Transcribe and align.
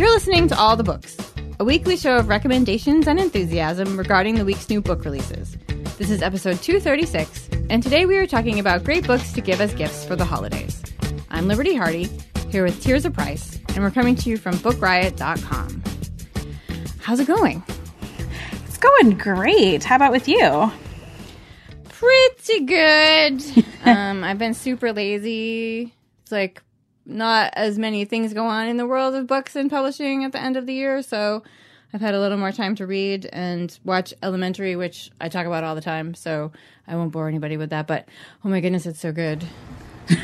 You're 0.00 0.10
listening 0.10 0.48
to 0.48 0.58
All 0.58 0.76
the 0.76 0.82
Books, 0.82 1.16
a 1.58 1.64
weekly 1.64 1.96
show 1.96 2.16
of 2.16 2.28
recommendations 2.28 3.06
and 3.06 3.20
enthusiasm 3.20 3.98
regarding 3.98 4.36
the 4.36 4.44
week's 4.44 4.68
new 4.70 4.80
book 4.80 5.04
releases. 5.04 5.56
This 5.98 6.10
is 6.10 6.22
episode 6.22 6.62
236, 6.62 7.50
and 7.68 7.82
today 7.82 8.06
we 8.06 8.16
are 8.16 8.26
talking 8.26 8.58
about 8.58 8.82
great 8.82 9.06
books 9.06 9.32
to 9.34 9.40
give 9.40 9.60
as 9.60 9.74
gifts 9.74 10.04
for 10.04 10.16
the 10.16 10.24
holidays. 10.24 10.82
I'm 11.30 11.48
Liberty 11.48 11.74
Hardy, 11.74 12.08
here 12.48 12.64
with 12.64 12.82
Tirzah 12.82 13.12
Price, 13.12 13.60
and 13.74 13.84
we're 13.84 13.90
coming 13.90 14.16
to 14.16 14.30
you 14.30 14.36
from 14.36 14.54
bookriot.com. 14.54 15.82
How's 17.00 17.20
it 17.20 17.26
going? 17.26 17.62
Going 18.80 19.18
great. 19.18 19.84
How 19.84 19.96
about 19.96 20.10
with 20.10 20.26
you? 20.26 20.72
Pretty 21.84 22.64
good. 22.64 23.42
um, 23.84 24.24
I've 24.24 24.38
been 24.38 24.54
super 24.54 24.92
lazy. 24.92 25.94
It's 26.22 26.32
like 26.32 26.62
not 27.04 27.52
as 27.54 27.78
many 27.78 28.06
things 28.06 28.32
go 28.32 28.46
on 28.46 28.68
in 28.68 28.78
the 28.78 28.86
world 28.86 29.14
of 29.14 29.26
books 29.26 29.54
and 29.54 29.68
publishing 29.68 30.24
at 30.24 30.32
the 30.32 30.40
end 30.40 30.56
of 30.56 30.64
the 30.64 30.72
year, 30.72 31.02
so 31.02 31.42
I've 31.92 32.00
had 32.00 32.14
a 32.14 32.20
little 32.20 32.38
more 32.38 32.52
time 32.52 32.74
to 32.76 32.86
read 32.86 33.28
and 33.32 33.76
watch 33.84 34.14
Elementary, 34.22 34.76
which 34.76 35.10
I 35.20 35.28
talk 35.28 35.46
about 35.46 35.64
all 35.64 35.74
the 35.74 35.80
time, 35.80 36.14
so 36.14 36.52
I 36.86 36.96
won't 36.96 37.12
bore 37.12 37.28
anybody 37.28 37.56
with 37.56 37.70
that. 37.70 37.86
But 37.86 38.08
oh 38.44 38.48
my 38.48 38.60
goodness, 38.60 38.86
it's 38.86 39.00
so 39.00 39.12
good. 39.12 39.44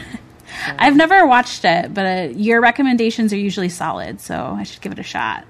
I've 0.78 0.96
never 0.96 1.26
watched 1.26 1.64
it, 1.64 1.92
but 1.92 2.06
uh, 2.06 2.28
your 2.34 2.60
recommendations 2.60 3.32
are 3.32 3.38
usually 3.38 3.68
solid, 3.68 4.20
so 4.20 4.56
I 4.56 4.62
should 4.62 4.80
give 4.80 4.92
it 4.92 4.98
a 4.98 5.04
shot. 5.04 5.44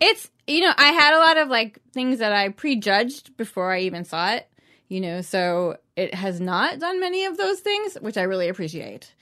It's 0.00 0.30
you 0.46 0.60
know 0.60 0.72
I 0.76 0.92
had 0.92 1.14
a 1.14 1.18
lot 1.18 1.36
of 1.38 1.48
like 1.48 1.78
things 1.92 2.18
that 2.18 2.32
I 2.32 2.48
prejudged 2.50 3.36
before 3.36 3.72
I 3.72 3.80
even 3.80 4.04
saw 4.04 4.32
it, 4.32 4.48
you 4.88 5.00
know, 5.00 5.20
so 5.20 5.76
it 5.96 6.14
has 6.14 6.40
not 6.40 6.78
done 6.78 7.00
many 7.00 7.24
of 7.24 7.36
those 7.36 7.60
things, 7.60 7.94
which 8.00 8.16
I 8.16 8.22
really 8.22 8.48
appreciate. 8.48 9.12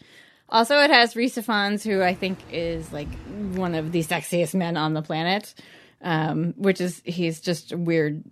Also, 0.48 0.78
it 0.81 0.91
has 0.91 1.17
Rhys 1.17 1.37
Ifans, 1.37 1.83
who 1.83 2.03
I 2.03 2.15
think 2.15 2.39
is 2.50 2.93
like 2.93 3.09
one 3.55 3.75
of 3.75 3.91
the 3.93 4.00
sexiest 4.03 4.55
men 4.55 4.77
on 4.77 4.93
the 4.93 5.00
planet, 5.00 5.55
um, 6.03 6.53
which 6.56 6.81
is 6.81 7.00
he's 7.05 7.41
just 7.41 7.73
a 7.73 7.78
weird, 7.78 8.23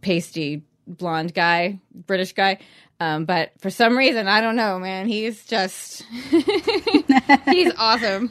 pasty 0.00 0.62
blonde 0.86 1.34
guy, 1.34 1.80
British 1.92 2.32
guy. 2.32 2.58
Um, 3.00 3.24
but 3.24 3.52
for 3.60 3.68
some 3.70 3.98
reason, 3.98 4.28
I 4.28 4.40
don't 4.40 4.56
know, 4.56 4.78
man. 4.78 5.08
He's 5.08 5.44
just 5.44 6.02
he's 7.50 7.72
awesome. 7.76 8.30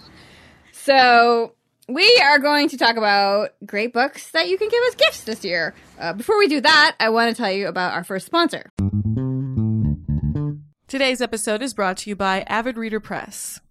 So 0.72 1.54
we 1.88 2.22
are 2.24 2.40
going 2.40 2.70
to 2.70 2.78
talk 2.78 2.98
about 2.98 3.54
great 3.66 3.94
books 3.94 4.32
that 4.32 4.50
you 4.50 4.58
can 4.58 4.70
give 4.70 4.82
as 4.88 4.96
gifts 4.96 5.24
this 5.24 5.44
year. 5.44 5.74
Uh, 6.00 6.14
before 6.14 6.38
we 6.38 6.48
do 6.48 6.62
that, 6.62 6.96
I 7.00 7.10
want 7.10 7.36
to 7.36 7.42
tell 7.42 7.52
you 7.52 7.68
about 7.68 7.94
our 7.94 8.04
first 8.04 8.26
sponsor. 8.26 8.70
Today's 10.88 11.22
episode 11.22 11.62
is 11.62 11.74
brought 11.74 11.98
to 11.98 12.10
you 12.10 12.16
by 12.16 12.42
Avid 12.42 12.78
Reader 12.78 13.00
Press. 13.00 13.60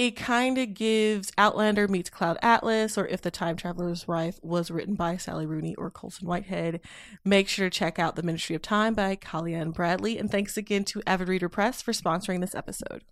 It 0.00 0.16
kind 0.16 0.56
of 0.56 0.72
gives 0.72 1.30
Outlander 1.36 1.86
meets 1.86 2.08
Cloud 2.08 2.38
Atlas, 2.40 2.96
or 2.96 3.06
If 3.08 3.20
the 3.20 3.30
Time 3.30 3.54
Traveler's 3.54 4.08
Wife 4.08 4.40
was 4.42 4.70
written 4.70 4.94
by 4.94 5.18
Sally 5.18 5.44
Rooney 5.44 5.74
or 5.74 5.90
Colson 5.90 6.26
Whitehead. 6.26 6.80
Make 7.22 7.48
sure 7.48 7.68
to 7.68 7.78
check 7.78 7.98
out 7.98 8.16
The 8.16 8.22
Ministry 8.22 8.56
of 8.56 8.62
Time 8.62 8.94
by 8.94 9.14
Kaliane 9.16 9.74
Bradley. 9.74 10.16
And 10.16 10.30
thanks 10.30 10.56
again 10.56 10.84
to 10.84 11.02
Avid 11.06 11.28
Reader 11.28 11.50
Press 11.50 11.82
for 11.82 11.92
sponsoring 11.92 12.40
this 12.40 12.54
episode. 12.54 13.04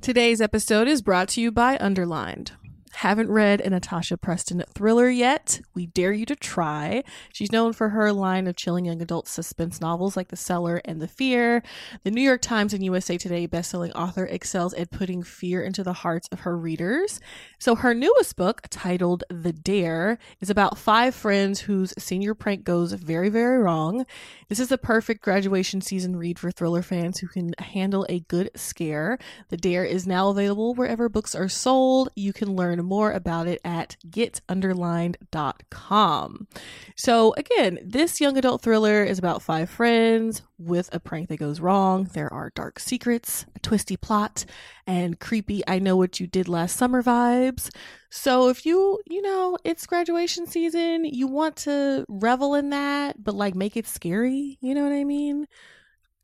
Today's 0.00 0.40
episode 0.40 0.88
is 0.88 1.02
brought 1.02 1.28
to 1.28 1.42
you 1.42 1.52
by 1.52 1.76
Underlined. 1.78 2.52
Haven't 2.96 3.30
read 3.30 3.60
a 3.60 3.70
Natasha 3.70 4.16
Preston 4.16 4.62
thriller 4.74 5.08
yet? 5.08 5.60
We 5.74 5.86
dare 5.86 6.12
you 6.12 6.26
to 6.26 6.36
try. 6.36 7.02
She's 7.32 7.50
known 7.50 7.72
for 7.72 7.88
her 7.88 8.12
line 8.12 8.46
of 8.46 8.54
chilling 8.54 8.84
young 8.84 9.00
adult 9.02 9.26
suspense 9.26 9.80
novels 9.80 10.16
like 10.16 10.28
The 10.28 10.36
Cellar 10.36 10.80
and 10.84 11.00
The 11.00 11.08
Fear. 11.08 11.62
The 12.04 12.10
New 12.10 12.20
York 12.22 12.42
Times 12.42 12.72
and 12.74 12.84
USA 12.84 13.16
Today 13.16 13.48
bestselling 13.48 13.92
author 13.94 14.26
excels 14.26 14.74
at 14.74 14.90
putting 14.90 15.22
fear 15.22 15.62
into 15.62 15.82
the 15.82 15.94
hearts 15.94 16.28
of 16.30 16.40
her 16.40 16.56
readers. 16.56 17.18
So 17.62 17.76
her 17.76 17.94
newest 17.94 18.34
book, 18.34 18.62
titled 18.70 19.22
The 19.30 19.52
Dare, 19.52 20.18
is 20.40 20.50
about 20.50 20.78
five 20.78 21.14
friends 21.14 21.60
whose 21.60 21.94
senior 21.96 22.34
prank 22.34 22.64
goes 22.64 22.92
very, 22.92 23.28
very 23.28 23.58
wrong. 23.58 24.04
This 24.48 24.58
is 24.58 24.66
the 24.66 24.76
perfect 24.76 25.22
graduation 25.22 25.80
season 25.80 26.16
read 26.16 26.40
for 26.40 26.50
thriller 26.50 26.82
fans 26.82 27.20
who 27.20 27.28
can 27.28 27.54
handle 27.60 28.04
a 28.08 28.18
good 28.18 28.50
scare. 28.56 29.16
The 29.50 29.56
Dare 29.56 29.84
is 29.84 30.08
now 30.08 30.30
available 30.30 30.74
wherever 30.74 31.08
books 31.08 31.36
are 31.36 31.48
sold. 31.48 32.08
You 32.16 32.32
can 32.32 32.56
learn 32.56 32.84
more 32.84 33.12
about 33.12 33.46
it 33.46 33.60
at 33.64 33.96
getunderlined.com. 34.08 36.48
So, 36.96 37.32
again, 37.34 37.78
this 37.84 38.20
young 38.20 38.36
adult 38.36 38.62
thriller 38.62 39.04
is 39.04 39.20
about 39.20 39.40
five 39.40 39.70
friends 39.70 40.42
with 40.66 40.88
a 40.92 41.00
prank 41.00 41.28
that 41.28 41.38
goes 41.38 41.60
wrong. 41.60 42.08
There 42.12 42.32
are 42.32 42.52
dark 42.54 42.78
secrets, 42.78 43.46
a 43.54 43.58
twisty 43.58 43.96
plot, 43.96 44.44
and 44.86 45.18
creepy 45.18 45.62
I 45.66 45.78
know 45.78 45.96
what 45.96 46.20
you 46.20 46.26
did 46.26 46.48
last 46.48 46.76
summer 46.76 47.02
vibes. 47.02 47.70
So, 48.10 48.48
if 48.48 48.66
you, 48.66 49.00
you 49.06 49.22
know, 49.22 49.58
it's 49.64 49.86
graduation 49.86 50.46
season, 50.46 51.04
you 51.04 51.26
want 51.26 51.56
to 51.56 52.04
revel 52.08 52.54
in 52.54 52.70
that, 52.70 53.22
but 53.22 53.34
like 53.34 53.54
make 53.54 53.76
it 53.76 53.86
scary, 53.86 54.58
you 54.60 54.74
know 54.74 54.84
what 54.84 54.92
I 54.92 55.04
mean? 55.04 55.46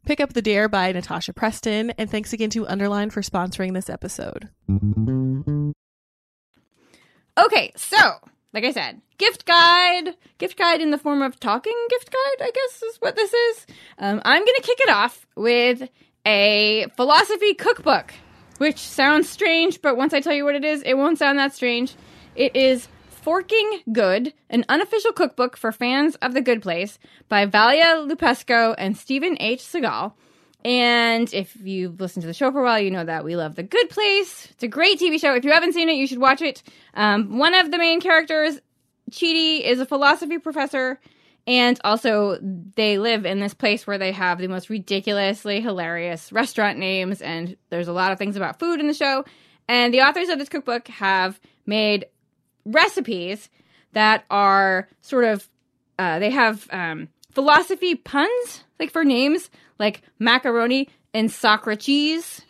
Pick 0.04 0.21
up 0.21 0.32
The 0.32 0.43
Dare 0.43 0.69
by 0.69 0.93
Natasha 0.93 1.32
Preston, 1.32 1.91
and 1.99 2.10
thanks 2.10 2.32
again 2.32 2.50
to 2.50 2.66
Underline 2.66 3.10
for 3.10 3.20
sponsoring 3.20 3.75
this 3.75 3.90
episode. 3.90 4.49
Okay, 7.37 7.73
so 7.76 8.19
like 8.58 8.64
I 8.64 8.72
said, 8.72 9.00
gift 9.19 9.46
guide, 9.46 10.16
gift 10.38 10.58
guide 10.58 10.81
in 10.81 10.90
the 10.90 10.99
form 10.99 11.22
of 11.22 11.38
talking 11.38 11.76
gift 11.90 12.10
guide. 12.10 12.44
I 12.44 12.50
guess 12.52 12.82
is 12.82 12.96
what 12.96 13.14
this 13.14 13.32
is. 13.32 13.66
Um, 14.00 14.20
I'm 14.25 14.44
gonna 14.44 14.60
kick 14.62 14.81
it 14.81 14.90
off 14.90 15.28
with 15.37 15.88
a 16.26 16.87
philosophy 16.96 17.55
cookbook, 17.55 18.12
which 18.56 18.78
sounds 18.78 19.28
strange, 19.28 19.81
but 19.81 19.96
once 19.96 20.12
I 20.12 20.20
tell 20.20 20.32
you 20.32 20.44
what 20.44 20.56
it 20.56 20.64
is, 20.64 20.82
it 20.82 20.94
won't 20.94 21.19
sound 21.19 21.38
that 21.38 21.55
strange. 21.55 21.94
It 22.34 22.56
is 22.56 22.88
Forking 23.08 23.82
Good, 23.93 24.34
an 24.50 24.64
unofficial 24.69 25.12
cookbook 25.12 25.56
for 25.56 25.70
fans 25.70 26.16
of 26.16 26.34
The 26.34 26.43
Good 26.43 26.61
Place 26.61 26.99
by 27.28 27.46
Valya 27.46 28.11
Lupescu 28.11 28.75
and 28.76 28.96
Stephen 28.96 29.37
H. 29.38 29.61
Segal. 29.61 30.14
And 30.64 31.32
if 31.32 31.56
you've 31.62 32.00
listened 32.00 32.22
to 32.22 32.26
the 32.26 32.34
show 32.34 32.50
for 32.50 32.60
a 32.60 32.64
while, 32.64 32.81
you 32.81 32.90
know 32.90 33.05
that 33.05 33.25
we 33.25 33.37
love 33.37 33.55
The 33.55 33.62
Good 33.62 33.88
Place. 33.90 34.49
It's 34.50 34.64
a 34.64 34.69
great 34.69 34.99
TV 34.99 35.20
show. 35.20 35.34
If 35.34 35.44
you 35.44 35.52
haven't 35.52 35.72
seen 35.72 35.88
it, 35.88 35.94
you 35.94 36.06
should 36.06 36.19
watch 36.19 36.43
it. 36.43 36.62
Um, 36.94 37.38
one 37.38 37.55
of 37.55 37.70
the 37.70 37.78
main 37.78 38.00
characters, 38.00 38.60
Chidi, 39.10 39.62
is 39.62 39.78
a 39.81 39.87
philosophy 39.87 40.38
professor, 40.38 40.99
And 41.46 41.81
also, 41.82 42.38
they 42.43 42.99
live 42.99 43.25
in 43.25 43.40
this 43.40 43.55
place 43.55 43.87
where 43.87 43.96
they 43.96 44.12
have 44.12 44.38
the 44.38 44.49
most 44.49 44.69
ridiculously 44.69 45.62
hilarious 45.62 46.31
restaurant 46.31 46.78
names, 46.78 47.22
and 47.22 47.56
there's 47.70 47.88
a 47.88 47.93
lot 47.94 48.12
of 48.12 48.19
things 48.19 48.37
about 48.37 48.58
food 48.58 48.81
in 48.81 48.87
the 48.87 48.93
show. 48.93 49.25
And 49.66 49.94
the 49.94 50.02
authors 50.02 50.28
of 50.28 50.38
this 50.38 50.50
cookbook 50.50 50.88
have 50.88 51.40
made 51.64 52.04
recipes 52.66 53.49
that 53.93 54.25
are 54.28 54.88
sort 55.00 55.25
of, 55.25 55.49
uh, 55.99 56.19
they 56.19 56.31
have 56.31 56.69
um, 56.70 57.08
philosophy 57.38 57.94
puns, 57.94 58.64
like 58.81 58.90
for 58.90 59.05
names, 59.05 59.49
like 59.79 60.02
macaroni 60.19 60.88
and 61.14 61.32
cheese. 61.79 62.43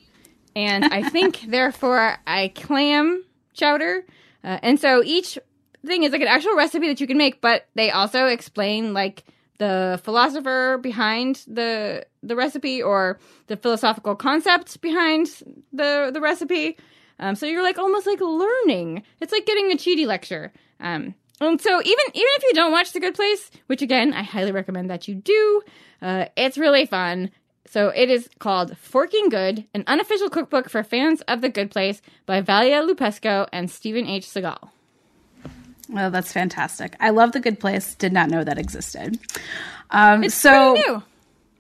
And 0.56 0.82
I 0.82 1.10
think, 1.10 1.42
therefore, 1.42 2.16
I 2.26 2.48
clam 2.54 3.22
chowder. 3.52 4.06
Uh, 4.42 4.58
and 4.62 4.80
so 4.80 5.02
each 5.04 5.38
thing 5.84 6.04
is 6.04 6.12
like 6.12 6.22
an 6.22 6.28
actual 6.28 6.56
recipe 6.56 6.88
that 6.88 7.02
you 7.02 7.06
can 7.06 7.18
make, 7.18 7.42
but 7.42 7.66
they 7.74 7.90
also 7.90 8.28
explain 8.28 8.94
like 8.94 9.24
the 9.58 10.00
philosopher 10.04 10.78
behind 10.82 11.44
the 11.46 12.06
the 12.22 12.34
recipe 12.34 12.82
or 12.82 13.18
the 13.48 13.58
philosophical 13.58 14.16
concepts 14.16 14.78
behind 14.78 15.26
the 15.70 16.10
the 16.14 16.20
recipe. 16.22 16.78
Um, 17.18 17.34
so 17.34 17.44
you're 17.44 17.62
like 17.62 17.76
almost 17.76 18.06
like 18.06 18.22
learning. 18.22 19.02
It's 19.20 19.32
like 19.32 19.44
getting 19.44 19.70
a 19.70 19.76
Chidi 19.76 20.06
lecture. 20.06 20.50
Um, 20.80 21.14
and 21.40 21.60
so 21.60 21.70
even 21.70 21.84
even 21.84 22.28
if 22.36 22.42
you 22.42 22.54
don't 22.54 22.72
watch 22.72 22.92
The 22.92 23.00
Good 23.00 23.14
Place, 23.14 23.50
which 23.66 23.82
again 23.82 24.12
I 24.12 24.22
highly 24.22 24.52
recommend 24.52 24.90
that 24.90 25.06
you 25.08 25.14
do, 25.14 25.62
uh, 26.02 26.26
it's 26.36 26.58
really 26.58 26.86
fun. 26.86 27.30
So 27.70 27.88
it 27.88 28.08
is 28.10 28.30
called 28.38 28.78
Forking 28.78 29.28
Good, 29.28 29.66
an 29.74 29.84
unofficial 29.86 30.30
cookbook 30.30 30.70
for 30.70 30.82
fans 30.82 31.20
of 31.22 31.42
The 31.42 31.50
Good 31.50 31.70
Place 31.70 32.00
by 32.24 32.40
Valya 32.40 32.88
Lupescu 32.88 33.46
and 33.52 33.70
Stephen 33.70 34.06
H. 34.06 34.26
Segal. 34.26 34.70
Oh, 35.94 36.10
that's 36.10 36.32
fantastic. 36.32 36.96
I 36.98 37.10
love 37.10 37.32
The 37.32 37.40
Good 37.40 37.60
Place. 37.60 37.94
Did 37.94 38.12
not 38.12 38.30
know 38.30 38.42
that 38.42 38.58
existed. 38.58 39.18
Um, 39.90 40.24
it's 40.24 40.34
so 40.34 40.74
new. 40.74 41.02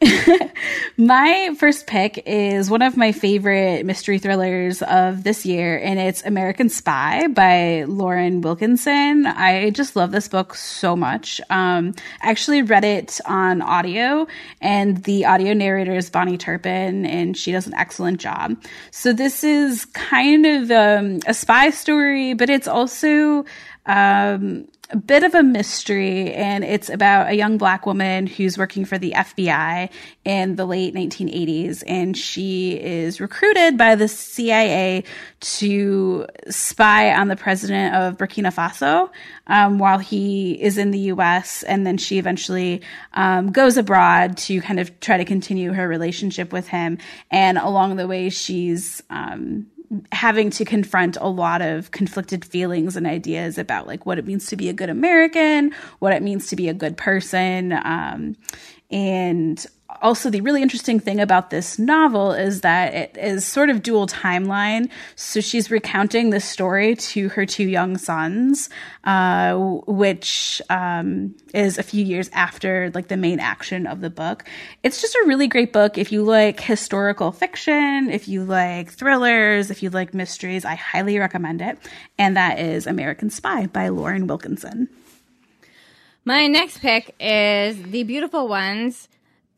my 0.96 1.54
first 1.58 1.86
pick 1.86 2.22
is 2.24 2.70
one 2.70 2.82
of 2.82 2.96
my 2.96 3.10
favorite 3.10 3.84
mystery 3.84 4.18
thrillers 4.18 4.80
of 4.82 5.24
this 5.24 5.44
year, 5.44 5.78
and 5.78 5.98
it's 5.98 6.24
American 6.24 6.68
Spy 6.68 7.26
by 7.26 7.84
Lauren 7.84 8.40
Wilkinson. 8.40 9.26
I 9.26 9.70
just 9.70 9.96
love 9.96 10.12
this 10.12 10.28
book 10.28 10.54
so 10.54 10.94
much. 10.94 11.40
Um, 11.50 11.94
I 12.22 12.30
actually 12.30 12.62
read 12.62 12.84
it 12.84 13.20
on 13.26 13.60
audio, 13.60 14.28
and 14.60 15.02
the 15.02 15.24
audio 15.24 15.52
narrator 15.52 15.96
is 15.96 16.10
Bonnie 16.10 16.38
Turpin, 16.38 17.04
and 17.04 17.36
she 17.36 17.50
does 17.50 17.66
an 17.66 17.74
excellent 17.74 18.20
job. 18.20 18.62
So 18.92 19.12
this 19.12 19.42
is 19.42 19.84
kind 19.86 20.46
of 20.46 20.70
um, 20.70 21.20
a 21.26 21.34
spy 21.34 21.70
story, 21.70 22.34
but 22.34 22.48
it's 22.50 22.68
also 22.68 23.44
um, 23.86 24.68
a 24.90 24.96
bit 24.96 25.22
of 25.22 25.34
a 25.34 25.42
mystery, 25.42 26.32
and 26.32 26.64
it's 26.64 26.88
about 26.88 27.28
a 27.28 27.34
young 27.34 27.58
black 27.58 27.84
woman 27.84 28.26
who's 28.26 28.56
working 28.56 28.86
for 28.86 28.96
the 28.96 29.12
FBI 29.12 29.90
in 30.24 30.56
the 30.56 30.64
late 30.64 30.94
1980s, 30.94 31.82
and 31.86 32.16
she 32.16 32.72
is 32.72 33.20
recruited 33.20 33.76
by 33.76 33.94
the 33.96 34.08
CIA 34.08 35.04
to 35.40 36.26
spy 36.48 37.12
on 37.12 37.28
the 37.28 37.36
president 37.36 37.94
of 37.94 38.16
Burkina 38.16 38.52
Faso 38.52 39.10
um, 39.46 39.78
while 39.78 39.98
he 39.98 40.52
is 40.52 40.78
in 40.78 40.90
the 40.90 41.00
U.S., 41.00 41.62
and 41.64 41.86
then 41.86 41.98
she 41.98 42.18
eventually 42.18 42.80
um, 43.12 43.52
goes 43.52 43.76
abroad 43.76 44.38
to 44.38 44.60
kind 44.62 44.80
of 44.80 44.98
try 45.00 45.18
to 45.18 45.24
continue 45.26 45.72
her 45.74 45.86
relationship 45.86 46.50
with 46.50 46.66
him, 46.68 46.96
and 47.30 47.58
along 47.58 47.96
the 47.96 48.06
way, 48.06 48.30
she's 48.30 49.02
um, 49.10 49.66
having 50.12 50.50
to 50.50 50.64
confront 50.64 51.16
a 51.16 51.28
lot 51.28 51.62
of 51.62 51.90
conflicted 51.90 52.44
feelings 52.44 52.96
and 52.96 53.06
ideas 53.06 53.58
about 53.58 53.86
like 53.86 54.04
what 54.04 54.18
it 54.18 54.26
means 54.26 54.46
to 54.46 54.56
be 54.56 54.68
a 54.68 54.72
good 54.72 54.90
American, 54.90 55.72
what 55.98 56.12
it 56.12 56.22
means 56.22 56.48
to 56.48 56.56
be 56.56 56.68
a 56.68 56.74
good 56.74 56.96
person, 56.96 57.72
um, 57.84 58.36
and 58.90 59.66
also 60.02 60.28
the 60.28 60.42
really 60.42 60.62
interesting 60.62 61.00
thing 61.00 61.18
about 61.18 61.50
this 61.50 61.78
novel 61.78 62.32
is 62.32 62.60
that 62.60 62.94
it 62.94 63.16
is 63.16 63.46
sort 63.46 63.70
of 63.70 63.82
dual 63.82 64.06
timeline. 64.06 64.90
So 65.16 65.40
she's 65.40 65.70
recounting 65.70 66.30
the 66.30 66.40
story 66.40 66.94
to 66.96 67.30
her 67.30 67.46
two 67.46 67.64
young 67.64 67.96
sons 67.96 68.68
uh, 69.04 69.56
which 69.86 70.60
um, 70.68 71.34
is 71.54 71.78
a 71.78 71.82
few 71.82 72.04
years 72.04 72.28
after 72.32 72.90
like 72.94 73.08
the 73.08 73.16
main 73.16 73.40
action 73.40 73.86
of 73.86 74.00
the 74.00 74.10
book. 74.10 74.44
It's 74.82 75.00
just 75.00 75.14
a 75.14 75.24
really 75.26 75.48
great 75.48 75.72
book. 75.72 75.96
If 75.96 76.12
you 76.12 76.22
like 76.22 76.60
historical 76.60 77.32
fiction 77.32 78.10
if 78.10 78.28
you 78.28 78.44
like 78.44 78.92
thrillers 78.92 79.70
if 79.70 79.82
you 79.82 79.90
like 79.90 80.14
mysteries 80.14 80.64
i 80.64 80.74
highly 80.74 81.18
recommend 81.18 81.62
it. 81.62 81.78
And 82.18 82.36
that 82.36 82.58
is 82.58 82.86
american 82.86 83.30
spy 83.30 83.66
by 83.66 83.88
lauren 83.88 84.26
wilkinson. 84.26 84.88
My 86.24 86.46
next 86.46 86.80
pick 86.80 87.14
is 87.18 87.82
the 87.82 88.02
beautiful 88.02 88.48
ones 88.48 89.08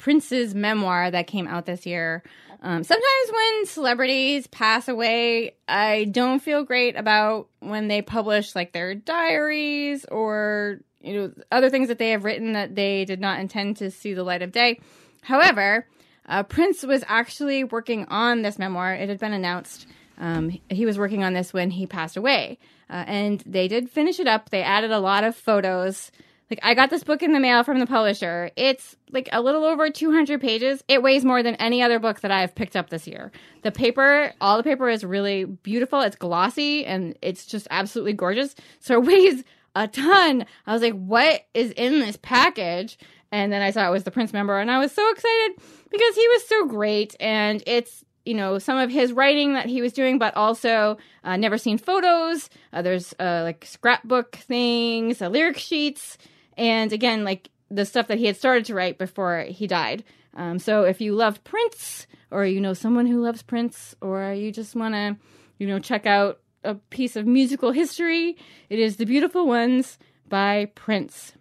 Prince's 0.01 0.55
memoir 0.55 1.11
that 1.11 1.27
came 1.27 1.47
out 1.47 1.67
this 1.67 1.85
year. 1.85 2.23
Um, 2.63 2.83
sometimes 2.83 3.33
when 3.33 3.67
celebrities 3.67 4.47
pass 4.47 4.89
away, 4.89 5.57
I 5.69 6.05
don't 6.05 6.41
feel 6.41 6.65
great 6.65 6.97
about 6.97 7.49
when 7.61 7.89
they 7.89 8.01
publish 8.01 8.55
like 8.55 8.73
their 8.73 8.95
diaries 8.95 10.07
or 10.07 10.81
you 11.03 11.15
know 11.15 11.33
other 11.53 11.69
things 11.69 11.89
that 11.89 11.99
they 11.99 12.11
have 12.11 12.25
written 12.25 12.55
that 12.55 12.75
they 12.75 13.05
did 13.05 13.21
not 13.21 13.41
intend 13.41 13.77
to 13.79 13.91
see 13.91 14.15
the 14.15 14.25
light 14.25 14.43
of 14.43 14.53
day. 14.53 14.81
However, 15.23 15.87
uh, 16.27 16.45
Prince 16.45 16.83
was 16.83 17.05
actually 17.07 17.65
working 17.65 18.07
on 18.07 18.41
this 18.41 18.59
memoir. 18.59 18.95
It 18.95 19.11
had 19.11 19.21
been 19.21 19.35
announced. 19.35 19.87
Um, 20.17 20.59
he 20.71 20.87
was 20.87 20.99
working 20.99 21.25
on 21.25 21.35
this 21.35 21.53
when 21.53 21.71
he 21.71 21.87
passed 21.87 22.17
away, 22.17 22.59
uh, 22.89 23.05
and 23.07 23.43
they 23.47 23.69
did 23.69 23.91
finish 23.91 24.19
it 24.19 24.27
up. 24.27 24.49
They 24.49 24.63
added 24.63 24.93
a 24.93 24.99
lot 24.99 25.25
of 25.25 25.37
photos 25.37 26.11
like 26.51 26.61
I 26.63 26.75
got 26.75 26.91
this 26.91 27.05
book 27.05 27.23
in 27.23 27.33
the 27.33 27.41
mail 27.41 27.63
from 27.63 27.79
the 27.79 27.87
publisher. 27.87 28.51
It's 28.57 28.97
like 29.13 29.29
a 29.33 29.41
little 29.41 29.65
over 29.65 29.89
200 29.89 30.41
pages. 30.41 30.83
It 30.89 31.03
weighs 31.03 31.25
more 31.25 31.43
than 31.43 31.55
any 31.57 31.81
other 31.81 31.99
book 32.01 32.21
that 32.21 32.33
I've 32.33 32.55
picked 32.55 32.77
up 32.77 32.91
this 32.91 33.07
year. 33.07 33.31
The 33.63 33.71
paper, 33.71 34.33
all 34.41 34.57
the 34.57 34.65
paper 34.65 34.89
is 34.89 35.05
really 35.05 35.45
beautiful. 35.45 36.01
It's 36.01 36.17
glossy 36.17 36.85
and 36.85 37.17
it's 37.23 37.47
just 37.47 37.69
absolutely 37.71 38.15
gorgeous. 38.15 38.57
So 38.81 39.01
it 39.01 39.07
weighs 39.07 39.45
a 39.77 39.87
ton. 39.87 40.45
I 40.67 40.73
was 40.73 40.83
like, 40.83 40.95
"What 40.95 41.43
is 41.55 41.71
in 41.73 42.01
this 42.01 42.19
package?" 42.21 42.99
And 43.31 43.53
then 43.53 43.63
I 43.63 43.71
saw 43.71 43.87
it 43.87 43.93
was 43.93 44.03
the 44.03 44.11
Prince 44.11 44.33
member 44.33 44.59
and 44.59 44.71
I 44.71 44.79
was 44.79 44.91
so 44.91 45.09
excited 45.11 45.53
because 45.89 46.15
he 46.17 46.29
was 46.29 46.49
so 46.49 46.67
great 46.67 47.15
and 47.21 47.63
it's 47.67 48.05
you 48.25 48.35
know 48.35 48.59
some 48.59 48.77
of 48.77 48.91
his 48.91 49.13
writing 49.13 49.55
that 49.55 49.67
he 49.67 49.81
was 49.81 49.93
doing 49.93 50.19
but 50.19 50.37
also 50.37 50.99
uh, 51.25 51.37
never 51.37 51.57
seen 51.57 51.79
photos 51.79 52.51
uh, 52.73 52.83
there's 52.83 53.15
uh, 53.19 53.43
like 53.45 53.65
scrapbook 53.65 54.37
things 54.37 55.23
uh, 55.23 55.29
lyric 55.29 55.57
sheets 55.57 56.19
and 56.61 56.93
again, 56.93 57.25
like 57.25 57.51
the 57.71 57.87
stuff 57.87 58.09
that 58.09 58.19
he 58.19 58.27
had 58.27 58.37
started 58.37 58.67
to 58.67 58.75
write 58.75 58.99
before 58.99 59.47
he 59.49 59.67
died. 59.67 60.05
Um, 60.35 60.59
so 60.59 60.83
if 60.83 61.01
you 61.01 61.15
love 61.15 61.43
Prince, 61.43 62.07
or 62.31 62.45
you 62.45 62.61
know 62.61 62.75
someone 62.75 63.07
who 63.07 63.23
loves 63.23 63.43
Prince, 63.43 63.97
or 64.03 64.33
you 64.35 64.53
just 64.53 64.77
want 64.77 64.95
to, 64.95 65.17
you 65.59 65.67
know, 65.67 65.79
check 65.79 66.05
out 66.05 66.39
a 66.63 66.75
piece 66.75 67.17
of 67.17 67.27
musical 67.27 67.73
history, 67.73 68.37
it 68.69 68.79
is 68.79 68.97
The 68.97 69.07
Beautiful 69.07 69.47
Ones 69.47 69.99
by 70.29 70.67
Prince. 70.75 71.33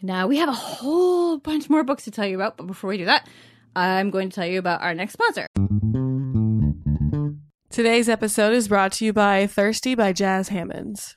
Now 0.00 0.28
we 0.28 0.36
have 0.38 0.48
a 0.48 0.52
whole 0.52 1.38
bunch 1.38 1.68
more 1.68 1.82
books 1.82 2.04
to 2.04 2.12
tell 2.12 2.26
you 2.26 2.36
about, 2.36 2.56
but 2.56 2.68
before 2.68 2.88
we 2.90 2.98
do 2.98 3.06
that, 3.06 3.28
I'm 3.74 4.10
going 4.10 4.30
to 4.30 4.34
tell 4.34 4.46
you 4.46 4.60
about 4.60 4.82
our 4.82 4.94
next 4.94 5.14
sponsor. 5.14 5.46
Today's 7.70 8.08
episode 8.08 8.52
is 8.52 8.68
brought 8.68 8.92
to 8.92 9.04
you 9.04 9.12
by 9.12 9.46
Thirsty 9.48 9.94
by 9.94 10.12
Jas 10.12 10.48
Hammonds. 10.48 11.16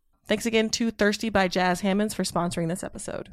Thanks 0.31 0.45
again 0.45 0.69
to 0.69 0.91
Thirsty 0.91 1.29
by 1.29 1.49
Jas 1.49 1.81
Hammonds 1.81 2.13
for 2.13 2.23
sponsoring 2.23 2.69
this 2.69 2.85
episode. 2.85 3.31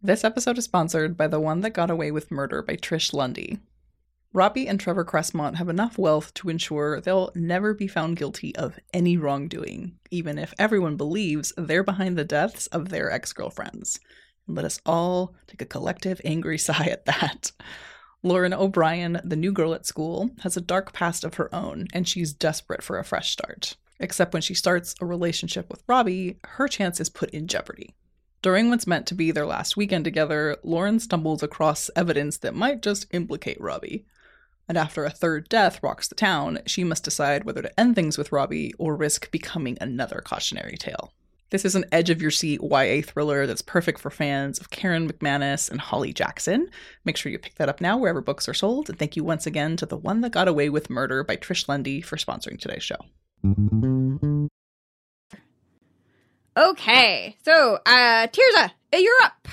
This 0.00 0.24
episode 0.24 0.56
is 0.56 0.64
sponsored 0.64 1.18
by 1.18 1.26
The 1.26 1.38
One 1.38 1.60
That 1.60 1.74
Got 1.74 1.90
Away 1.90 2.10
with 2.10 2.30
Murder 2.30 2.62
by 2.62 2.76
Trish 2.76 3.12
Lundy. 3.12 3.58
Robbie 4.32 4.66
and 4.66 4.80
Trevor 4.80 5.04
Cressmont 5.04 5.56
have 5.56 5.68
enough 5.68 5.98
wealth 5.98 6.32
to 6.32 6.48
ensure 6.48 6.98
they'll 6.98 7.30
never 7.34 7.74
be 7.74 7.86
found 7.86 8.16
guilty 8.16 8.56
of 8.56 8.78
any 8.94 9.18
wrongdoing, 9.18 9.98
even 10.10 10.38
if 10.38 10.54
everyone 10.58 10.96
believes 10.96 11.52
they're 11.58 11.84
behind 11.84 12.16
the 12.16 12.24
deaths 12.24 12.68
of 12.68 12.88
their 12.88 13.10
ex 13.12 13.34
girlfriends. 13.34 14.00
Let 14.48 14.64
us 14.64 14.80
all 14.86 15.34
take 15.46 15.60
a 15.60 15.66
collective 15.66 16.22
angry 16.24 16.56
sigh 16.66 16.86
at 16.86 17.04
that. 17.04 17.52
Lauren 18.22 18.52
O'Brien, 18.52 19.20
the 19.24 19.36
new 19.36 19.52
girl 19.52 19.74
at 19.74 19.86
school, 19.86 20.30
has 20.40 20.56
a 20.56 20.60
dark 20.60 20.92
past 20.92 21.22
of 21.22 21.34
her 21.34 21.54
own, 21.54 21.86
and 21.92 22.08
she's 22.08 22.32
desperate 22.32 22.82
for 22.82 22.98
a 22.98 23.04
fresh 23.04 23.30
start. 23.30 23.76
Except 24.00 24.32
when 24.32 24.42
she 24.42 24.54
starts 24.54 24.94
a 25.00 25.06
relationship 25.06 25.70
with 25.70 25.82
Robbie, 25.86 26.38
her 26.44 26.68
chance 26.68 27.00
is 27.00 27.08
put 27.08 27.30
in 27.30 27.46
jeopardy. 27.46 27.94
During 28.42 28.68
what's 28.68 28.86
meant 28.86 29.06
to 29.06 29.14
be 29.14 29.30
their 29.30 29.46
last 29.46 29.76
weekend 29.76 30.04
together, 30.04 30.56
Lauren 30.62 31.00
stumbles 31.00 31.42
across 31.42 31.90
evidence 31.96 32.36
that 32.38 32.54
might 32.54 32.82
just 32.82 33.06
implicate 33.12 33.60
Robbie. 33.60 34.04
And 34.68 34.76
after 34.76 35.04
a 35.04 35.10
third 35.10 35.48
death 35.48 35.82
rocks 35.82 36.08
the 36.08 36.14
town, 36.14 36.60
she 36.66 36.84
must 36.84 37.04
decide 37.04 37.44
whether 37.44 37.62
to 37.62 37.80
end 37.80 37.94
things 37.94 38.18
with 38.18 38.32
Robbie 38.32 38.74
or 38.78 38.96
risk 38.96 39.30
becoming 39.30 39.78
another 39.80 40.22
cautionary 40.24 40.76
tale. 40.76 41.12
This 41.50 41.64
is 41.64 41.76
an 41.76 41.84
edge 41.92 42.10
of 42.10 42.20
your 42.20 42.32
seat 42.32 42.60
YA 42.60 43.02
thriller 43.04 43.46
that's 43.46 43.62
perfect 43.62 44.00
for 44.00 44.10
fans 44.10 44.58
of 44.58 44.70
Karen 44.70 45.08
McManus 45.08 45.70
and 45.70 45.80
Holly 45.80 46.12
Jackson. 46.12 46.68
Make 47.04 47.16
sure 47.16 47.30
you 47.30 47.38
pick 47.38 47.54
that 47.56 47.68
up 47.68 47.80
now 47.80 47.96
wherever 47.96 48.20
books 48.20 48.48
are 48.48 48.54
sold. 48.54 48.90
And 48.90 48.98
thank 48.98 49.14
you 49.16 49.22
once 49.22 49.46
again 49.46 49.76
to 49.76 49.86
The 49.86 49.96
One 49.96 50.22
That 50.22 50.32
Got 50.32 50.48
Away 50.48 50.68
with 50.70 50.90
Murder 50.90 51.22
by 51.22 51.36
Trish 51.36 51.68
Lundy 51.68 52.00
for 52.00 52.16
sponsoring 52.16 52.58
today's 52.58 52.82
show. 52.82 52.96
Okay, 56.56 57.36
so 57.44 57.78
uh, 57.86 58.26
Tirzah, 58.26 58.70
you're 58.92 59.22
up. 59.22 59.46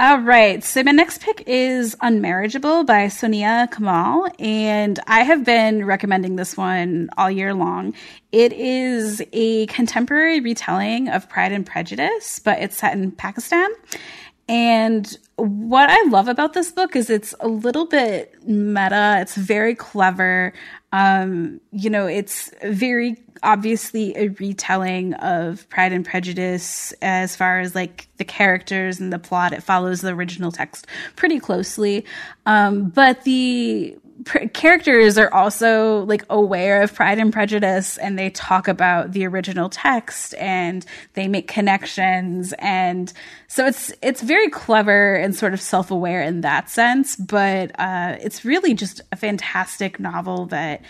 All 0.00 0.20
right. 0.20 0.62
So 0.62 0.84
my 0.84 0.92
next 0.92 1.22
pick 1.22 1.42
is 1.48 1.96
Unmarriageable 1.96 2.86
by 2.86 3.06
Soniah 3.06 3.68
Kamal. 3.68 4.28
And 4.38 5.00
I 5.08 5.24
have 5.24 5.44
been 5.44 5.84
recommending 5.84 6.36
this 6.36 6.56
one 6.56 7.10
all 7.18 7.28
year 7.28 7.52
long. 7.52 7.94
It 8.30 8.52
is 8.52 9.20
a 9.32 9.66
contemporary 9.66 10.38
retelling 10.38 11.08
of 11.08 11.28
Pride 11.28 11.50
and 11.50 11.66
Prejudice, 11.66 12.38
but 12.38 12.60
it's 12.60 12.76
set 12.76 12.92
in 12.92 13.10
Pakistan. 13.10 13.68
And 14.48 15.16
what 15.36 15.90
I 15.90 16.02
love 16.08 16.26
about 16.26 16.54
this 16.54 16.72
book 16.72 16.96
is 16.96 17.10
it's 17.10 17.34
a 17.40 17.48
little 17.48 17.86
bit 17.86 18.34
meta. 18.46 19.18
It's 19.20 19.34
very 19.34 19.74
clever. 19.74 20.54
Um, 20.90 21.60
you 21.70 21.90
know, 21.90 22.06
it's 22.06 22.50
very 22.64 23.22
obviously 23.42 24.16
a 24.16 24.28
retelling 24.28 25.14
of 25.14 25.68
Pride 25.68 25.92
and 25.92 26.04
Prejudice 26.04 26.92
as 27.02 27.36
far 27.36 27.60
as 27.60 27.74
like 27.74 28.08
the 28.16 28.24
characters 28.24 28.98
and 29.00 29.12
the 29.12 29.18
plot. 29.18 29.52
It 29.52 29.62
follows 29.62 30.00
the 30.00 30.08
original 30.08 30.50
text 30.50 30.86
pretty 31.14 31.38
closely. 31.40 32.06
Um, 32.46 32.88
but 32.88 33.24
the 33.24 33.98
characters 34.52 35.16
are 35.16 35.32
also 35.32 36.04
like 36.04 36.24
aware 36.28 36.82
of 36.82 36.94
Pride 36.94 37.18
and 37.18 37.32
Prejudice 37.32 37.96
and 37.98 38.18
they 38.18 38.30
talk 38.30 38.66
about 38.66 39.12
the 39.12 39.26
original 39.26 39.68
text 39.68 40.34
and 40.34 40.84
they 41.14 41.28
make 41.28 41.46
connections 41.46 42.52
and 42.58 43.12
so 43.46 43.66
it's 43.66 43.92
it's 44.02 44.20
very 44.22 44.50
clever 44.50 45.14
and 45.14 45.34
sort 45.34 45.54
of 45.54 45.60
self-aware 45.60 46.22
in 46.22 46.40
that 46.40 46.68
sense 46.68 47.14
but 47.16 47.70
uh, 47.78 48.16
it's 48.20 48.44
really 48.44 48.74
just 48.74 49.00
a 49.12 49.16
fantastic 49.16 50.00
novel 50.00 50.46
that 50.46 50.82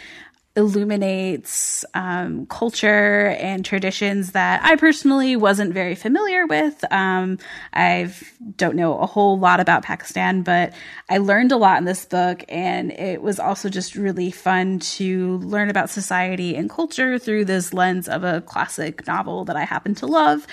illuminates 0.58 1.84
um, 1.94 2.44
culture 2.46 3.28
and 3.38 3.64
traditions 3.64 4.32
that 4.32 4.60
I 4.64 4.74
personally 4.74 5.36
wasn't 5.36 5.72
very 5.72 5.94
familiar 5.94 6.46
with. 6.46 6.84
Um, 6.92 7.38
I 7.72 8.12
don't 8.56 8.74
know 8.74 8.98
a 8.98 9.06
whole 9.06 9.38
lot 9.38 9.60
about 9.60 9.84
Pakistan, 9.84 10.42
but 10.42 10.74
I 11.08 11.18
learned 11.18 11.52
a 11.52 11.56
lot 11.56 11.78
in 11.78 11.84
this 11.84 12.04
book, 12.04 12.44
and 12.48 12.90
it 12.90 13.22
was 13.22 13.38
also 13.38 13.68
just 13.68 13.94
really 13.94 14.32
fun 14.32 14.80
to 14.80 15.38
learn 15.38 15.70
about 15.70 15.90
society 15.90 16.56
and 16.56 16.68
culture 16.68 17.20
through 17.20 17.44
this 17.44 17.72
lens 17.72 18.08
of 18.08 18.24
a 18.24 18.40
classic 18.40 19.06
novel 19.06 19.44
that 19.44 19.54
I 19.54 19.64
happen 19.64 19.94
to 19.96 20.06
love. 20.06 20.44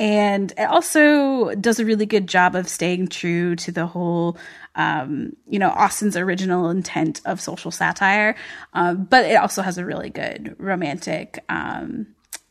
And 0.00 0.52
it 0.56 0.64
also 0.64 1.54
does 1.56 1.78
a 1.78 1.84
really 1.84 2.06
good 2.06 2.26
job 2.26 2.56
of 2.56 2.66
staying 2.66 3.08
true 3.08 3.54
to 3.56 3.70
the 3.70 3.86
whole 3.86 4.38
um, 4.74 5.34
you 5.48 5.58
know, 5.58 5.70
Austen's 5.70 6.16
original 6.16 6.70
intent 6.70 7.20
of 7.24 7.40
social 7.40 7.70
satire. 7.70 8.36
Um, 8.72 9.04
but 9.04 9.24
it 9.24 9.36
also 9.36 9.62
has 9.62 9.78
a 9.78 9.84
really 9.84 10.10
good 10.10 10.54
romantic 10.58 11.44
um, 11.48 12.06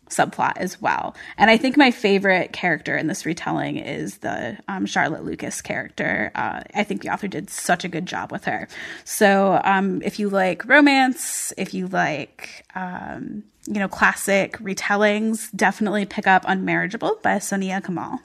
subplot 0.10 0.54
as 0.58 0.82
well. 0.82 1.16
And 1.38 1.50
I 1.50 1.58
think 1.58 1.78
my 1.78 1.92
favorite 1.92 2.52
character 2.52 2.98
in 2.98 3.08
this 3.08 3.26
retelling 3.26 3.78
is 3.78 4.18
the 4.20 4.58
um, 4.68 4.86
Charlotte 4.86 5.24
Lucas 5.24 5.62
character. 5.62 6.32
Uh, 6.36 6.62
I 6.74 6.84
think 6.84 7.02
the 7.02 7.10
author 7.10 7.28
did 7.28 7.50
such 7.50 7.84
a 7.86 7.88
good 7.88 8.06
job 8.06 8.32
with 8.32 8.46
her. 8.46 8.68
So 9.06 9.62
um, 9.64 10.02
if 10.02 10.20
you 10.20 10.30
like 10.30 10.66
romance, 10.66 11.54
if 11.58 11.74
you 11.74 11.88
like, 11.88 12.66
um, 12.76 13.44
you 13.68 13.80
know, 13.80 13.88
classic 13.88 14.58
retellings, 14.58 15.50
definitely 15.56 16.06
pick 16.06 16.26
up 16.28 16.44
Unmarriageable 16.46 17.22
by 17.22 17.38
Soniah 17.38 17.84
Kamal. 17.84 18.20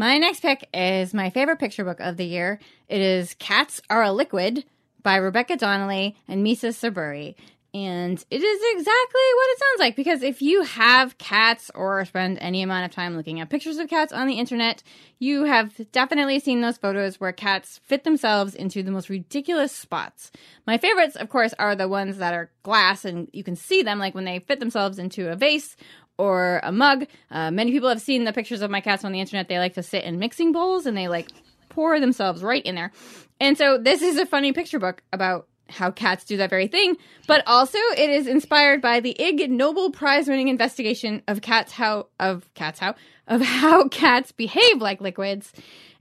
My 0.00 0.16
next 0.16 0.42
pick 0.42 0.68
is 0.72 1.12
my 1.12 1.28
favorite 1.28 1.58
picture 1.58 1.82
book 1.82 1.98
of 1.98 2.16
the 2.16 2.24
year. 2.24 2.60
It 2.88 3.00
is 3.00 3.34
Cats 3.40 3.80
Are 3.90 4.04
a 4.04 4.12
Liquid 4.12 4.64
by 5.02 5.16
Rebecca 5.16 5.56
Donnelly 5.56 6.16
and 6.28 6.46
Misa 6.46 6.68
Saburi. 6.68 7.34
And 7.74 8.24
it 8.30 8.42
is 8.42 8.60
exactly 8.76 9.20
what 9.34 9.48
it 9.50 9.58
sounds 9.58 9.80
like 9.80 9.96
because 9.96 10.22
if 10.22 10.40
you 10.40 10.62
have 10.62 11.18
cats 11.18 11.70
or 11.74 12.04
spend 12.04 12.38
any 12.40 12.62
amount 12.62 12.86
of 12.86 12.92
time 12.92 13.16
looking 13.16 13.40
at 13.40 13.50
pictures 13.50 13.78
of 13.78 13.90
cats 13.90 14.12
on 14.12 14.28
the 14.28 14.38
internet, 14.38 14.84
you 15.18 15.44
have 15.44 15.74
definitely 15.90 16.38
seen 16.38 16.60
those 16.60 16.78
photos 16.78 17.18
where 17.18 17.32
cats 17.32 17.80
fit 17.82 18.04
themselves 18.04 18.54
into 18.54 18.84
the 18.84 18.92
most 18.92 19.08
ridiculous 19.10 19.72
spots. 19.72 20.30
My 20.64 20.78
favorites, 20.78 21.16
of 21.16 21.28
course, 21.28 21.54
are 21.58 21.74
the 21.74 21.88
ones 21.88 22.18
that 22.18 22.34
are 22.34 22.50
glass 22.62 23.04
and 23.04 23.28
you 23.32 23.42
can 23.42 23.56
see 23.56 23.82
them, 23.82 23.98
like 23.98 24.14
when 24.14 24.24
they 24.24 24.38
fit 24.38 24.60
themselves 24.60 24.98
into 24.98 25.28
a 25.30 25.36
vase 25.36 25.76
or 26.18 26.60
a 26.62 26.72
mug. 26.72 27.06
Uh, 27.30 27.50
many 27.50 27.70
people 27.70 27.88
have 27.88 28.02
seen 28.02 28.24
the 28.24 28.32
pictures 28.32 28.60
of 28.60 28.70
my 28.70 28.80
cats 28.80 29.04
on 29.04 29.12
the 29.12 29.20
internet. 29.20 29.48
They 29.48 29.58
like 29.58 29.74
to 29.74 29.82
sit 29.82 30.04
in 30.04 30.18
mixing 30.18 30.52
bowls 30.52 30.84
and 30.84 30.96
they 30.96 31.08
like 31.08 31.28
pour 31.68 32.00
themselves 32.00 32.42
right 32.42 32.64
in 32.64 32.74
there. 32.74 32.92
And 33.40 33.56
so 33.56 33.78
this 33.78 34.02
is 34.02 34.18
a 34.18 34.26
funny 34.26 34.52
picture 34.52 34.78
book 34.78 35.02
about 35.12 35.46
how 35.68 35.90
cats 35.90 36.24
do 36.24 36.38
that 36.38 36.50
very 36.50 36.66
thing, 36.66 36.96
but 37.26 37.42
also 37.46 37.78
it 37.96 38.10
is 38.10 38.26
inspired 38.26 38.80
by 38.80 39.00
the 39.00 39.14
Ig 39.20 39.50
Nobel 39.50 39.90
Prize 39.90 40.26
winning 40.26 40.48
investigation 40.48 41.22
of 41.28 41.42
cats 41.42 41.72
how 41.72 42.06
of 42.18 42.48
cats 42.54 42.78
how 42.78 42.94
of 43.26 43.42
how 43.42 43.86
cats 43.90 44.32
behave 44.32 44.80
like 44.80 45.00
liquids. 45.00 45.52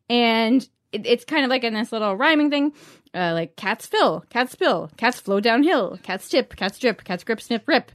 And 0.09 0.67
it, 0.93 1.05
it's 1.05 1.25
kind 1.25 1.43
of 1.43 1.49
like 1.49 1.63
in 1.63 1.73
this 1.73 1.91
little 1.91 2.15
rhyming 2.15 2.49
thing. 2.49 2.73
Uh, 3.13 3.33
like 3.33 3.55
cats 3.55 3.85
fill, 3.85 4.23
cats 4.29 4.51
spill, 4.51 4.91
cats 4.97 5.19
flow 5.19 5.39
downhill, 5.39 5.97
cats 6.03 6.29
tip, 6.29 6.55
cats 6.55 6.77
drip, 6.77 7.03
cats 7.03 7.23
grip, 7.23 7.41
snip, 7.41 7.67
rip 7.67 7.91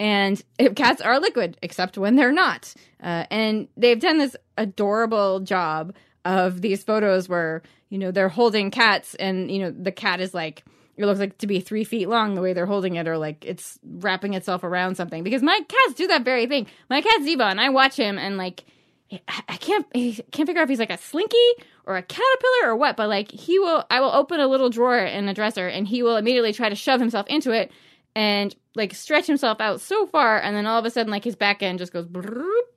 and 0.00 0.42
cats 0.74 1.00
are 1.00 1.20
liquid 1.20 1.56
except 1.62 1.96
when 1.96 2.16
they're 2.16 2.32
not. 2.32 2.74
Uh, 3.00 3.26
and 3.30 3.68
they've 3.76 4.00
done 4.00 4.18
this 4.18 4.34
adorable 4.58 5.40
job 5.40 5.94
of 6.24 6.60
these 6.60 6.82
photos 6.82 7.28
where 7.28 7.62
you 7.90 7.98
know 7.98 8.10
they're 8.10 8.28
holding 8.28 8.70
cats 8.70 9.14
and 9.14 9.50
you 9.50 9.60
know 9.60 9.70
the 9.70 9.92
cat 9.92 10.20
is 10.20 10.34
like 10.34 10.64
it 10.96 11.06
looks 11.06 11.20
like 11.20 11.38
to 11.38 11.46
be 11.46 11.60
three 11.60 11.84
feet 11.84 12.08
long 12.08 12.34
the 12.34 12.42
way 12.42 12.52
they're 12.52 12.66
holding 12.66 12.96
it 12.96 13.08
or 13.08 13.16
like 13.16 13.44
it's 13.46 13.78
wrapping 13.84 14.34
itself 14.34 14.64
around 14.64 14.96
something. 14.96 15.22
Because 15.22 15.42
my 15.42 15.58
cats 15.66 15.94
do 15.94 16.06
that 16.08 16.24
very 16.24 16.46
thing. 16.46 16.66
My 16.90 17.00
cat 17.00 17.20
ziva 17.22 17.50
and 17.50 17.60
i 17.60 17.68
watch 17.68 17.96
him 17.96 18.18
and 18.18 18.36
like 18.36 18.64
i 19.48 19.56
can't 19.56 19.86
I 19.94 20.16
can't 20.30 20.46
figure 20.46 20.60
out 20.60 20.64
if 20.64 20.68
he's 20.68 20.78
like 20.78 20.90
a 20.90 20.98
slinky 20.98 21.36
or 21.84 21.96
a 21.96 22.02
caterpillar 22.02 22.72
or 22.72 22.76
what 22.76 22.96
but 22.96 23.08
like 23.08 23.30
he 23.32 23.58
will 23.58 23.84
i 23.90 24.00
will 24.00 24.12
open 24.12 24.40
a 24.40 24.46
little 24.46 24.70
drawer 24.70 24.98
in 24.98 25.28
a 25.28 25.34
dresser 25.34 25.66
and 25.66 25.88
he 25.88 26.02
will 26.02 26.16
immediately 26.16 26.52
try 26.52 26.68
to 26.68 26.76
shove 26.76 27.00
himself 27.00 27.26
into 27.26 27.50
it 27.50 27.72
and 28.20 28.54
like 28.74 28.92
stretch 28.92 29.26
himself 29.26 29.62
out 29.62 29.80
so 29.80 30.06
far 30.06 30.38
and 30.38 30.54
then 30.54 30.66
all 30.66 30.78
of 30.78 30.84
a 30.84 30.90
sudden 30.90 31.10
like 31.10 31.24
his 31.24 31.36
back 31.36 31.62
end 31.62 31.78
just 31.78 31.90
goes 31.90 32.06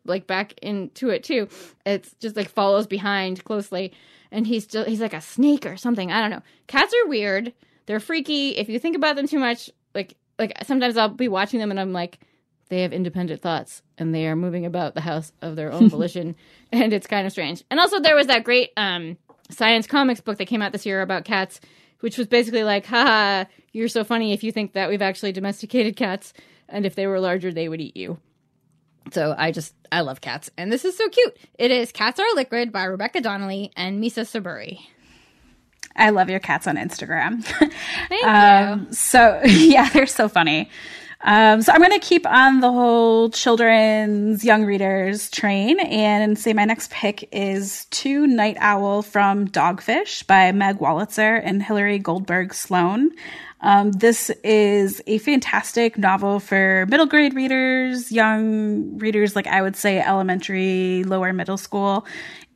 like 0.05 0.25
back 0.25 0.53
into 0.61 1.09
it 1.09 1.21
too. 1.21 1.49
It's 1.85 2.15
just 2.21 2.37
like 2.37 2.47
follows 2.47 2.87
behind 2.87 3.43
closely 3.43 3.91
and 4.31 4.47
he's 4.47 4.63
still 4.63 4.85
he's 4.85 5.01
like 5.01 5.13
a 5.13 5.19
snake 5.19 5.65
or 5.65 5.75
something. 5.75 6.13
I 6.13 6.21
don't 6.21 6.29
know. 6.29 6.41
Cats 6.67 6.93
are 6.93 7.09
weird. 7.09 7.51
They're 7.87 7.99
freaky. 7.99 8.51
If 8.51 8.69
you 8.69 8.79
think 8.79 8.95
about 8.95 9.17
them 9.17 9.27
too 9.27 9.37
much 9.37 9.69
like 9.93 10.15
like 10.39 10.53
sometimes 10.63 10.95
i'll 10.95 11.09
be 11.09 11.27
watching 11.27 11.59
them 11.59 11.71
and 11.71 11.79
i'm 11.79 11.91
like 11.91 12.19
they 12.69 12.81
have 12.81 12.93
independent 12.93 13.41
thoughts 13.41 13.81
and 13.97 14.15
they 14.15 14.25
are 14.27 14.37
moving 14.37 14.65
about 14.65 14.95
the 14.95 15.01
house 15.01 15.33
of 15.41 15.57
their 15.57 15.73
own 15.73 15.89
volition 15.95 16.37
and 16.71 16.93
it's 16.93 17.05
kind 17.05 17.27
of 17.27 17.33
strange. 17.33 17.65
And 17.69 17.81
also 17.81 17.99
there 17.99 18.15
was 18.15 18.27
that 18.27 18.45
great 18.45 18.71
um 18.77 19.17
science 19.49 19.87
comics 19.87 20.21
book 20.21 20.37
that 20.37 20.47
came 20.47 20.61
out 20.61 20.71
this 20.71 20.85
year 20.85 21.01
about 21.01 21.25
cats 21.25 21.59
which 22.03 22.17
was 22.17 22.27
basically 22.27 22.65
like, 22.65 22.85
haha, 22.85 23.45
you're 23.71 23.87
so 23.87 24.03
funny 24.03 24.33
if 24.33 24.43
you 24.43 24.51
think 24.51 24.73
that 24.73 24.89
we've 24.89 25.01
actually 25.01 25.31
domesticated 25.31 25.95
cats, 25.95 26.33
and 26.67 26.85
if 26.85 26.95
they 26.95 27.07
were 27.07 27.17
larger, 27.17 27.49
they 27.49 27.69
would 27.69 27.79
eat 27.79 27.95
you. 27.95 28.19
So 29.13 29.33
I 29.37 29.53
just, 29.53 29.73
I 29.89 30.01
love 30.01 30.19
cats. 30.19 30.49
And 30.57 30.69
this 30.69 30.83
is 30.83 30.97
so 30.97 31.07
cute. 31.07 31.37
It 31.57 31.71
is 31.71 31.93
Cats 31.93 32.19
Are 32.19 32.35
Liquid 32.35 32.73
by 32.73 32.83
Rebecca 32.83 33.21
Donnelly 33.21 33.71
and 33.77 34.03
Misa 34.03 34.25
Saburi. 34.25 34.79
I 35.95 36.09
love 36.09 36.29
your 36.29 36.41
cats 36.41 36.67
on 36.67 36.75
Instagram. 36.75 37.41
Thank 38.09 38.25
um, 38.25 38.87
you. 38.87 38.93
So, 38.93 39.39
yeah, 39.45 39.87
they're 39.87 40.05
so 40.05 40.27
funny. 40.27 40.69
Um, 41.25 41.61
so 41.61 41.71
I'm 41.71 41.79
going 41.79 41.97
to 41.97 42.05
keep 42.05 42.27
on 42.27 42.59
the 42.59 42.71
whole 42.71 43.29
children's 43.29 44.43
young 44.43 44.65
readers 44.65 45.29
train 45.29 45.79
and 45.79 46.37
say 46.37 46.51
my 46.51 46.65
next 46.65 46.91
pick 46.91 47.29
is 47.31 47.85
To 47.91 48.27
Night 48.27 48.57
Owl 48.59 49.03
from 49.03 49.47
Dogfish 49.47 50.27
by 50.27 50.51
Meg 50.51 50.79
Wolitzer 50.79 51.41
and 51.41 51.63
Hilary 51.63 51.97
Goldberg 51.97 52.53
Sloan. 52.53 53.11
Um, 53.61 53.93
this 53.93 54.29
is 54.43 55.01
a 55.07 55.19
fantastic 55.19 55.97
novel 55.97 56.41
for 56.41 56.85
middle 56.89 57.05
grade 57.05 57.33
readers, 57.33 58.11
young 58.11 58.97
readers, 58.97 59.33
like 59.33 59.47
I 59.47 59.61
would 59.61 59.77
say 59.77 60.01
elementary, 60.01 61.05
lower 61.05 61.31
middle 61.31 61.55
school. 61.55 62.05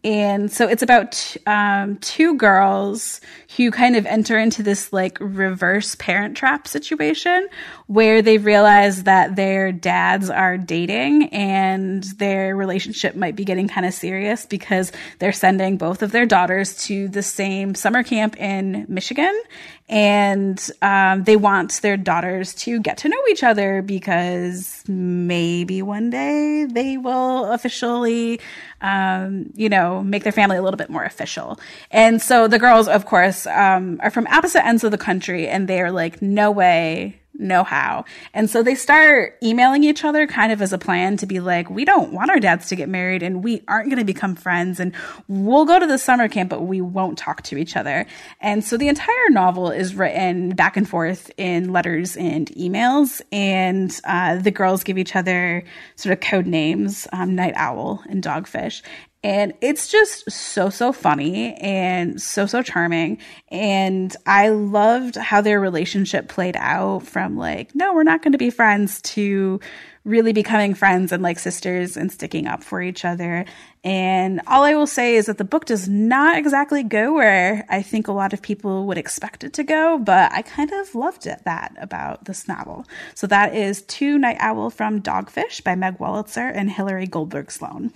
And 0.03 0.51
so 0.51 0.67
it's 0.67 0.83
about 0.83 1.35
um, 1.47 1.97
two 1.97 2.35
girls 2.35 3.21
who 3.55 3.71
kind 3.71 3.95
of 3.95 4.05
enter 4.05 4.37
into 4.37 4.61
this 4.61 4.91
like 4.91 5.17
reverse 5.21 5.95
parent 5.95 6.35
trap 6.35 6.67
situation 6.67 7.47
where 7.87 8.21
they 8.21 8.37
realize 8.37 9.03
that 9.03 9.35
their 9.37 9.71
dads 9.71 10.29
are 10.29 10.57
dating 10.57 11.29
and 11.29 12.03
their 12.17 12.55
relationship 12.55 13.15
might 13.15 13.35
be 13.35 13.45
getting 13.45 13.67
kind 13.67 13.85
of 13.85 13.93
serious 13.93 14.45
because 14.45 14.91
they're 15.19 15.31
sending 15.31 15.77
both 15.77 16.01
of 16.01 16.11
their 16.11 16.25
daughters 16.25 16.83
to 16.83 17.07
the 17.07 17.23
same 17.23 17.73
summer 17.73 18.03
camp 18.03 18.35
in 18.37 18.85
Michigan. 18.89 19.41
And 19.89 20.59
um, 20.81 21.23
they 21.23 21.37
want 21.37 21.81
their 21.81 21.95
daughters 21.95 22.53
to 22.55 22.81
get 22.81 22.97
to 22.99 23.09
know 23.09 23.21
each 23.31 23.41
other 23.41 23.81
because 23.81 24.83
maybe 24.85 25.81
one 25.81 26.09
day 26.09 26.65
they 26.65 26.97
will 26.97 27.45
officially, 27.53 28.41
um, 28.81 29.49
you 29.55 29.69
know, 29.69 30.03
make 30.03 30.23
their 30.23 30.33
family 30.33 30.57
a 30.57 30.61
little 30.61 30.77
bit 30.77 30.89
more 30.89 31.05
official. 31.05 31.57
And 31.89 32.21
so 32.21 32.49
the 32.49 32.59
girls, 32.59 32.89
of 32.89 33.05
course, 33.05 33.36
um, 33.45 33.99
are 34.01 34.09
from 34.09 34.27
opposite 34.27 34.65
ends 34.65 34.83
of 34.83 34.91
the 34.91 34.97
country 34.97 35.47
and 35.47 35.67
they're 35.67 35.91
like, 35.91 36.21
no 36.21 36.51
way 36.51 37.19
no 37.39 37.63
how. 37.63 38.05
And 38.33 38.49
so 38.49 38.63
they 38.63 38.75
start 38.75 39.37
emailing 39.43 39.83
each 39.83 40.03
other 40.03 40.27
kind 40.27 40.51
of 40.51 40.61
as 40.61 40.73
a 40.73 40.77
plan 40.77 41.17
to 41.17 41.25
be 41.25 41.39
like, 41.39 41.69
we 41.69 41.85
don't 41.85 42.11
want 42.11 42.31
our 42.31 42.39
dads 42.39 42.69
to 42.69 42.75
get 42.75 42.89
married 42.89 43.23
and 43.23 43.43
we 43.43 43.63
aren't 43.67 43.89
going 43.89 43.99
to 43.99 44.05
become 44.05 44.35
friends 44.35 44.79
and 44.79 44.93
we'll 45.27 45.65
go 45.65 45.79
to 45.79 45.85
the 45.85 45.97
summer 45.97 46.27
camp, 46.27 46.49
but 46.49 46.63
we 46.63 46.81
won't 46.81 47.17
talk 47.17 47.43
to 47.43 47.57
each 47.57 47.75
other. 47.75 48.05
And 48.41 48.63
so 48.63 48.77
the 48.77 48.87
entire 48.87 49.29
novel 49.29 49.69
is 49.71 49.95
written 49.95 50.51
back 50.51 50.77
and 50.77 50.89
forth 50.89 51.31
in 51.37 51.71
letters 51.71 52.17
and 52.17 52.47
emails. 52.51 53.21
And 53.31 53.97
uh, 54.03 54.37
the 54.37 54.51
girls 54.51 54.83
give 54.83 54.97
each 54.97 55.15
other 55.15 55.63
sort 55.95 56.13
of 56.13 56.19
code 56.21 56.47
names, 56.47 57.07
um, 57.13 57.35
Night 57.35 57.53
Owl 57.55 58.03
and 58.09 58.23
Dogfish. 58.23 58.81
And 59.27 59.55
it's 59.59 59.89
just 59.89 60.31
so, 60.31 60.69
so 60.69 60.93
funny 60.93 61.53
and 61.55 62.21
so, 62.21 62.45
so 62.45 62.63
charming. 62.63 63.17
And 63.49 64.15
I 64.25 64.47
loved 64.47 65.17
how 65.17 65.41
their 65.41 65.59
relationship 65.59 66.29
played 66.29 66.55
out 66.55 66.99
from 66.99 67.35
like, 67.35 67.75
no, 67.75 67.93
we're 67.93 68.03
not 68.03 68.21
going 68.21 68.31
to 68.31 68.37
be 68.37 68.51
friends 68.51 69.01
to 69.01 69.59
really 70.05 70.31
becoming 70.31 70.73
friends 70.75 71.11
and 71.11 71.21
like 71.21 71.39
sisters 71.39 71.97
and 71.97 72.09
sticking 72.09 72.47
up 72.47 72.63
for 72.63 72.81
each 72.81 73.03
other. 73.03 73.43
And 73.83 74.39
all 74.47 74.63
I 74.63 74.75
will 74.75 74.87
say 74.87 75.17
is 75.17 75.25
that 75.25 75.37
the 75.37 75.43
book 75.43 75.65
does 75.65 75.89
not 75.89 76.37
exactly 76.37 76.83
go 76.83 77.13
where 77.13 77.65
I 77.67 77.81
think 77.81 78.07
a 78.07 78.13
lot 78.13 78.31
of 78.31 78.41
people 78.41 78.85
would 78.87 78.97
expect 78.97 79.43
it 79.43 79.51
to 79.55 79.65
go, 79.65 79.99
but 79.99 80.31
I 80.31 80.41
kind 80.41 80.71
of 80.71 80.95
loved 80.95 81.27
it 81.27 81.41
that 81.43 81.75
about 81.81 82.23
this 82.23 82.47
novel. 82.47 82.85
So 83.13 83.27
that 83.27 83.53
is 83.53 83.81
To 83.81 84.17
Night 84.17 84.37
Owl 84.39 84.69
from 84.69 85.01
Dogfish 85.01 85.65
by 85.65 85.75
Meg 85.75 85.97
Wolitzer 85.97 86.49
and 86.55 86.71
Hilary 86.71 87.07
Goldberg 87.07 87.51
Sloan. 87.51 87.91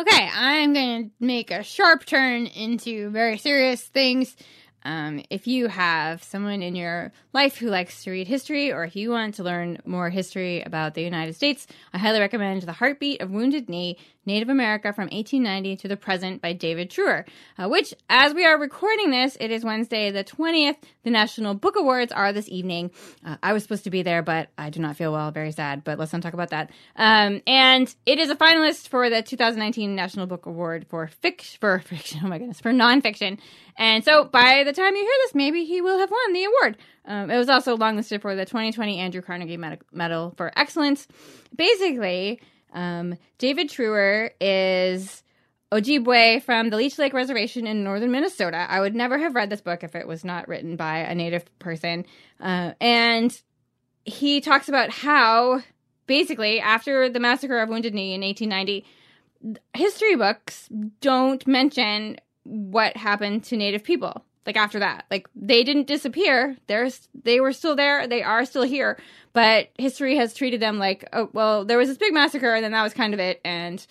Okay, 0.00 0.30
I'm 0.32 0.72
going 0.72 1.10
to 1.10 1.10
make 1.20 1.50
a 1.50 1.62
sharp 1.62 2.06
turn 2.06 2.46
into 2.46 3.10
very 3.10 3.36
serious 3.36 3.82
things. 3.82 4.34
Um, 4.84 5.22
if 5.30 5.46
you 5.46 5.68
have 5.68 6.22
someone 6.22 6.62
in 6.62 6.74
your 6.74 7.12
life 7.32 7.56
who 7.56 7.68
likes 7.68 8.04
to 8.04 8.10
read 8.10 8.26
history, 8.26 8.72
or 8.72 8.84
if 8.84 8.96
you 8.96 9.10
want 9.10 9.34
to 9.36 9.42
learn 9.42 9.78
more 9.84 10.10
history 10.10 10.62
about 10.62 10.94
the 10.94 11.02
United 11.02 11.34
States, 11.34 11.66
I 11.92 11.98
highly 11.98 12.20
recommend 12.20 12.62
The 12.62 12.72
Heartbeat 12.72 13.20
of 13.20 13.30
Wounded 13.30 13.68
Knee 13.68 13.98
Native 14.26 14.50
America 14.50 14.92
from 14.92 15.04
1890 15.04 15.76
to 15.76 15.88
the 15.88 15.96
Present 15.96 16.42
by 16.42 16.52
David 16.52 16.90
Treuer, 16.90 17.24
uh, 17.58 17.68
which, 17.68 17.94
as 18.08 18.34
we 18.34 18.44
are 18.44 18.58
recording 18.58 19.10
this, 19.10 19.36
it 19.40 19.50
is 19.50 19.64
Wednesday 19.64 20.10
the 20.10 20.22
20th. 20.22 20.76
The 21.04 21.10
National 21.10 21.54
Book 21.54 21.76
Awards 21.76 22.12
are 22.12 22.32
this 22.32 22.48
evening. 22.48 22.90
Uh, 23.24 23.36
I 23.42 23.54
was 23.54 23.62
supposed 23.62 23.84
to 23.84 23.90
be 23.90 24.02
there, 24.02 24.22
but 24.22 24.48
I 24.58 24.68
do 24.68 24.80
not 24.80 24.96
feel 24.96 25.12
well. 25.12 25.30
Very 25.30 25.52
sad, 25.52 25.84
but 25.84 25.98
let's 25.98 26.12
not 26.12 26.20
talk 26.20 26.34
about 26.34 26.50
that. 26.50 26.70
Um, 26.96 27.40
and 27.46 27.92
it 28.04 28.18
is 28.18 28.28
a 28.28 28.36
finalist 28.36 28.88
for 28.88 29.08
the 29.08 29.22
2019 29.22 29.94
National 29.94 30.26
Book 30.26 30.44
Award 30.44 30.86
for 30.88 31.06
fiction, 31.06 31.58
for 31.58 31.78
fiction, 31.80 32.20
oh 32.24 32.28
my 32.28 32.38
goodness, 32.38 32.60
for 32.60 32.72
nonfiction. 32.72 33.38
And 33.76 34.04
so 34.04 34.24
by 34.24 34.64
the 34.64 34.69
time 34.72 34.94
you 34.94 35.02
hear 35.02 35.12
this, 35.24 35.34
maybe 35.34 35.64
he 35.64 35.80
will 35.80 35.98
have 35.98 36.10
won 36.10 36.32
the 36.32 36.44
award. 36.44 36.76
Um, 37.04 37.30
it 37.30 37.36
was 37.36 37.48
also 37.48 37.76
longlisted 37.76 38.20
for 38.20 38.34
the 38.34 38.44
2020 38.44 38.98
Andrew 38.98 39.22
Carnegie 39.22 39.56
Medal 39.56 40.34
for 40.36 40.52
Excellence. 40.56 41.06
Basically, 41.54 42.40
um, 42.72 43.16
David 43.38 43.68
Treuer 43.68 44.30
is 44.40 45.22
Ojibwe 45.72 46.42
from 46.42 46.70
the 46.70 46.76
Leech 46.76 46.98
Lake 46.98 47.12
Reservation 47.12 47.66
in 47.66 47.84
northern 47.84 48.10
Minnesota. 48.10 48.66
I 48.68 48.80
would 48.80 48.94
never 48.94 49.18
have 49.18 49.34
read 49.34 49.50
this 49.50 49.60
book 49.60 49.84
if 49.84 49.94
it 49.94 50.06
was 50.06 50.24
not 50.24 50.48
written 50.48 50.76
by 50.76 50.98
a 50.98 51.14
native 51.14 51.44
person. 51.58 52.04
Uh, 52.40 52.72
and 52.80 53.40
he 54.04 54.40
talks 54.40 54.68
about 54.68 54.90
how, 54.90 55.62
basically, 56.06 56.60
after 56.60 57.08
the 57.08 57.20
massacre 57.20 57.60
of 57.60 57.68
Wounded 57.68 57.94
Knee 57.94 58.14
in 58.14 58.22
1890, 58.22 58.84
history 59.74 60.16
books 60.16 60.68
don't 61.00 61.46
mention 61.46 62.16
what 62.42 62.96
happened 62.96 63.44
to 63.44 63.56
native 63.56 63.84
people 63.84 64.24
like 64.46 64.56
after 64.56 64.78
that. 64.78 65.04
Like 65.10 65.28
they 65.34 65.64
didn't 65.64 65.86
disappear. 65.86 66.56
There's 66.66 67.08
they 67.24 67.40
were 67.40 67.52
still 67.52 67.76
there. 67.76 68.06
They 68.06 68.22
are 68.22 68.44
still 68.44 68.62
here. 68.62 68.98
But 69.32 69.68
history 69.78 70.16
has 70.16 70.34
treated 70.34 70.60
them 70.60 70.78
like 70.78 71.08
oh 71.12 71.28
well 71.32 71.64
there 71.64 71.78
was 71.78 71.88
this 71.88 71.98
big 71.98 72.14
massacre 72.14 72.54
and 72.54 72.64
then 72.64 72.72
that 72.72 72.82
was 72.82 72.94
kind 72.94 73.14
of 73.14 73.20
it. 73.20 73.40
And 73.44 73.84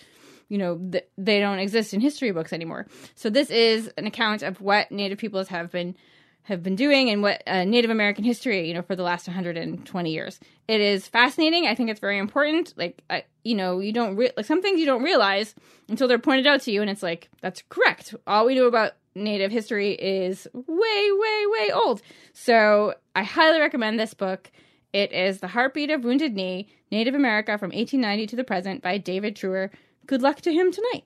you 0.48 0.58
know 0.58 0.76
th- 0.76 1.06
they 1.16 1.40
don't 1.40 1.60
exist 1.60 1.94
in 1.94 2.00
history 2.00 2.32
books 2.32 2.52
anymore. 2.52 2.86
So 3.14 3.30
this 3.30 3.50
is 3.50 3.90
an 3.96 4.06
account 4.06 4.42
of 4.42 4.60
what 4.60 4.90
native 4.90 5.18
peoples 5.18 5.48
have 5.48 5.70
been 5.70 5.96
have 6.44 6.62
been 6.62 6.74
doing 6.74 7.10
and 7.10 7.22
what 7.22 7.42
uh, 7.46 7.64
native 7.64 7.90
american 7.90 8.24
history 8.24 8.66
you 8.66 8.72
know 8.72 8.80
for 8.80 8.96
the 8.96 9.02
last 9.02 9.28
120 9.28 10.10
years. 10.10 10.40
It 10.66 10.80
is 10.80 11.06
fascinating. 11.06 11.66
I 11.66 11.74
think 11.74 11.90
it's 11.90 12.00
very 12.00 12.18
important. 12.18 12.74
Like 12.76 13.02
I, 13.08 13.24
you 13.44 13.54
know 13.54 13.78
you 13.78 13.92
don't 13.92 14.16
re- 14.16 14.32
like 14.36 14.46
some 14.46 14.62
things 14.62 14.80
you 14.80 14.86
don't 14.86 15.02
realize 15.02 15.54
until 15.88 16.08
they're 16.08 16.18
pointed 16.18 16.46
out 16.46 16.62
to 16.62 16.72
you 16.72 16.80
and 16.80 16.90
it's 16.90 17.02
like 17.02 17.28
that's 17.40 17.62
correct. 17.68 18.14
All 18.26 18.46
we 18.46 18.54
know 18.54 18.66
about 18.66 18.92
native 19.14 19.50
history 19.50 19.92
is 19.92 20.46
way 20.52 21.08
way 21.12 21.44
way 21.48 21.70
old 21.72 22.00
so 22.32 22.94
i 23.16 23.22
highly 23.22 23.60
recommend 23.60 23.98
this 23.98 24.14
book 24.14 24.50
it 24.92 25.12
is 25.12 25.38
The 25.38 25.48
Heartbeat 25.48 25.90
of 25.90 26.02
Wounded 26.02 26.34
Knee, 26.34 26.68
Native 26.90 27.14
America 27.14 27.56
from 27.58 27.70
1890 27.70 28.26
to 28.28 28.36
the 28.36 28.44
Present 28.44 28.82
by 28.82 28.98
David 28.98 29.36
Treuer. 29.36 29.70
Good 30.06 30.20
luck 30.20 30.40
to 30.40 30.52
him 30.52 30.72
tonight. 30.72 31.04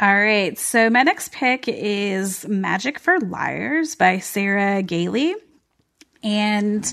All 0.00 0.14
right, 0.14 0.56
so 0.58 0.90
my 0.90 1.02
next 1.02 1.32
pick 1.32 1.68
is 1.68 2.46
Magic 2.48 2.98
for 2.98 3.18
Liars 3.20 3.94
by 3.94 4.18
Sarah 4.18 4.82
Gailey. 4.82 5.34
And 6.22 6.92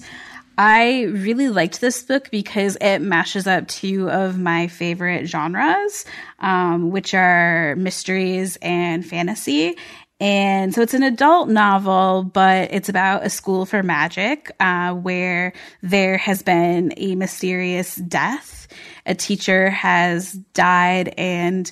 I 0.63 1.05
really 1.05 1.49
liked 1.49 1.81
this 1.81 2.03
book 2.03 2.29
because 2.29 2.77
it 2.79 2.99
mashes 2.99 3.47
up 3.47 3.67
two 3.67 4.11
of 4.11 4.37
my 4.37 4.67
favorite 4.67 5.25
genres, 5.25 6.05
um, 6.37 6.91
which 6.91 7.15
are 7.15 7.75
mysteries 7.77 8.59
and 8.61 9.03
fantasy. 9.03 9.75
And 10.19 10.71
so 10.71 10.83
it's 10.83 10.93
an 10.93 11.01
adult 11.01 11.49
novel, 11.49 12.21
but 12.21 12.71
it's 12.71 12.89
about 12.89 13.25
a 13.25 13.29
school 13.31 13.65
for 13.65 13.81
magic 13.81 14.51
uh, 14.59 14.93
where 14.93 15.53
there 15.81 16.19
has 16.19 16.43
been 16.43 16.93
a 16.95 17.15
mysterious 17.15 17.95
death. 17.95 18.67
A 19.07 19.15
teacher 19.15 19.71
has 19.71 20.33
died, 20.53 21.15
and 21.17 21.71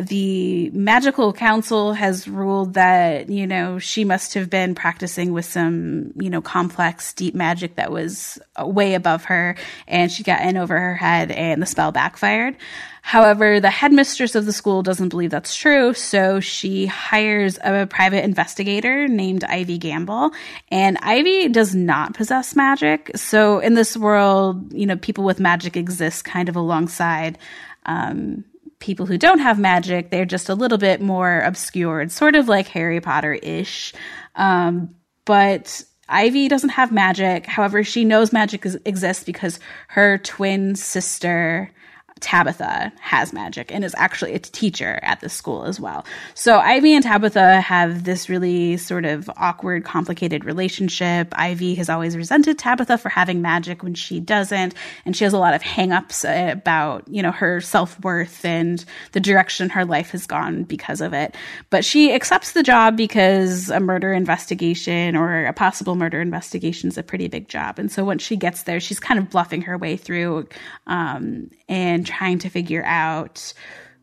the 0.00 0.70
magical 0.70 1.32
council 1.32 1.92
has 1.92 2.28
ruled 2.28 2.74
that, 2.74 3.28
you 3.28 3.46
know, 3.46 3.78
she 3.78 4.04
must 4.04 4.34
have 4.34 4.48
been 4.48 4.74
practicing 4.74 5.32
with 5.32 5.44
some, 5.44 6.12
you 6.20 6.30
know, 6.30 6.40
complex, 6.40 7.12
deep 7.12 7.34
magic 7.34 7.76
that 7.76 7.90
was 7.90 8.38
way 8.58 8.94
above 8.94 9.24
her, 9.24 9.56
and 9.86 10.10
she 10.10 10.22
got 10.22 10.42
in 10.42 10.56
over 10.56 10.78
her 10.78 10.94
head, 10.94 11.30
and 11.30 11.60
the 11.60 11.66
spell 11.66 11.92
backfired. 11.92 12.56
However, 13.00 13.58
the 13.58 13.70
headmistress 13.70 14.34
of 14.34 14.44
the 14.44 14.52
school 14.52 14.82
doesn't 14.82 15.08
believe 15.08 15.30
that's 15.30 15.56
true, 15.56 15.94
so 15.94 16.40
she 16.40 16.84
hires 16.84 17.58
a 17.64 17.86
private 17.86 18.22
investigator 18.22 19.08
named 19.08 19.44
Ivy 19.44 19.78
Gamble. 19.78 20.32
And 20.70 20.98
Ivy 21.00 21.48
does 21.48 21.74
not 21.74 22.12
possess 22.12 22.54
magic. 22.54 23.10
So 23.16 23.60
in 23.60 23.72
this 23.72 23.96
world, 23.96 24.74
you 24.74 24.84
know, 24.84 24.96
people 24.96 25.24
with 25.24 25.40
magic 25.40 25.74
exist 25.74 26.24
kind 26.24 26.50
of 26.50 26.56
alongside 26.56 27.38
um, 27.86 28.44
people 28.80 29.06
who 29.06 29.18
don't 29.18 29.40
have 29.40 29.58
magic. 29.58 30.10
They're 30.10 30.24
just 30.24 30.48
a 30.48 30.54
little 30.54 30.78
bit 30.78 31.00
more 31.00 31.40
obscured, 31.40 32.12
sort 32.12 32.36
of 32.36 32.48
like 32.48 32.68
Harry 32.68 33.00
Potter 33.00 33.34
ish. 33.34 33.92
Um, 34.36 34.94
but 35.24 35.82
Ivy 36.08 36.48
doesn't 36.48 36.70
have 36.70 36.92
magic. 36.92 37.46
However, 37.46 37.84
she 37.84 38.04
knows 38.04 38.32
magic 38.32 38.64
is, 38.64 38.78
exists 38.84 39.24
because 39.24 39.60
her 39.88 40.18
twin 40.18 40.74
sister 40.74 41.70
Tabitha 42.20 42.92
has 43.00 43.32
magic 43.32 43.72
and 43.72 43.84
is 43.84 43.94
actually 43.96 44.34
a 44.34 44.38
teacher 44.38 44.98
at 45.02 45.20
the 45.20 45.28
school 45.28 45.64
as 45.64 45.80
well. 45.80 46.04
So 46.34 46.58
Ivy 46.58 46.94
and 46.94 47.04
Tabitha 47.04 47.60
have 47.60 48.04
this 48.04 48.28
really 48.28 48.76
sort 48.76 49.04
of 49.04 49.30
awkward, 49.36 49.84
complicated 49.84 50.44
relationship. 50.44 51.28
Ivy 51.32 51.74
has 51.76 51.88
always 51.88 52.16
resented 52.16 52.58
Tabitha 52.58 52.98
for 52.98 53.08
having 53.08 53.42
magic 53.42 53.82
when 53.82 53.94
she 53.94 54.20
doesn't, 54.20 54.74
and 55.04 55.16
she 55.16 55.24
has 55.24 55.32
a 55.32 55.38
lot 55.38 55.54
of 55.54 55.62
hangups 55.62 56.24
about, 56.52 57.06
you 57.08 57.22
know, 57.22 57.32
her 57.32 57.60
self-worth 57.60 58.44
and 58.44 58.84
the 59.12 59.20
direction 59.20 59.70
her 59.70 59.84
life 59.84 60.10
has 60.10 60.26
gone 60.26 60.64
because 60.64 61.00
of 61.00 61.12
it. 61.12 61.34
But 61.70 61.84
she 61.84 62.12
accepts 62.12 62.52
the 62.52 62.62
job 62.62 62.96
because 62.96 63.70
a 63.70 63.80
murder 63.80 64.12
investigation 64.12 65.16
or 65.16 65.46
a 65.46 65.52
possible 65.52 65.94
murder 65.94 66.20
investigation 66.20 66.88
is 66.88 66.98
a 66.98 67.02
pretty 67.02 67.28
big 67.28 67.48
job. 67.48 67.78
And 67.78 67.90
so 67.90 68.04
once 68.04 68.22
she 68.22 68.36
gets 68.36 68.64
there, 68.64 68.80
she's 68.80 69.00
kind 69.00 69.18
of 69.18 69.30
bluffing 69.30 69.62
her 69.62 69.78
way 69.78 69.96
through 69.96 70.48
um, 70.86 71.50
and 71.68 72.06
trying 72.06 72.38
to 72.40 72.48
figure 72.48 72.84
out, 72.84 73.52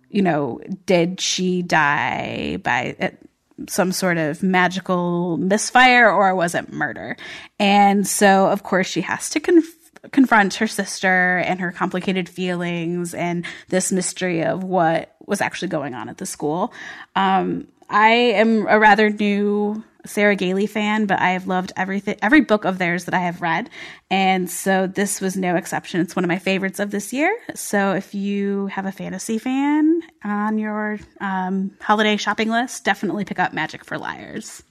you 0.09 0.21
know, 0.21 0.59
did 0.85 1.19
she 1.19 1.61
die 1.61 2.57
by 2.63 2.95
uh, 2.99 3.09
some 3.67 3.91
sort 3.91 4.17
of 4.17 4.43
magical 4.43 5.37
misfire 5.37 6.11
or 6.11 6.35
was 6.35 6.55
it 6.55 6.71
murder? 6.71 7.17
And 7.59 8.07
so, 8.07 8.47
of 8.47 8.63
course, 8.63 8.87
she 8.87 9.01
has 9.01 9.29
to 9.31 9.39
conf- 9.39 9.65
confront 10.11 10.55
her 10.55 10.67
sister 10.67 11.37
and 11.37 11.59
her 11.59 11.71
complicated 11.71 12.29
feelings 12.29 13.13
and 13.13 13.45
this 13.69 13.91
mystery 13.91 14.43
of 14.43 14.63
what 14.63 15.15
was 15.25 15.41
actually 15.41 15.69
going 15.69 15.93
on 15.93 16.09
at 16.09 16.17
the 16.17 16.25
school. 16.25 16.73
Um, 17.15 17.67
I 17.89 18.09
am 18.09 18.67
a 18.67 18.79
rather 18.79 19.09
new 19.09 19.83
Sarah 20.05 20.35
Gailey 20.35 20.67
fan, 20.67 21.05
but 21.05 21.19
I 21.19 21.31
have 21.31 21.47
loved 21.47 21.71
everything, 21.75 22.17
every 22.21 22.41
book 22.41 22.65
of 22.65 22.77
theirs 22.77 23.05
that 23.05 23.13
I 23.13 23.19
have 23.19 23.41
read. 23.41 23.69
And 24.09 24.49
so 24.49 24.87
this 24.87 25.21
was 25.21 25.35
no 25.35 25.55
exception. 25.55 26.01
It's 26.01 26.15
one 26.15 26.23
of 26.23 26.29
my 26.29 26.39
favorites 26.39 26.79
of 26.79 26.91
this 26.91 27.11
year. 27.13 27.35
So 27.53 27.93
if 27.93 28.15
you 28.15 28.67
have 28.67 28.85
a 28.85 28.91
fantasy 28.91 29.37
fan 29.37 30.01
on 30.23 30.57
your 30.57 30.99
um, 31.19 31.71
holiday 31.81 32.17
shopping 32.17 32.49
list, 32.49 32.83
definitely 32.83 33.25
pick 33.25 33.39
up 33.39 33.53
Magic 33.53 33.83
for 33.83 33.97
Liars. 33.97 34.63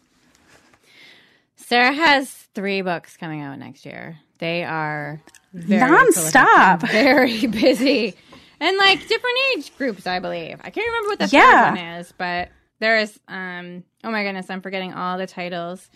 Sarah 1.56 1.92
has 1.92 2.30
three 2.54 2.82
books 2.82 3.16
coming 3.16 3.40
out 3.40 3.58
next 3.58 3.86
year. 3.86 4.18
They 4.38 4.64
are 4.64 5.22
very 5.52 5.90
nonstop, 5.90 6.80
very 6.90 7.46
busy, 7.46 8.14
and 8.60 8.76
like 8.76 9.00
different 9.08 9.36
age 9.56 9.76
groups. 9.78 10.06
I 10.06 10.18
believe 10.18 10.60
I 10.62 10.70
can't 10.70 10.86
remember 10.86 11.08
what 11.08 11.18
the 11.20 11.28
yeah. 11.36 11.70
third 11.70 11.78
one 11.78 11.86
is, 12.00 12.12
but 12.18 12.48
there's 12.84 13.18
um 13.28 13.82
oh 14.04 14.10
my 14.10 14.22
goodness, 14.22 14.50
I'm 14.50 14.60
forgetting 14.60 14.92
all 14.92 15.18
the 15.18 15.26
titles. 15.26 15.88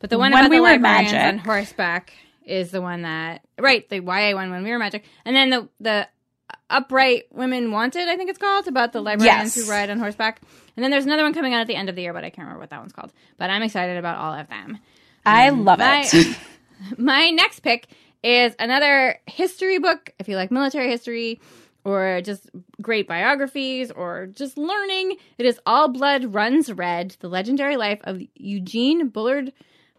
But 0.00 0.10
the 0.10 0.18
one 0.18 0.32
when 0.32 0.42
about 0.42 0.50
we 0.50 0.58
the 0.58 0.62
librarians 0.62 1.12
magic. 1.12 1.32
on 1.32 1.38
horseback 1.38 2.12
is 2.44 2.70
the 2.70 2.82
one 2.82 3.02
that 3.02 3.42
right, 3.58 3.88
the 3.88 3.96
YA 3.96 4.34
one 4.34 4.50
when 4.50 4.62
we 4.62 4.70
were 4.70 4.78
magic. 4.78 5.04
And 5.24 5.34
then 5.34 5.50
the 5.50 5.68
the 5.80 6.08
Upright 6.68 7.24
Women 7.32 7.72
Wanted, 7.72 8.08
I 8.08 8.16
think 8.16 8.28
it's 8.28 8.38
called, 8.38 8.68
about 8.68 8.92
the 8.92 9.00
librarians 9.00 9.56
yes. 9.56 9.66
who 9.66 9.70
ride 9.70 9.90
on 9.90 9.98
horseback. 9.98 10.42
And 10.76 10.84
then 10.84 10.90
there's 10.90 11.06
another 11.06 11.22
one 11.22 11.32
coming 11.32 11.54
out 11.54 11.60
at 11.60 11.66
the 11.66 11.76
end 11.76 11.88
of 11.88 11.96
the 11.96 12.02
year, 12.02 12.12
but 12.12 12.24
I 12.24 12.30
can't 12.30 12.46
remember 12.46 12.60
what 12.60 12.70
that 12.70 12.80
one's 12.80 12.92
called. 12.92 13.12
But 13.38 13.50
I'm 13.50 13.62
excited 13.62 13.96
about 13.96 14.18
all 14.18 14.34
of 14.34 14.48
them. 14.48 14.78
I 15.24 15.48
um, 15.48 15.64
love 15.64 15.78
my, 15.78 16.04
it. 16.12 16.36
my 16.98 17.30
next 17.30 17.60
pick 17.60 17.86
is 18.22 18.54
another 18.58 19.20
history 19.26 19.78
book. 19.78 20.12
If 20.18 20.28
you 20.28 20.36
like 20.36 20.50
military 20.50 20.90
history, 20.90 21.40
or 21.84 22.20
just 22.22 22.50
great 22.80 23.06
biographies 23.06 23.90
or 23.90 24.26
just 24.26 24.56
learning. 24.56 25.16
It 25.38 25.46
is 25.46 25.60
All 25.66 25.88
Blood 25.88 26.34
Runs 26.34 26.72
Red 26.72 27.16
The 27.20 27.28
Legendary 27.28 27.76
Life 27.76 28.00
of 28.04 28.22
Eugene 28.34 29.08
Bullard, 29.08 29.52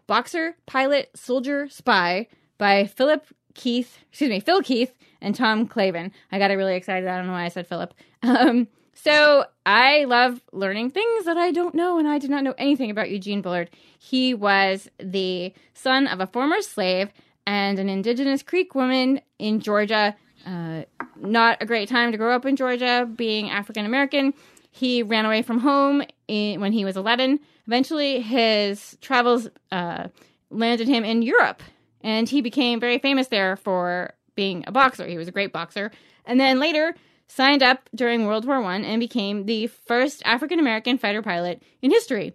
Boxer, 0.06 0.56
Pilot, 0.66 1.10
Soldier, 1.14 1.68
Spy 1.68 2.28
by 2.58 2.86
Philip 2.86 3.26
Keith, 3.54 3.98
excuse 4.10 4.30
me, 4.30 4.40
Phil 4.40 4.62
Keith 4.62 4.92
and 5.20 5.34
Tom 5.34 5.66
Clavin. 5.66 6.10
I 6.30 6.38
got 6.38 6.50
it 6.50 6.54
really 6.54 6.76
excited. 6.76 7.08
I 7.08 7.16
don't 7.16 7.26
know 7.26 7.32
why 7.32 7.44
I 7.44 7.48
said 7.48 7.66
Philip. 7.66 7.94
Um, 8.22 8.66
so 8.92 9.44
I 9.64 10.04
love 10.04 10.40
learning 10.52 10.90
things 10.90 11.26
that 11.26 11.36
I 11.36 11.52
don't 11.52 11.76
know, 11.76 11.98
and 11.98 12.08
I 12.08 12.18
did 12.18 12.30
not 12.30 12.42
know 12.42 12.54
anything 12.58 12.90
about 12.90 13.10
Eugene 13.10 13.40
Bullard. 13.40 13.70
He 13.98 14.34
was 14.34 14.88
the 14.98 15.52
son 15.74 16.08
of 16.08 16.18
a 16.18 16.26
former 16.26 16.60
slave 16.60 17.10
and 17.46 17.78
an 17.78 17.88
indigenous 17.88 18.42
Creek 18.42 18.74
woman 18.74 19.20
in 19.38 19.60
Georgia 19.60 20.16
uh, 20.46 20.82
not 21.20 21.58
a 21.60 21.66
great 21.66 21.88
time 21.88 22.12
to 22.12 22.18
grow 22.18 22.34
up 22.34 22.46
in 22.46 22.56
Georgia, 22.56 23.08
being 23.14 23.50
African 23.50 23.86
American. 23.86 24.34
He 24.70 25.02
ran 25.02 25.24
away 25.24 25.42
from 25.42 25.60
home 25.60 26.02
in, 26.28 26.60
when 26.60 26.72
he 26.72 26.84
was 26.84 26.96
11. 26.96 27.40
Eventually, 27.66 28.20
his 28.20 28.96
travels 29.00 29.48
uh, 29.72 30.08
landed 30.50 30.86
him 30.86 31.04
in 31.04 31.22
Europe, 31.22 31.62
and 32.02 32.28
he 32.28 32.40
became 32.40 32.78
very 32.78 32.98
famous 32.98 33.28
there 33.28 33.56
for 33.56 34.12
being 34.34 34.64
a 34.66 34.72
boxer. 34.72 35.06
He 35.06 35.16
was 35.16 35.28
a 35.28 35.32
great 35.32 35.52
boxer. 35.52 35.90
And 36.24 36.38
then 36.38 36.60
later, 36.60 36.94
signed 37.26 37.62
up 37.62 37.88
during 37.94 38.26
World 38.26 38.44
War 38.44 38.60
One 38.60 38.84
and 38.84 39.00
became 39.00 39.46
the 39.46 39.66
first 39.66 40.22
African 40.24 40.60
American 40.60 40.98
fighter 40.98 41.22
pilot 41.22 41.62
in 41.82 41.90
history. 41.90 42.34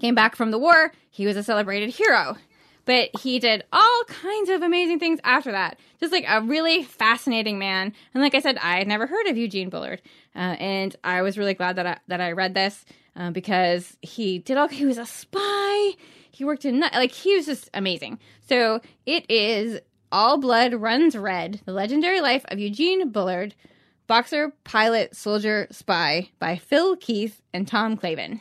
Came 0.00 0.14
back 0.14 0.36
from 0.36 0.50
the 0.50 0.58
war, 0.58 0.92
he 1.10 1.26
was 1.26 1.36
a 1.36 1.42
celebrated 1.42 1.90
hero. 1.90 2.36
But 2.84 3.10
he 3.20 3.38
did 3.38 3.64
all 3.72 4.02
kinds 4.06 4.50
of 4.50 4.62
amazing 4.62 4.98
things 4.98 5.20
after 5.24 5.52
that. 5.52 5.78
Just 6.00 6.12
like 6.12 6.24
a 6.28 6.42
really 6.42 6.82
fascinating 6.82 7.58
man. 7.58 7.92
And 8.12 8.22
like 8.22 8.34
I 8.34 8.40
said, 8.40 8.58
I 8.58 8.78
had 8.78 8.88
never 8.88 9.06
heard 9.06 9.26
of 9.26 9.36
Eugene 9.36 9.70
Bullard, 9.70 10.02
uh, 10.36 10.56
and 10.58 10.94
I 11.02 11.22
was 11.22 11.38
really 11.38 11.54
glad 11.54 11.76
that 11.76 11.86
I, 11.86 11.98
that 12.08 12.20
I 12.20 12.32
read 12.32 12.54
this 12.54 12.84
uh, 13.16 13.30
because 13.30 13.96
he 14.02 14.38
did 14.38 14.56
all. 14.56 14.68
He 14.68 14.86
was 14.86 14.98
a 14.98 15.06
spy. 15.06 15.92
He 16.30 16.44
worked 16.44 16.64
in 16.64 16.80
like 16.80 17.12
he 17.12 17.36
was 17.36 17.46
just 17.46 17.70
amazing. 17.72 18.18
So 18.48 18.80
it 19.06 19.24
is 19.30 19.80
All 20.10 20.38
Blood 20.38 20.74
Runs 20.74 21.16
Red: 21.16 21.60
The 21.64 21.72
Legendary 21.72 22.20
Life 22.20 22.44
of 22.48 22.58
Eugene 22.58 23.10
Bullard, 23.10 23.54
boxer, 24.06 24.52
pilot, 24.64 25.16
soldier, 25.16 25.68
spy 25.70 26.30
by 26.38 26.56
Phil 26.56 26.96
Keith 26.96 27.40
and 27.52 27.66
Tom 27.66 27.96
Clavin. 27.96 28.40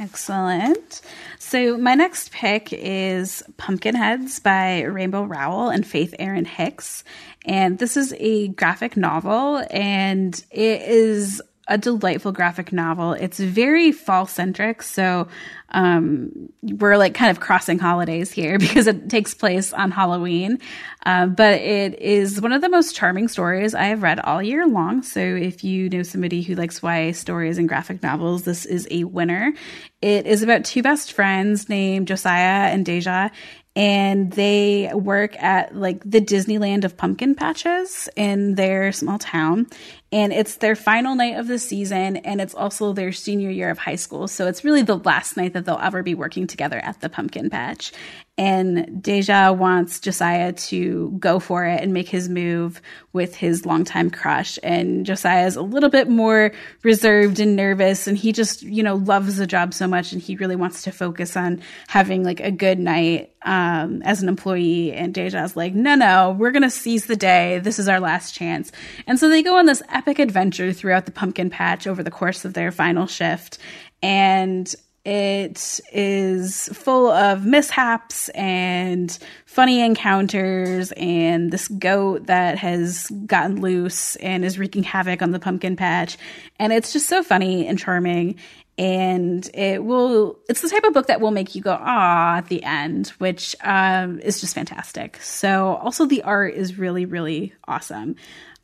Excellent. 0.00 1.00
So 1.38 1.76
my 1.78 1.94
next 1.94 2.32
pick 2.32 2.72
is 2.72 3.42
Pumpkinheads 3.56 4.40
by 4.40 4.82
Rainbow 4.82 5.24
Rowell 5.24 5.68
and 5.70 5.86
Faith 5.86 6.14
Erin 6.18 6.44
Hicks. 6.44 7.04
And 7.44 7.78
this 7.78 7.96
is 7.96 8.14
a 8.18 8.48
graphic 8.48 8.96
novel 8.96 9.64
and 9.70 10.34
it 10.50 10.82
is 10.82 11.40
a 11.68 11.78
delightful 11.78 12.32
graphic 12.32 12.72
novel. 12.72 13.12
It's 13.12 13.38
very 13.38 13.92
fall 13.92 14.26
centric. 14.26 14.82
So 14.82 15.28
um, 15.74 16.48
we're 16.62 16.96
like 16.96 17.14
kind 17.14 17.30
of 17.30 17.40
crossing 17.40 17.78
holidays 17.78 18.30
here 18.30 18.58
because 18.60 18.86
it 18.86 19.10
takes 19.10 19.34
place 19.34 19.72
on 19.72 19.90
Halloween. 19.90 20.58
Uh, 21.04 21.26
but 21.26 21.60
it 21.60 22.00
is 22.00 22.40
one 22.40 22.52
of 22.52 22.62
the 22.62 22.68
most 22.70 22.94
charming 22.94 23.28
stories 23.28 23.74
I 23.74 23.84
have 23.84 24.02
read 24.02 24.20
all 24.20 24.42
year 24.42 24.66
long. 24.66 25.02
So 25.02 25.20
if 25.20 25.62
you 25.62 25.90
know 25.90 26.02
somebody 26.02 26.42
who 26.42 26.54
likes 26.54 26.82
YA 26.82 27.12
stories 27.12 27.58
and 27.58 27.68
graphic 27.68 28.02
novels, 28.02 28.44
this 28.44 28.64
is 28.64 28.88
a 28.90 29.04
winner. 29.04 29.52
It 30.00 30.26
is 30.26 30.42
about 30.42 30.64
two 30.64 30.82
best 30.82 31.12
friends 31.12 31.68
named 31.68 32.08
Josiah 32.08 32.70
and 32.72 32.86
Deja, 32.86 33.30
and 33.76 34.30
they 34.32 34.90
work 34.94 35.40
at 35.42 35.74
like 35.74 36.00
the 36.08 36.20
Disneyland 36.20 36.84
of 36.84 36.96
pumpkin 36.96 37.34
patches 37.34 38.08
in 38.14 38.54
their 38.54 38.92
small 38.92 39.18
town. 39.18 39.66
And 40.12 40.32
it's 40.32 40.56
their 40.56 40.76
final 40.76 41.16
night 41.16 41.38
of 41.38 41.48
the 41.48 41.58
season, 41.58 42.18
and 42.18 42.40
it's 42.40 42.54
also 42.54 42.92
their 42.92 43.10
senior 43.10 43.50
year 43.50 43.70
of 43.70 43.78
high 43.78 43.96
school. 43.96 44.28
So 44.28 44.46
it's 44.46 44.62
really 44.64 44.82
the 44.82 44.98
last 44.98 45.36
night 45.36 45.54
that 45.54 45.64
they'll 45.64 45.80
ever 45.82 46.04
be 46.04 46.14
working 46.14 46.46
together 46.46 46.78
at 46.78 47.00
the 47.00 47.08
pumpkin 47.08 47.50
patch. 47.50 47.92
And 48.36 49.00
Deja 49.00 49.52
wants 49.52 50.00
Josiah 50.00 50.52
to 50.52 51.14
go 51.20 51.38
for 51.38 51.64
it 51.64 51.80
and 51.80 51.92
make 51.92 52.08
his 52.08 52.28
move 52.28 52.82
with 53.12 53.36
his 53.36 53.64
longtime 53.64 54.10
crush. 54.10 54.58
And 54.64 55.06
Josiah 55.06 55.46
is 55.46 55.54
a 55.54 55.62
little 55.62 55.88
bit 55.88 56.08
more 56.08 56.50
reserved 56.82 57.38
and 57.38 57.54
nervous, 57.54 58.08
and 58.08 58.18
he 58.18 58.32
just, 58.32 58.62
you 58.62 58.82
know, 58.82 58.96
loves 58.96 59.36
the 59.36 59.46
job 59.46 59.72
so 59.72 59.86
much, 59.86 60.12
and 60.12 60.20
he 60.20 60.34
really 60.34 60.56
wants 60.56 60.82
to 60.82 60.90
focus 60.90 61.36
on 61.36 61.62
having 61.86 62.24
like 62.24 62.40
a 62.40 62.50
good 62.50 62.80
night 62.80 63.32
um, 63.44 64.02
as 64.02 64.20
an 64.20 64.28
employee. 64.28 64.92
And 64.92 65.14
Deja's 65.14 65.54
like, 65.54 65.72
no, 65.72 65.94
no, 65.94 66.34
we're 66.36 66.50
going 66.50 66.62
to 66.62 66.70
seize 66.70 67.06
the 67.06 67.14
day. 67.14 67.60
This 67.60 67.78
is 67.78 67.86
our 67.86 68.00
last 68.00 68.34
chance. 68.34 68.72
And 69.06 69.16
so 69.16 69.28
they 69.28 69.44
go 69.44 69.58
on 69.58 69.66
this 69.66 69.82
epic 69.90 70.18
adventure 70.18 70.72
throughout 70.72 71.06
the 71.06 71.12
pumpkin 71.12 71.50
patch 71.50 71.86
over 71.86 72.02
the 72.02 72.10
course 72.10 72.44
of 72.44 72.54
their 72.54 72.72
final 72.72 73.06
shift. 73.06 73.58
And 74.02 74.74
it 75.04 75.80
is 75.92 76.70
full 76.72 77.10
of 77.10 77.44
mishaps 77.44 78.30
and 78.30 79.16
funny 79.44 79.82
encounters 79.82 80.92
and 80.92 81.50
this 81.50 81.68
goat 81.68 82.26
that 82.26 82.56
has 82.58 83.08
gotten 83.26 83.60
loose 83.60 84.16
and 84.16 84.44
is 84.44 84.58
wreaking 84.58 84.82
havoc 84.82 85.20
on 85.20 85.30
the 85.30 85.38
pumpkin 85.38 85.76
patch. 85.76 86.16
And 86.58 86.72
it's 86.72 86.92
just 86.92 87.08
so 87.08 87.22
funny 87.22 87.66
and 87.66 87.78
charming. 87.78 88.36
And 88.76 89.48
it 89.54 89.84
will, 89.84 90.38
it's 90.48 90.62
the 90.62 90.68
type 90.68 90.84
of 90.84 90.94
book 90.94 91.06
that 91.06 91.20
will 91.20 91.30
make 91.30 91.54
you 91.54 91.60
go, 91.60 91.78
ah, 91.78 92.38
at 92.38 92.48
the 92.48 92.64
end, 92.64 93.08
which 93.18 93.54
um, 93.62 94.18
is 94.20 94.40
just 94.40 94.54
fantastic. 94.54 95.20
So, 95.22 95.76
also, 95.76 96.06
the 96.06 96.22
art 96.22 96.54
is 96.54 96.76
really, 96.76 97.04
really 97.04 97.52
awesome. 97.68 98.16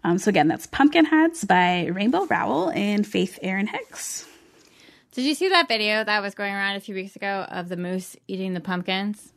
Um, 0.03 0.19
so 0.19 0.31
again, 0.31 0.49
that's 0.49 0.67
Pumpkinheads 0.67 1.45
by 1.45 1.87
Rainbow 1.87 2.25
Rowell 2.25 2.71
and 2.71 3.07
Faith 3.07 3.39
Erin 3.43 3.67
Hicks. 3.67 4.27
Did 5.13 5.25
you 5.25 5.35
see 5.35 5.49
that 5.49 5.69
video 5.69 6.05
that 6.05 6.23
was 6.23 6.35
going 6.35 6.55
around 6.55 6.77
a 6.77 6.81
few 6.81 6.95
weeks 6.95 7.17
ago 7.17 7.47
of 7.49 7.69
the 7.69 7.77
moose 7.77 8.17
eating 8.29 8.55
the 8.55 8.61
pumpkins? 8.61 9.33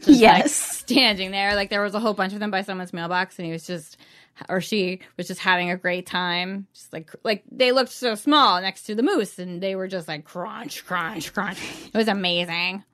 Just 0.00 0.20
yes. 0.20 0.42
Like 0.42 0.48
standing 0.50 1.30
there. 1.30 1.54
Like 1.54 1.68
there 1.68 1.82
was 1.82 1.94
a 1.94 2.00
whole 2.00 2.14
bunch 2.14 2.32
of 2.32 2.40
them 2.40 2.50
by 2.50 2.62
someone's 2.62 2.92
mailbox 2.92 3.38
and 3.38 3.44
he 3.44 3.52
was 3.52 3.66
just 3.66 3.98
or 4.48 4.60
she 4.60 5.00
was 5.16 5.26
just 5.26 5.40
having 5.40 5.70
a 5.70 5.76
great 5.76 6.06
time. 6.06 6.66
Just 6.72 6.92
like 6.92 7.10
like 7.24 7.44
they 7.50 7.72
looked 7.72 7.90
so 7.90 8.14
small 8.14 8.60
next 8.60 8.84
to 8.84 8.94
the 8.94 9.02
moose, 9.02 9.38
and 9.38 9.62
they 9.62 9.74
were 9.74 9.88
just 9.88 10.08
like 10.08 10.24
crunch, 10.24 10.84
crunch, 10.86 11.32
crunch. 11.32 11.58
It 11.92 11.96
was 11.96 12.08
amazing. 12.08 12.84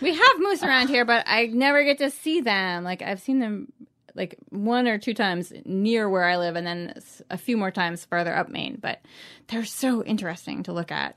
We 0.00 0.14
have 0.14 0.38
moose 0.38 0.62
around 0.62 0.88
here, 0.88 1.04
but 1.04 1.24
I 1.28 1.46
never 1.46 1.84
get 1.84 1.98
to 1.98 2.10
see 2.10 2.40
them. 2.40 2.84
Like 2.84 3.02
I've 3.02 3.20
seen 3.20 3.38
them 3.38 3.72
like 4.14 4.36
one 4.50 4.88
or 4.88 4.98
two 4.98 5.14
times 5.14 5.52
near 5.64 6.08
where 6.08 6.24
I 6.24 6.36
live, 6.36 6.56
and 6.56 6.66
then 6.66 6.94
a 7.30 7.38
few 7.38 7.56
more 7.56 7.70
times 7.70 8.04
further 8.04 8.34
up 8.34 8.48
Maine. 8.48 8.78
But 8.80 9.00
they're 9.48 9.64
so 9.64 10.02
interesting 10.02 10.62
to 10.64 10.72
look 10.72 10.90
at 10.90 11.16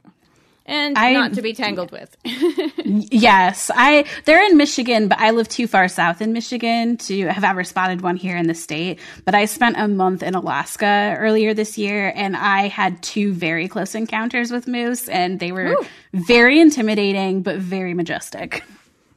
and 0.66 0.98
I, 0.98 1.14
not 1.14 1.34
to 1.34 1.42
be 1.42 1.54
tangled 1.54 1.92
with. 1.92 2.16
yes, 2.24 3.70
I 3.74 4.06
they're 4.26 4.44
in 4.46 4.58
Michigan, 4.58 5.08
but 5.08 5.20
I 5.20 5.32
live 5.32 5.48
too 5.48 5.68
far 5.68 5.88
south 5.88 6.22
in 6.22 6.34
Michigan 6.34 6.98
to 6.98 7.28
have 7.28 7.44
ever 7.44 7.64
spotted 7.64 8.02
one 8.02 8.16
here 8.16 8.36
in 8.36 8.48
the 8.48 8.56
state. 8.56 9.00
But 9.26 9.36
I 9.36 9.46
spent 9.46 9.78
a 9.78 9.88
month 9.88 10.24
in 10.24 10.34
Alaska 10.34 11.16
earlier 11.20 11.54
this 11.54 11.78
year, 11.78 12.12
and 12.16 12.36
I 12.36 12.68
had 12.68 13.02
two 13.04 13.34
very 13.34 13.68
close 13.68 13.94
encounters 13.94 14.52
with 14.52 14.68
moose, 14.68 15.08
and 15.08 15.40
they 15.40 15.52
were 15.52 15.74
Ooh. 15.74 15.86
very 16.14 16.60
intimidating 16.60 17.44
but 17.44 17.58
very 17.58 17.94
majestic. 17.94 18.64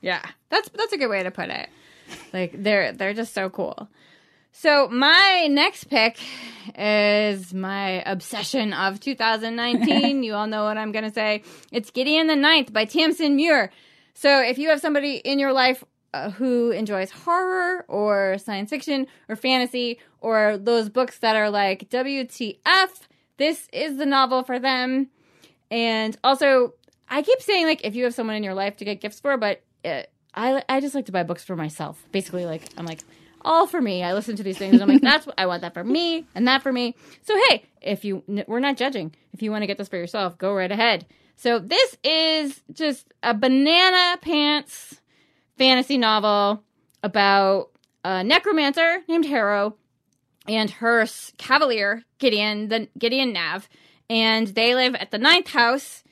Yeah, 0.03 0.23
that's 0.51 0.69
that's 0.69 0.93
a 0.93 0.99
good 0.99 1.09
way 1.09 1.23
to 1.23 1.31
put 1.31 1.49
it. 1.49 1.69
Like 2.33 2.63
they're 2.63 2.93
they're 2.93 3.15
just 3.15 3.33
so 3.33 3.49
cool. 3.49 3.89
So 4.61 4.89
my 4.89 5.47
next 5.49 5.85
pick 5.85 6.19
is 6.77 7.55
my 7.55 8.03
obsession 8.05 8.73
of 8.73 8.99
2019. 8.99 10.23
you 10.25 10.35
all 10.35 10.49
know 10.49 10.65
what 10.65 10.77
I'm 10.77 10.91
going 10.91 11.05
to 11.05 11.13
say. 11.13 11.45
It's 11.71 11.93
Gideon 11.93 12.27
the 12.27 12.35
Ninth 12.35 12.73
by 12.73 12.85
Tamsyn 12.85 13.37
Muir. 13.37 13.71
So 14.15 14.43
if 14.43 14.59
you 14.59 14.71
have 14.71 14.81
somebody 14.81 15.19
in 15.19 15.39
your 15.39 15.53
life 15.53 15.85
uh, 16.13 16.31
who 16.31 16.73
enjoys 16.73 17.13
horror 17.13 17.85
or 17.87 18.37
science 18.39 18.71
fiction 18.71 19.07
or 19.29 19.37
fantasy 19.37 20.01
or 20.21 20.59
those 20.59 20.89
books 20.89 21.19
that 21.19 21.37
are 21.37 21.51
like 21.51 21.89
WTF, 21.91 22.89
this 23.37 23.69
is 23.73 23.97
the 23.97 24.07
novel 24.07 24.43
for 24.43 24.59
them. 24.59 25.07
And 25.71 26.19
also, 26.25 26.75
I 27.09 27.23
keep 27.23 27.41
saying 27.43 27.67
like 27.67 27.85
if 27.85 27.95
you 27.95 28.03
have 28.03 28.15
someone 28.15 28.35
in 28.35 28.43
your 28.43 28.55
life 28.55 28.77
to 28.79 28.85
get 28.85 29.01
gifts 29.01 29.21
for, 29.21 29.37
but 29.37 29.63
it, 29.85 30.11
uh, 30.35 30.35
I 30.35 30.63
I 30.69 30.81
just 30.81 30.97
like 30.97 31.07
to 31.07 31.13
buy 31.13 31.23
books 31.23 31.45
for 31.45 31.55
myself. 31.55 32.05
Basically, 32.11 32.45
like 32.45 32.63
I'm 32.77 32.87
like 32.87 33.05
all 33.43 33.67
for 33.67 33.81
me. 33.81 34.03
I 34.03 34.15
listen 34.15 34.37
to 34.37 34.43
these 34.43 34.59
things 34.59 34.75
and 34.75 34.83
I'm 34.83 34.89
like, 34.89 35.03
that's 35.03 35.27
what 35.27 35.39
I 35.39 35.47
want 35.47 35.63
that 35.63 35.75
for 35.75 35.85
me 35.85 36.27
and 36.35 36.47
that 36.49 36.63
for 36.63 36.73
me. 36.73 36.95
So 37.23 37.35
hey, 37.49 37.65
if 37.81 38.05
you 38.05 38.23
we're 38.47 38.61
not 38.61 38.77
judging. 38.77 39.15
If 39.33 39.43
you 39.43 39.51
want 39.51 39.63
to 39.63 39.67
get 39.67 39.79
this 39.79 39.89
for 39.89 39.97
yourself, 39.97 40.39
go 40.39 40.55
right 40.55 40.71
ahead. 40.71 41.07
So 41.37 41.59
this 41.59 41.97
is 42.03 42.61
just 42.73 43.13
a 43.23 43.33
banana 43.33 44.19
pants 44.21 45.01
fantasy 45.59 45.99
novel 45.99 46.63
about 47.03 47.71
a 48.05 48.25
necromancer 48.25 49.03
named 49.09 49.27
Harrow 49.27 49.77
and 50.47 50.71
her 50.71 51.07
cavalier 51.37 52.05
Gideon, 52.19 52.69
the 52.69 52.89
Gideon 52.99 53.33
Nav, 53.33 53.69
and 54.09 54.47
they 54.49 54.75
live 54.75 54.95
at 54.95 55.11
the 55.11 55.19
ninth 55.19 55.49
house. 55.49 56.03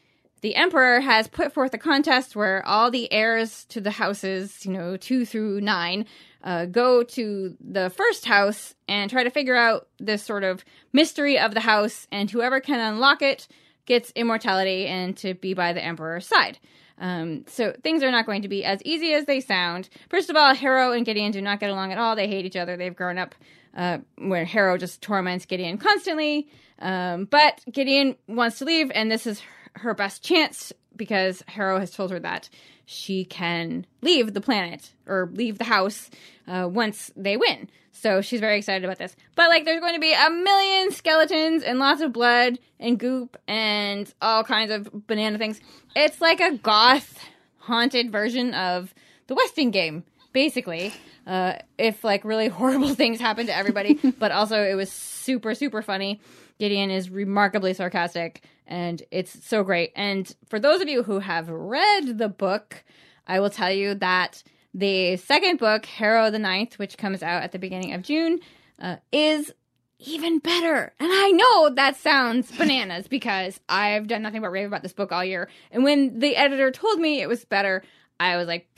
The 0.42 0.54
emperor 0.54 1.00
has 1.00 1.28
put 1.28 1.52
forth 1.52 1.72
a 1.72 1.78
contest 1.78 2.36
where 2.36 2.64
all 2.66 2.90
the 2.90 3.10
heirs 3.12 3.64
to 3.70 3.80
the 3.80 3.92
houses, 3.92 4.66
you 4.66 4.72
know, 4.72 4.96
two 4.96 5.24
through 5.24 5.60
nine, 5.60 6.06
uh, 6.46 6.64
go 6.64 7.02
to 7.02 7.56
the 7.60 7.90
first 7.90 8.24
house 8.24 8.74
and 8.88 9.10
try 9.10 9.24
to 9.24 9.30
figure 9.30 9.56
out 9.56 9.88
this 9.98 10.22
sort 10.22 10.44
of 10.44 10.64
mystery 10.92 11.38
of 11.38 11.52
the 11.52 11.60
house, 11.60 12.06
and 12.12 12.30
whoever 12.30 12.60
can 12.60 12.78
unlock 12.78 13.20
it 13.20 13.48
gets 13.84 14.12
immortality 14.14 14.86
and 14.86 15.16
to 15.16 15.34
be 15.34 15.54
by 15.54 15.72
the 15.72 15.84
emperor's 15.84 16.26
side. 16.26 16.58
Um, 16.98 17.44
so 17.48 17.74
things 17.82 18.02
are 18.02 18.12
not 18.12 18.26
going 18.26 18.42
to 18.42 18.48
be 18.48 18.64
as 18.64 18.80
easy 18.84 19.12
as 19.12 19.26
they 19.26 19.40
sound. 19.40 19.88
First 20.08 20.30
of 20.30 20.36
all, 20.36 20.54
Harrow 20.54 20.92
and 20.92 21.04
Gideon 21.04 21.32
do 21.32 21.42
not 21.42 21.60
get 21.60 21.70
along 21.70 21.92
at 21.92 21.98
all. 21.98 22.14
They 22.14 22.28
hate 22.28 22.46
each 22.46 22.56
other. 22.56 22.76
They've 22.76 22.94
grown 22.94 23.18
up 23.18 23.34
uh, 23.76 23.98
where 24.16 24.44
Harrow 24.44 24.78
just 24.78 25.02
torments 25.02 25.46
Gideon 25.46 25.78
constantly. 25.78 26.48
Um, 26.78 27.24
but 27.24 27.60
Gideon 27.70 28.16
wants 28.28 28.58
to 28.60 28.64
leave, 28.64 28.90
and 28.94 29.10
this 29.10 29.26
is 29.26 29.42
her 29.74 29.94
best 29.94 30.22
chance 30.22 30.72
because 30.96 31.42
Harrow 31.48 31.78
has 31.78 31.90
told 31.90 32.10
her 32.10 32.18
that 32.20 32.48
she 32.84 33.24
can 33.24 33.86
leave 34.00 34.32
the 34.32 34.40
planet 34.40 34.92
or 35.06 35.28
leave 35.32 35.58
the 35.58 35.64
house 35.64 36.10
uh, 36.46 36.68
once 36.70 37.10
they 37.16 37.36
win. 37.36 37.68
So 37.92 38.20
she's 38.20 38.40
very 38.40 38.58
excited 38.58 38.84
about 38.84 38.98
this. 38.98 39.16
But 39.34 39.48
like, 39.48 39.64
there's 39.64 39.80
going 39.80 39.94
to 39.94 40.00
be 40.00 40.12
a 40.12 40.30
million 40.30 40.92
skeletons 40.92 41.62
and 41.62 41.78
lots 41.78 42.02
of 42.02 42.12
blood 42.12 42.58
and 42.78 42.98
goop 42.98 43.36
and 43.48 44.12
all 44.20 44.44
kinds 44.44 44.70
of 44.70 45.06
banana 45.06 45.38
things. 45.38 45.60
It's 45.94 46.20
like 46.20 46.40
a 46.40 46.56
goth 46.58 47.18
haunted 47.58 48.12
version 48.12 48.54
of 48.54 48.94
the 49.26 49.34
Westing 49.34 49.70
game, 49.70 50.04
basically. 50.32 50.92
Uh, 51.26 51.54
if 51.78 52.04
like 52.04 52.24
really 52.24 52.48
horrible 52.48 52.94
things 52.94 53.18
happen 53.18 53.46
to 53.46 53.56
everybody, 53.56 53.94
but 54.18 54.30
also 54.30 54.62
it 54.62 54.74
was 54.74 54.90
super 54.92 55.54
super 55.54 55.82
funny. 55.82 56.20
Gideon 56.58 56.90
is 56.90 57.10
remarkably 57.10 57.74
sarcastic 57.74 58.42
and 58.66 59.02
it's 59.10 59.46
so 59.46 59.62
great. 59.62 59.92
And 59.94 60.34
for 60.48 60.58
those 60.58 60.80
of 60.80 60.88
you 60.88 61.02
who 61.02 61.20
have 61.20 61.48
read 61.48 62.18
the 62.18 62.28
book, 62.28 62.84
I 63.26 63.40
will 63.40 63.50
tell 63.50 63.70
you 63.70 63.94
that 63.96 64.42
the 64.74 65.16
second 65.16 65.58
book, 65.58 65.86
Harrow 65.86 66.30
the 66.30 66.38
Ninth, 66.38 66.78
which 66.78 66.98
comes 66.98 67.22
out 67.22 67.42
at 67.42 67.52
the 67.52 67.58
beginning 67.58 67.94
of 67.94 68.02
June, 68.02 68.40
uh, 68.80 68.96
is 69.10 69.52
even 69.98 70.38
better. 70.38 70.92
And 71.00 71.10
I 71.10 71.30
know 71.30 71.70
that 71.70 71.96
sounds 71.96 72.50
bananas 72.52 73.08
because 73.08 73.58
I've 73.68 74.06
done 74.06 74.22
nothing 74.22 74.42
but 74.42 74.50
rave 74.50 74.66
about 74.66 74.82
this 74.82 74.92
book 74.92 75.12
all 75.12 75.24
year. 75.24 75.48
And 75.70 75.84
when 75.84 76.18
the 76.18 76.36
editor 76.36 76.70
told 76.70 77.00
me 77.00 77.20
it 77.20 77.28
was 77.28 77.44
better, 77.44 77.82
I 78.20 78.36
was 78.36 78.46
like, 78.46 78.68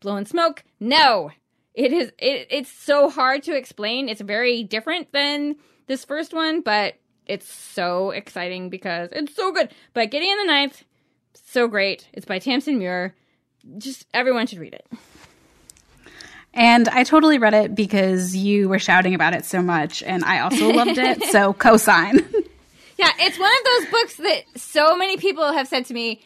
blowing 0.00 0.26
smoke. 0.26 0.62
No, 0.78 1.30
it 1.74 1.92
is. 1.92 2.12
It, 2.18 2.48
it's 2.50 2.70
so 2.70 3.08
hard 3.08 3.42
to 3.44 3.56
explain. 3.56 4.08
It's 4.08 4.20
very 4.20 4.62
different 4.64 5.12
than 5.12 5.56
this 5.86 6.04
first 6.04 6.34
one, 6.34 6.60
but 6.60 6.94
it's 7.30 7.52
so 7.52 8.10
exciting 8.10 8.70
because 8.70 9.10
it's 9.12 9.36
so 9.36 9.52
good. 9.52 9.70
But 9.94 10.10
Gideon 10.10 10.36
the 10.38 10.46
Ninth, 10.46 10.82
so 11.46 11.68
great. 11.68 12.08
It's 12.12 12.26
by 12.26 12.40
Tamsyn 12.40 12.78
Muir. 12.78 13.14
Just 13.78 14.06
everyone 14.12 14.48
should 14.48 14.58
read 14.58 14.74
it. 14.74 14.86
And 16.52 16.88
I 16.88 17.04
totally 17.04 17.38
read 17.38 17.54
it 17.54 17.76
because 17.76 18.34
you 18.34 18.68
were 18.68 18.80
shouting 18.80 19.14
about 19.14 19.34
it 19.34 19.44
so 19.44 19.62
much, 19.62 20.02
and 20.02 20.24
I 20.24 20.40
also 20.40 20.70
loved 20.70 20.98
it. 20.98 21.22
So 21.30 21.52
cosign. 21.52 22.16
yeah, 22.98 23.10
it's 23.20 23.38
one 23.38 23.52
of 23.52 23.64
those 23.64 23.90
books 23.92 24.16
that 24.16 24.42
so 24.56 24.96
many 24.96 25.16
people 25.16 25.52
have 25.52 25.68
said 25.68 25.86
to 25.86 25.94
me. 25.94 26.22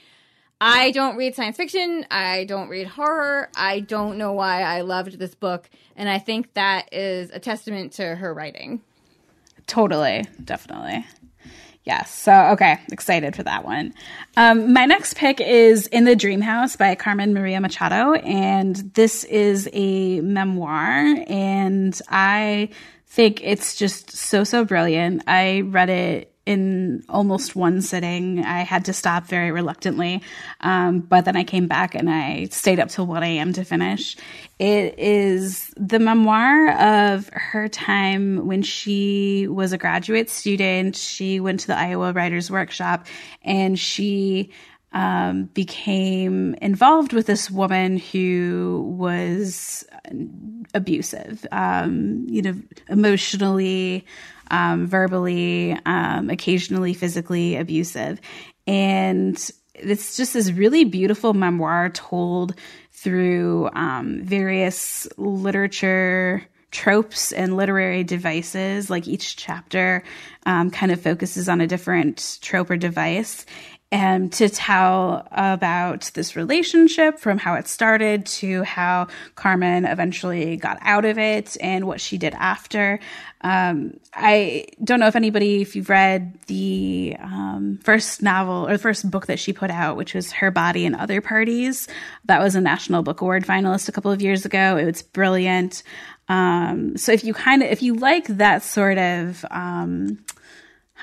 I 0.59 0.93
don't 0.93 1.17
read 1.17 1.35
science 1.35 1.59
fiction. 1.59 2.07
I 2.11 2.45
don't 2.45 2.71
read 2.71 2.87
horror. 2.87 3.51
I 3.55 3.81
don't 3.81 4.17
know 4.17 4.33
why 4.33 4.62
I 4.62 4.81
loved 4.81 5.19
this 5.19 5.35
book. 5.35 5.69
And 5.97 6.09
I 6.09 6.19
think 6.19 6.55
that 6.55 6.95
is 6.95 7.31
a 7.31 7.38
testament 7.38 7.93
to 7.95 8.14
her 8.14 8.33
writing. 8.33 8.81
Totally. 9.66 10.24
Definitely. 10.42 11.07
Yes. 11.85 12.14
So, 12.14 12.33
okay. 12.53 12.79
Excited 12.90 13.37
for 13.37 13.42
that 13.42 13.64
one. 13.64 13.92
Um, 14.37 14.72
my 14.72 14.87
next 14.87 15.16
pick 15.16 15.40
is 15.40 15.87
In 15.88 16.05
the 16.05 16.16
Dream 16.16 16.40
House 16.40 16.77
by 16.77 16.94
Carmen 16.94 17.35
Maria 17.35 17.61
Machado. 17.61 18.14
And 18.14 18.77
this 18.94 19.24
is 19.24 19.68
a 19.72 20.20
memoir. 20.22 21.14
And 21.27 22.00
I 22.09 22.70
think 23.07 23.42
it's 23.42 23.77
just 23.77 24.12
so, 24.12 24.44
so 24.44 24.64
brilliant. 24.64 25.24
I 25.27 25.61
read 25.61 25.90
it 25.90 26.34
in 26.46 27.02
almost 27.09 27.57
one 27.57 27.80
sitting. 27.80 28.44
I 28.44 28.61
had 28.61 28.85
to 28.87 28.92
stop 28.92 29.26
very 29.26 29.50
reluctantly, 29.50 30.22
um, 30.61 31.00
but 31.00 31.24
then 31.24 31.37
I 31.37 31.44
came 31.44 31.66
back 31.66 31.94
and 31.94 32.11
I 32.11 32.48
stayed 32.50 32.80
up 32.80 32.88
till 32.88 33.07
1 33.07 33.22
a.m. 33.22 33.52
to 33.54 33.64
finish. 33.64 34.16
It 34.59 34.98
is 34.98 35.72
the 35.76 35.98
memoir 35.98 36.70
of 36.72 37.28
her 37.33 37.68
time 37.68 38.46
when 38.46 38.62
she 38.62 39.48
was 39.48 39.72
a 39.72 39.78
graduate 39.78 40.28
student. 40.28 40.96
She 40.96 41.40
went 41.40 41.61
to 41.61 41.66
the 41.68 41.78
Iowa 41.78 42.12
Writers 42.12 42.50
Workshop 42.50 43.07
and 43.42 43.78
she 43.78 44.50
um, 44.92 45.44
became 45.54 46.54
involved 46.62 47.12
with 47.12 47.26
this 47.26 47.50
woman 47.50 47.98
who 47.98 48.94
was 48.96 49.85
abusive, 50.72 51.44
um, 51.50 52.26
you 52.28 52.42
know, 52.42 52.54
emotionally, 52.88 54.07
um, 54.55 54.87
verbally, 54.87 55.77
um, 55.85 56.31
occasionally 56.31 56.95
physically 56.95 57.57
abusive. 57.57 58.21
And 58.69 59.37
it's 59.75 60.17
just 60.17 60.33
this 60.33 60.53
really 60.53 60.85
beautiful 60.85 61.35
memoir 61.35 61.90
told 61.90 62.55
through 62.93 63.69
um, 63.73 64.23
various 64.23 65.09
literature 65.17 66.45
tropes 66.71 67.33
and 67.33 67.57
literary 67.57 68.05
devices. 68.05 68.90
Like 68.90 69.09
each 69.09 69.37
chapter 69.37 70.05
um, 70.47 70.71
kind 70.71 70.93
of 70.93 71.01
focuses 71.01 71.49
on 71.49 71.61
a 71.61 71.67
different 71.67 72.38
trope 72.40 72.71
or 72.71 72.77
device 72.77 73.47
and 73.94 74.33
to 74.33 74.48
tell 74.48 75.24
about 75.30 76.11
this 76.14 76.35
relationship 76.35 77.20
from 77.20 77.38
how 77.38 77.54
it 77.54 77.68
started 77.68 78.26
to 78.26 78.64
how 78.64 79.07
Carmen 79.37 79.85
eventually 79.85 80.57
got 80.57 80.78
out 80.80 81.04
of 81.04 81.16
it 81.16 81.57
and 81.61 81.87
what 81.87 82.00
she 82.00 82.18
did 82.18 82.35
after. 82.35 82.98
Um, 83.42 84.00
I 84.12 84.66
don't 84.83 84.98
know 84.98 85.07
if 85.07 85.14
anybody, 85.14 85.62
if 85.62 85.76
you've 85.76 85.88
read 85.88 86.37
the 86.48 87.14
um, 87.20 87.78
first 87.85 88.20
novel 88.20 88.66
or 88.66 88.72
the 88.72 88.83
first 88.83 89.09
book 89.09 89.26
that 89.26 89.38
she 89.38 89.52
put 89.52 89.70
out, 89.70 89.96
which 89.96 90.12
was 90.12 90.33
Her 90.33 90.50
Body 90.50 90.87
and 90.87 90.96
Other 90.96 91.20
Parties. 91.20 91.87
That 92.24 92.40
was 92.40 92.57
a 92.57 92.61
National 92.61 93.04
Book 93.04 93.20
Award 93.20 93.44
finalist 93.44 93.88
a 93.88 93.92
couple 93.92 94.11
of 94.11 94.20
years 94.20 94.44
ago. 94.44 94.76
It 94.76 94.87
was 94.87 95.02
brilliant. 95.02 95.85
Um, 96.28 96.96
so 96.96 97.12
if 97.12 97.22
you 97.22 97.33
kind 97.33 97.62
of 97.62 97.68
if 97.68 97.80
you 97.80 97.94
like 97.94 98.26
that 98.26 98.64
sort 98.64 98.98
of 98.98 99.44
um, 99.52 100.18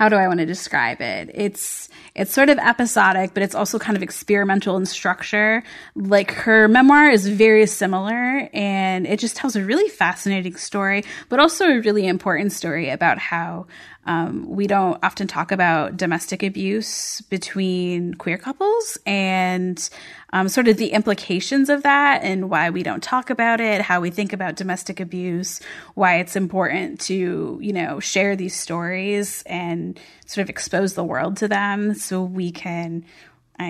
how 0.02 0.10
do 0.10 0.16
I 0.16 0.28
want 0.28 0.40
to 0.40 0.48
describe 0.48 1.00
it? 1.00 1.30
It's 1.32 1.88
it's 2.16 2.34
sort 2.34 2.50
of 2.50 2.58
episodic, 2.58 3.36
but 3.36 3.44
it's 3.44 3.54
also 3.54 3.78
kind 3.78 3.96
of 3.96 4.02
experimental 4.02 4.76
in 4.76 4.88
structure. 4.88 5.62
Like 5.96 6.32
her 6.32 6.68
memoir 6.68 7.12
is 7.12 7.28
very 7.28 7.68
similar, 7.68 8.50
and 8.52 9.06
it 9.06 9.20
just 9.20 9.36
tells 9.36 9.56
a 9.56 9.64
really 9.64 9.88
fascinating 9.90 10.56
story, 10.56 11.04
but 11.30 11.40
also 11.40 11.66
a 11.66 11.82
really 11.82 12.08
important 12.08 12.52
story 12.52 12.90
about 12.90 13.20
how 13.20 13.68
um, 14.06 14.50
we 14.50 14.66
don't 14.66 14.98
often 15.04 15.28
talk 15.28 15.52
about 15.52 15.96
domestic 15.96 16.42
abuse 16.42 17.22
between 17.22 18.16
queer 18.16 18.38
couples 18.38 18.98
and 19.06 19.90
um, 20.34 20.50
sort 20.50 20.68
of 20.68 20.78
the 20.78 20.88
implications 20.88 21.70
of 21.70 21.84
that 21.84 22.24
and 22.24 22.50
why 22.50 22.70
we 22.70 22.82
don't 22.84 23.04
talk 23.04 23.30
about 23.30 23.62
it, 23.62 23.82
how 23.82 24.02
we 24.02 24.10
think 24.10 24.34
about 24.34 24.56
domestic 24.56 25.00
abuse, 25.00 25.62
why 25.94 26.16
it's 26.16 26.36
important 26.36 27.00
to, 27.02 27.60
you 27.62 27.74
know, 27.74 28.00
share 28.00 28.36
these 28.36 28.56
stories 28.56 29.44
and 29.46 30.00
sort 30.26 30.44
of 30.44 30.50
expose 30.50 30.94
the 30.94 31.04
world 31.04 31.38
to 31.38 31.48
them 31.48 31.94
so 31.94 32.24
we 32.24 32.52
can 32.52 33.06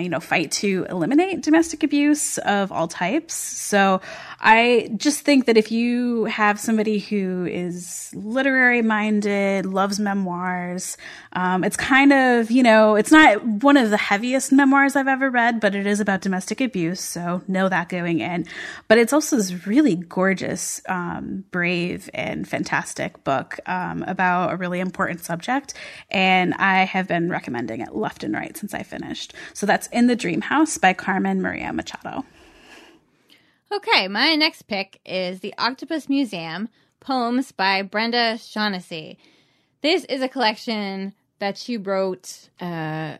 you 0.00 0.08
know, 0.08 0.20
fight 0.20 0.50
to 0.52 0.86
eliminate 0.88 1.42
domestic 1.42 1.82
abuse 1.82 2.38
of 2.38 2.72
all 2.72 2.88
types. 2.88 3.34
So 3.34 4.00
I 4.40 4.90
just 4.96 5.20
think 5.20 5.46
that 5.46 5.56
if 5.56 5.70
you 5.70 6.24
have 6.24 6.58
somebody 6.58 6.98
who 6.98 7.46
is 7.46 8.10
literary 8.12 8.82
minded, 8.82 9.66
loves 9.66 10.00
memoirs, 10.00 10.96
um, 11.34 11.62
it's 11.62 11.76
kind 11.76 12.12
of, 12.12 12.50
you 12.50 12.62
know, 12.62 12.96
it's 12.96 13.12
not 13.12 13.44
one 13.44 13.76
of 13.76 13.90
the 13.90 13.96
heaviest 13.96 14.50
memoirs 14.50 14.96
I've 14.96 15.06
ever 15.06 15.30
read, 15.30 15.60
but 15.60 15.74
it 15.74 15.86
is 15.86 16.00
about 16.00 16.22
domestic 16.22 16.60
abuse. 16.60 17.00
So 17.00 17.42
know 17.46 17.68
that 17.68 17.88
going 17.88 18.20
in. 18.20 18.46
But 18.88 18.98
it's 18.98 19.12
also 19.12 19.36
this 19.36 19.66
really 19.66 19.94
gorgeous, 19.94 20.80
um, 20.88 21.44
brave, 21.52 22.10
and 22.12 22.48
fantastic 22.48 23.22
book 23.22 23.60
um, 23.66 24.02
about 24.08 24.52
a 24.52 24.56
really 24.56 24.80
important 24.80 25.20
subject. 25.24 25.74
And 26.10 26.54
I 26.54 26.84
have 26.84 27.06
been 27.06 27.30
recommending 27.30 27.80
it 27.80 27.94
left 27.94 28.24
and 28.24 28.34
right 28.34 28.56
since 28.56 28.74
I 28.74 28.82
finished. 28.82 29.34
So 29.54 29.66
that's 29.66 29.81
In 29.88 30.06
the 30.06 30.16
Dream 30.16 30.40
House 30.40 30.78
by 30.78 30.92
Carmen 30.92 31.40
Maria 31.42 31.72
Machado. 31.72 32.24
Okay, 33.72 34.06
my 34.06 34.34
next 34.34 34.62
pick 34.62 35.00
is 35.06 35.40
The 35.40 35.54
Octopus 35.56 36.08
Museum 36.08 36.68
Poems 37.00 37.52
by 37.52 37.80
Brenda 37.82 38.38
Shaughnessy. 38.38 39.18
This 39.80 40.04
is 40.04 40.20
a 40.20 40.28
collection 40.28 41.14
that 41.38 41.56
she 41.56 41.76
wrote 41.76 42.50
uh, 42.60 43.16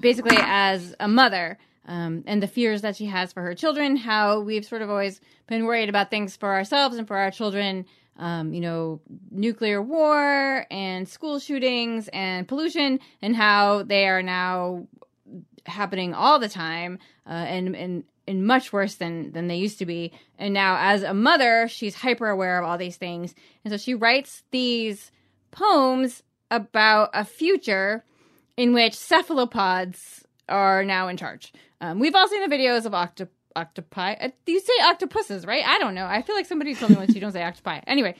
basically 0.00 0.36
as 0.40 0.94
a 1.00 1.08
mother 1.08 1.58
um, 1.86 2.24
and 2.26 2.42
the 2.42 2.48
fears 2.48 2.82
that 2.82 2.96
she 2.96 3.06
has 3.06 3.32
for 3.32 3.42
her 3.42 3.54
children, 3.54 3.96
how 3.96 4.40
we've 4.40 4.64
sort 4.64 4.82
of 4.82 4.90
always 4.90 5.20
been 5.46 5.64
worried 5.64 5.88
about 5.88 6.10
things 6.10 6.36
for 6.36 6.52
ourselves 6.52 6.96
and 6.96 7.06
for 7.06 7.16
our 7.16 7.30
children. 7.30 7.86
Um, 8.18 8.54
you 8.54 8.62
know, 8.62 9.02
nuclear 9.30 9.82
war 9.82 10.66
and 10.70 11.06
school 11.06 11.38
shootings 11.38 12.08
and 12.14 12.48
pollution, 12.48 12.98
and 13.20 13.36
how 13.36 13.82
they 13.82 14.08
are 14.08 14.22
now 14.22 14.86
happening 15.66 16.14
all 16.14 16.38
the 16.38 16.48
time 16.48 16.98
uh, 17.26 17.32
and 17.32 17.74
and 17.76 18.04
and 18.28 18.46
much 18.46 18.72
worse 18.72 18.96
than 18.96 19.32
than 19.32 19.48
they 19.48 19.56
used 19.56 19.78
to 19.78 19.86
be. 19.86 20.12
And 20.38 20.52
now, 20.52 20.76
as 20.78 21.02
a 21.02 21.14
mother, 21.14 21.68
she's 21.68 21.94
hyper 21.94 22.28
aware 22.28 22.58
of 22.58 22.68
all 22.68 22.78
these 22.78 22.96
things, 22.96 23.34
and 23.64 23.72
so 23.72 23.76
she 23.76 23.94
writes 23.94 24.42
these 24.50 25.10
poems 25.50 26.22
about 26.50 27.10
a 27.14 27.24
future 27.24 28.04
in 28.56 28.72
which 28.72 28.94
cephalopods 28.94 30.24
are 30.48 30.84
now 30.84 31.08
in 31.08 31.16
charge. 31.16 31.52
Um, 31.80 31.98
we've 31.98 32.14
all 32.14 32.28
seen 32.28 32.48
the 32.48 32.54
videos 32.54 32.86
of 32.86 32.92
octop- 32.92 33.28
octopi. 33.54 34.14
Uh, 34.14 34.28
you 34.46 34.60
say 34.60 34.72
octopuses, 34.84 35.44
right? 35.44 35.64
I 35.64 35.78
don't 35.78 35.94
know. 35.94 36.06
I 36.06 36.22
feel 36.22 36.36
like 36.36 36.46
somebody 36.46 36.74
told 36.74 36.92
me 36.92 36.96
once 36.96 37.14
you 37.14 37.20
don't 37.20 37.32
say 37.32 37.42
octopi. 37.42 37.80
Anyway, 37.86 38.14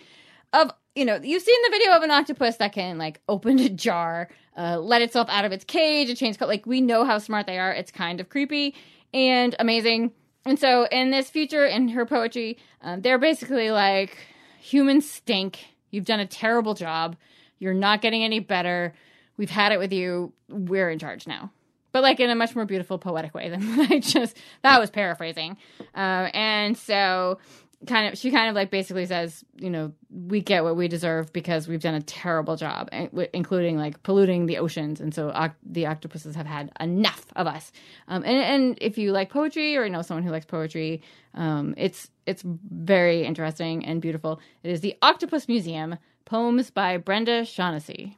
of 0.52 0.70
you 0.96 1.04
know, 1.04 1.20
you've 1.22 1.42
seen 1.42 1.62
the 1.64 1.70
video 1.70 1.92
of 1.92 2.02
an 2.02 2.10
octopus 2.10 2.56
that 2.56 2.72
can 2.72 2.96
like 2.96 3.20
open 3.28 3.58
a 3.58 3.68
jar, 3.68 4.28
uh, 4.56 4.78
let 4.78 5.02
itself 5.02 5.28
out 5.28 5.44
of 5.44 5.52
its 5.52 5.64
cage, 5.64 6.08
and 6.08 6.16
change 6.16 6.38
color. 6.38 6.48
Like 6.48 6.66
we 6.66 6.80
know 6.80 7.04
how 7.04 7.18
smart 7.18 7.46
they 7.46 7.58
are. 7.58 7.70
It's 7.70 7.90
kind 7.92 8.18
of 8.18 8.30
creepy 8.30 8.74
and 9.12 9.54
amazing. 9.58 10.12
And 10.46 10.58
so 10.58 10.86
in 10.86 11.10
this 11.10 11.28
future, 11.28 11.66
in 11.66 11.88
her 11.88 12.06
poetry, 12.06 12.56
um, 12.80 13.02
they're 13.02 13.18
basically 13.18 13.70
like 13.70 14.16
humans 14.58 15.08
stink. 15.08 15.58
You've 15.90 16.04
done 16.04 16.20
a 16.20 16.26
terrible 16.26 16.74
job. 16.74 17.16
You're 17.58 17.74
not 17.74 18.00
getting 18.00 18.24
any 18.24 18.38
better. 18.38 18.94
We've 19.36 19.50
had 19.50 19.72
it 19.72 19.78
with 19.78 19.92
you. 19.92 20.32
We're 20.48 20.88
in 20.88 20.98
charge 20.98 21.26
now. 21.26 21.50
But 21.92 22.02
like 22.02 22.20
in 22.20 22.30
a 22.30 22.34
much 22.34 22.54
more 22.54 22.64
beautiful, 22.64 22.98
poetic 22.98 23.34
way 23.34 23.48
than 23.48 23.62
I 23.80 24.00
just 24.00 24.36
that 24.62 24.78
was 24.80 24.90
paraphrasing. 24.90 25.56
Uh, 25.94 26.30
and 26.32 26.76
so 26.76 27.38
kind 27.86 28.12
of 28.12 28.18
she 28.18 28.30
kind 28.30 28.48
of 28.48 28.54
like 28.54 28.70
basically 28.70 29.04
says 29.04 29.44
you 29.56 29.68
know 29.68 29.92
we 30.10 30.40
get 30.40 30.64
what 30.64 30.76
we 30.76 30.88
deserve 30.88 31.30
because 31.32 31.68
we've 31.68 31.82
done 31.82 31.94
a 31.94 32.00
terrible 32.00 32.56
job 32.56 32.88
including 33.32 33.76
like 33.76 34.02
polluting 34.02 34.46
the 34.46 34.56
oceans 34.56 35.00
and 35.00 35.14
so 35.14 35.30
oct- 35.30 35.54
the 35.62 35.86
octopuses 35.86 36.34
have 36.34 36.46
had 36.46 36.72
enough 36.80 37.26
of 37.36 37.46
us. 37.46 37.72
Um, 38.08 38.22
and, 38.24 38.38
and 38.38 38.78
if 38.80 38.96
you 38.96 39.12
like 39.12 39.28
poetry 39.28 39.76
or 39.76 39.88
know 39.88 40.02
someone 40.02 40.24
who 40.24 40.30
likes 40.30 40.46
poetry 40.46 41.02
um, 41.34 41.74
it's 41.76 42.10
it's 42.24 42.42
very 42.44 43.24
interesting 43.24 43.84
and 43.84 44.00
beautiful. 44.00 44.40
It 44.62 44.70
is 44.70 44.80
the 44.80 44.96
octopus 45.02 45.46
museum 45.46 45.98
poems 46.24 46.70
by 46.70 46.96
brenda 46.96 47.44
shaughnessy 47.44 48.16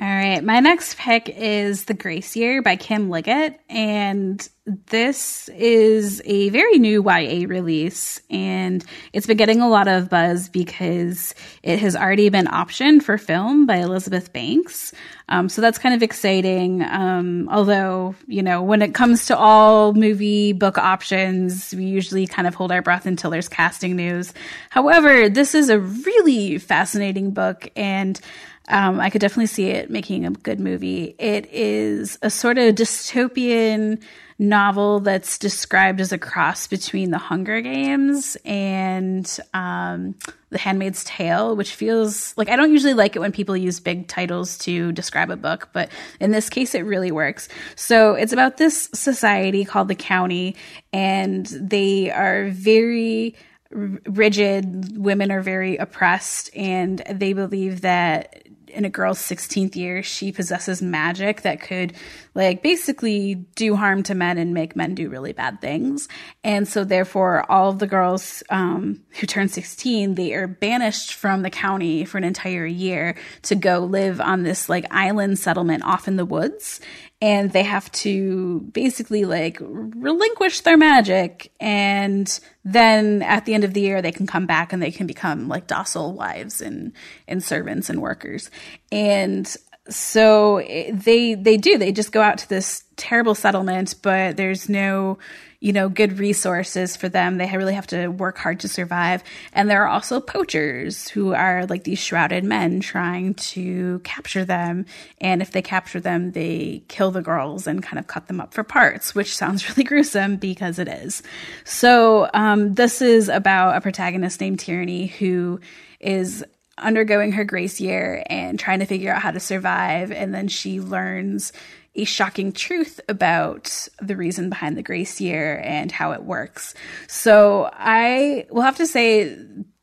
all 0.00 0.06
right. 0.06 0.44
My 0.44 0.60
next 0.60 0.96
pick 0.96 1.28
is 1.28 1.86
The 1.86 1.94
Grace 1.94 2.36
Year 2.36 2.62
by 2.62 2.76
Kim 2.76 3.10
Liggett. 3.10 3.58
And 3.68 4.48
this 4.86 5.48
is 5.48 6.22
a 6.24 6.50
very 6.50 6.78
new 6.78 7.02
YA 7.02 7.48
release. 7.48 8.20
And 8.30 8.84
it's 9.12 9.26
been 9.26 9.36
getting 9.36 9.60
a 9.60 9.68
lot 9.68 9.88
of 9.88 10.08
buzz 10.08 10.48
because 10.50 11.34
it 11.64 11.80
has 11.80 11.96
already 11.96 12.28
been 12.28 12.46
optioned 12.46 13.02
for 13.02 13.18
film 13.18 13.66
by 13.66 13.78
Elizabeth 13.78 14.32
Banks. 14.32 14.92
Um, 15.30 15.48
so 15.48 15.60
that's 15.60 15.78
kind 15.78 15.96
of 15.96 16.02
exciting. 16.04 16.82
Um, 16.82 17.48
although, 17.50 18.14
you 18.28 18.44
know, 18.44 18.62
when 18.62 18.82
it 18.82 18.94
comes 18.94 19.26
to 19.26 19.36
all 19.36 19.94
movie 19.94 20.52
book 20.52 20.78
options, 20.78 21.74
we 21.76 21.86
usually 21.86 22.28
kind 22.28 22.46
of 22.46 22.54
hold 22.54 22.70
our 22.70 22.82
breath 22.82 23.04
until 23.04 23.30
there's 23.30 23.48
casting 23.48 23.96
news. 23.96 24.32
However, 24.70 25.28
this 25.28 25.56
is 25.56 25.70
a 25.70 25.80
really 25.80 26.58
fascinating 26.58 27.32
book. 27.32 27.68
And 27.74 28.20
um, 28.68 29.00
I 29.00 29.10
could 29.10 29.20
definitely 29.20 29.46
see 29.46 29.66
it 29.66 29.90
making 29.90 30.26
a 30.26 30.30
good 30.30 30.60
movie. 30.60 31.14
It 31.18 31.48
is 31.52 32.18
a 32.22 32.30
sort 32.30 32.58
of 32.58 32.74
dystopian 32.74 34.00
novel 34.38 35.00
that's 35.00 35.36
described 35.36 36.00
as 36.00 36.12
a 36.12 36.18
cross 36.18 36.68
between 36.68 37.10
The 37.10 37.18
Hunger 37.18 37.60
Games 37.60 38.36
and 38.44 39.40
um, 39.52 40.14
The 40.50 40.58
Handmaid's 40.58 41.02
Tale, 41.04 41.56
which 41.56 41.74
feels 41.74 42.36
like 42.36 42.48
I 42.48 42.56
don't 42.56 42.70
usually 42.70 42.94
like 42.94 43.16
it 43.16 43.18
when 43.18 43.32
people 43.32 43.56
use 43.56 43.80
big 43.80 44.06
titles 44.06 44.56
to 44.58 44.92
describe 44.92 45.30
a 45.30 45.36
book, 45.36 45.70
but 45.72 45.90
in 46.20 46.30
this 46.30 46.48
case, 46.48 46.74
it 46.74 46.82
really 46.82 47.10
works. 47.10 47.48
So 47.74 48.14
it's 48.14 48.32
about 48.32 48.58
this 48.58 48.90
society 48.94 49.64
called 49.64 49.88
the 49.88 49.96
County, 49.96 50.54
and 50.92 51.46
they 51.46 52.10
are 52.10 52.48
very 52.50 53.34
rigid 53.70 54.96
women 54.96 55.30
are 55.30 55.42
very 55.42 55.76
oppressed 55.76 56.48
and 56.56 57.02
they 57.10 57.34
believe 57.34 57.82
that 57.82 58.48
in 58.70 58.84
a 58.84 58.90
girl's 58.90 59.18
16th 59.18 59.76
year, 59.76 60.02
she 60.02 60.32
possesses 60.32 60.82
magic 60.82 61.42
that 61.42 61.60
could, 61.60 61.92
like, 62.34 62.62
basically 62.62 63.34
do 63.54 63.76
harm 63.76 64.02
to 64.04 64.14
men 64.14 64.38
and 64.38 64.54
make 64.54 64.76
men 64.76 64.94
do 64.94 65.08
really 65.08 65.32
bad 65.32 65.60
things. 65.60 66.08
And 66.44 66.66
so, 66.66 66.84
therefore, 66.84 67.50
all 67.50 67.70
of 67.70 67.78
the 67.78 67.86
girls 67.86 68.42
um, 68.50 69.00
who 69.20 69.26
turn 69.26 69.48
16, 69.48 70.14
they 70.14 70.34
are 70.34 70.46
banished 70.46 71.14
from 71.14 71.42
the 71.42 71.50
county 71.50 72.04
for 72.04 72.18
an 72.18 72.24
entire 72.24 72.66
year 72.66 73.16
to 73.42 73.54
go 73.54 73.80
live 73.80 74.20
on 74.20 74.42
this, 74.42 74.68
like, 74.68 74.86
island 74.90 75.38
settlement 75.38 75.84
off 75.84 76.08
in 76.08 76.16
the 76.16 76.24
woods 76.24 76.80
and 77.20 77.50
they 77.52 77.64
have 77.64 77.90
to 77.90 78.60
basically 78.72 79.24
like 79.24 79.58
relinquish 79.60 80.60
their 80.60 80.76
magic 80.76 81.52
and 81.58 82.38
then 82.64 83.22
at 83.22 83.44
the 83.44 83.54
end 83.54 83.64
of 83.64 83.74
the 83.74 83.80
year 83.80 84.00
they 84.00 84.12
can 84.12 84.26
come 84.26 84.46
back 84.46 84.72
and 84.72 84.80
they 84.80 84.92
can 84.92 85.06
become 85.06 85.48
like 85.48 85.66
docile 85.66 86.12
wives 86.12 86.60
and 86.60 86.92
and 87.26 87.42
servants 87.42 87.90
and 87.90 88.00
workers. 88.00 88.50
And 88.92 89.52
so 89.88 90.58
they 90.92 91.34
they 91.34 91.56
do. 91.56 91.76
They 91.78 91.92
just 91.92 92.12
go 92.12 92.22
out 92.22 92.38
to 92.38 92.48
this 92.48 92.84
terrible 92.96 93.34
settlement 93.34 93.94
but 94.02 94.36
there's 94.36 94.68
no 94.68 95.18
you 95.60 95.72
know, 95.72 95.88
good 95.88 96.18
resources 96.18 96.96
for 96.96 97.08
them. 97.08 97.36
They 97.36 97.50
really 97.56 97.74
have 97.74 97.86
to 97.88 98.08
work 98.08 98.38
hard 98.38 98.60
to 98.60 98.68
survive. 98.68 99.24
And 99.52 99.68
there 99.68 99.82
are 99.82 99.88
also 99.88 100.20
poachers 100.20 101.08
who 101.08 101.34
are 101.34 101.66
like 101.66 101.82
these 101.82 101.98
shrouded 101.98 102.44
men 102.44 102.78
trying 102.78 103.34
to 103.34 104.00
capture 104.04 104.44
them. 104.44 104.86
And 105.20 105.42
if 105.42 105.50
they 105.50 105.62
capture 105.62 105.98
them, 105.98 106.30
they 106.30 106.84
kill 106.86 107.10
the 107.10 107.22
girls 107.22 107.66
and 107.66 107.82
kind 107.82 107.98
of 107.98 108.06
cut 108.06 108.28
them 108.28 108.40
up 108.40 108.54
for 108.54 108.62
parts, 108.62 109.14
which 109.16 109.34
sounds 109.36 109.68
really 109.76 109.82
gruesome 109.82 110.36
because 110.36 110.78
it 110.78 110.86
is. 110.86 111.22
So, 111.64 112.30
um, 112.34 112.74
this 112.74 113.02
is 113.02 113.28
about 113.28 113.76
a 113.76 113.80
protagonist 113.80 114.40
named 114.40 114.60
Tyranny 114.60 115.06
who 115.06 115.60
is 115.98 116.44
undergoing 116.78 117.32
her 117.32 117.44
grace 117.44 117.80
year 117.80 118.22
and 118.28 118.60
trying 118.60 118.78
to 118.78 118.86
figure 118.86 119.12
out 119.12 119.22
how 119.22 119.32
to 119.32 119.40
survive. 119.40 120.12
And 120.12 120.32
then 120.32 120.46
she 120.46 120.80
learns 120.80 121.52
a 121.94 122.04
shocking 122.04 122.52
truth 122.52 123.00
about 123.08 123.88
the 124.00 124.16
reason 124.16 124.48
behind 124.48 124.76
the 124.76 124.82
grace 124.82 125.20
year 125.20 125.60
and 125.64 125.90
how 125.90 126.12
it 126.12 126.22
works. 126.22 126.74
So 127.06 127.70
I 127.72 128.46
will 128.50 128.62
have 128.62 128.76
to 128.76 128.86
say 128.86 129.36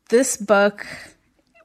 this 0.08 0.36
book 0.36 0.86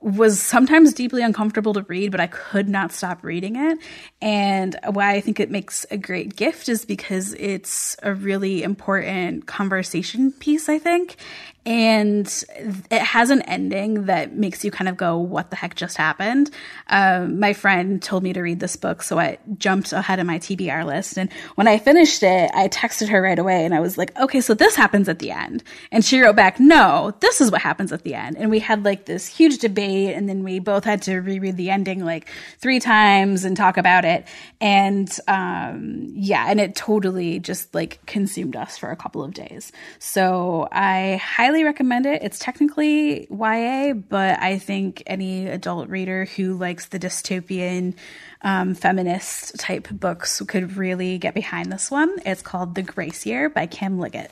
was 0.01 0.41
sometimes 0.41 0.93
deeply 0.93 1.21
uncomfortable 1.21 1.75
to 1.75 1.83
read, 1.83 2.09
but 2.11 2.19
I 2.19 2.25
could 2.25 2.67
not 2.67 2.91
stop 2.91 3.23
reading 3.23 3.55
it. 3.55 3.77
And 4.19 4.75
why 4.89 5.11
I 5.13 5.21
think 5.21 5.39
it 5.39 5.51
makes 5.51 5.85
a 5.91 5.97
great 5.97 6.35
gift 6.35 6.69
is 6.69 6.85
because 6.85 7.33
it's 7.35 7.95
a 8.01 8.13
really 8.13 8.63
important 8.63 9.45
conversation 9.45 10.31
piece, 10.31 10.69
I 10.69 10.79
think 10.79 11.17
and 11.63 12.43
it 12.89 13.01
has 13.01 13.29
an 13.29 13.43
ending 13.43 14.05
that 14.05 14.35
makes 14.35 14.65
you 14.65 14.71
kind 14.71 14.89
of 14.89 14.97
go, 14.97 15.19
"What 15.19 15.51
the 15.51 15.55
heck 15.55 15.75
just 15.75 15.95
happened?" 15.95 16.49
Um, 16.87 17.39
my 17.39 17.53
friend 17.53 18.01
told 18.01 18.23
me 18.23 18.33
to 18.33 18.41
read 18.41 18.59
this 18.59 18.75
book, 18.75 19.03
so 19.03 19.19
I 19.19 19.37
jumped 19.59 19.93
ahead 19.93 20.19
of 20.19 20.25
my 20.25 20.39
TBR 20.39 20.83
list. 20.85 21.17
And 21.17 21.31
when 21.55 21.67
I 21.67 21.77
finished 21.77 22.23
it, 22.23 22.49
I 22.55 22.67
texted 22.67 23.09
her 23.09 23.21
right 23.21 23.37
away, 23.37 23.63
and 23.63 23.75
I 23.75 23.79
was 23.79 23.95
like, 23.95 24.17
"Okay, 24.19 24.41
so 24.41 24.55
this 24.55 24.75
happens 24.75 25.07
at 25.07 25.19
the 25.19 25.29
end." 25.29 25.63
And 25.91 26.03
she 26.03 26.19
wrote 26.19 26.35
back, 26.35 26.59
"No, 26.59 27.13
this 27.19 27.41
is 27.41 27.51
what 27.51 27.61
happens 27.61 27.91
at 27.91 28.03
the 28.03 28.15
end." 28.15 28.37
And 28.37 28.49
we 28.49 28.59
had 28.59 28.83
like 28.83 29.05
this 29.05 29.27
huge 29.27 29.59
debate, 29.59 30.15
and 30.15 30.27
then 30.27 30.43
we 30.43 30.57
both 30.57 30.83
had 30.83 31.03
to 31.03 31.19
reread 31.19 31.57
the 31.57 31.69
ending 31.69 32.03
like 32.03 32.27
three 32.57 32.79
times 32.79 33.45
and 33.45 33.55
talk 33.55 33.77
about 33.77 34.03
it. 34.03 34.27
And 34.59 35.15
um, 35.27 36.11
yeah, 36.15 36.45
and 36.49 36.59
it 36.59 36.75
totally 36.75 37.39
just 37.39 37.75
like 37.75 38.03
consumed 38.07 38.55
us 38.55 38.79
for 38.79 38.89
a 38.89 38.95
couple 38.95 39.23
of 39.23 39.35
days. 39.35 39.71
So 39.99 40.67
I 40.71 41.17
highly 41.17 41.50
highly 41.51 41.65
recommend 41.65 42.05
it. 42.05 42.23
It's 42.23 42.39
technically 42.39 43.27
YA, 43.29 43.91
but 43.91 44.39
I 44.39 44.57
think 44.57 45.03
any 45.05 45.47
adult 45.47 45.89
reader 45.89 46.23
who 46.23 46.53
likes 46.53 46.85
the 46.85 46.97
dystopian 46.97 47.93
um, 48.41 48.73
feminist 48.73 49.59
type 49.59 49.89
books 49.89 50.41
could 50.47 50.77
really 50.77 51.17
get 51.17 51.33
behind 51.33 51.69
this 51.69 51.91
one. 51.91 52.15
It's 52.25 52.41
called 52.41 52.75
The 52.75 52.83
Grace 52.83 53.25
Year 53.25 53.49
by 53.49 53.65
Kim 53.65 53.99
Liggett. 53.99 54.31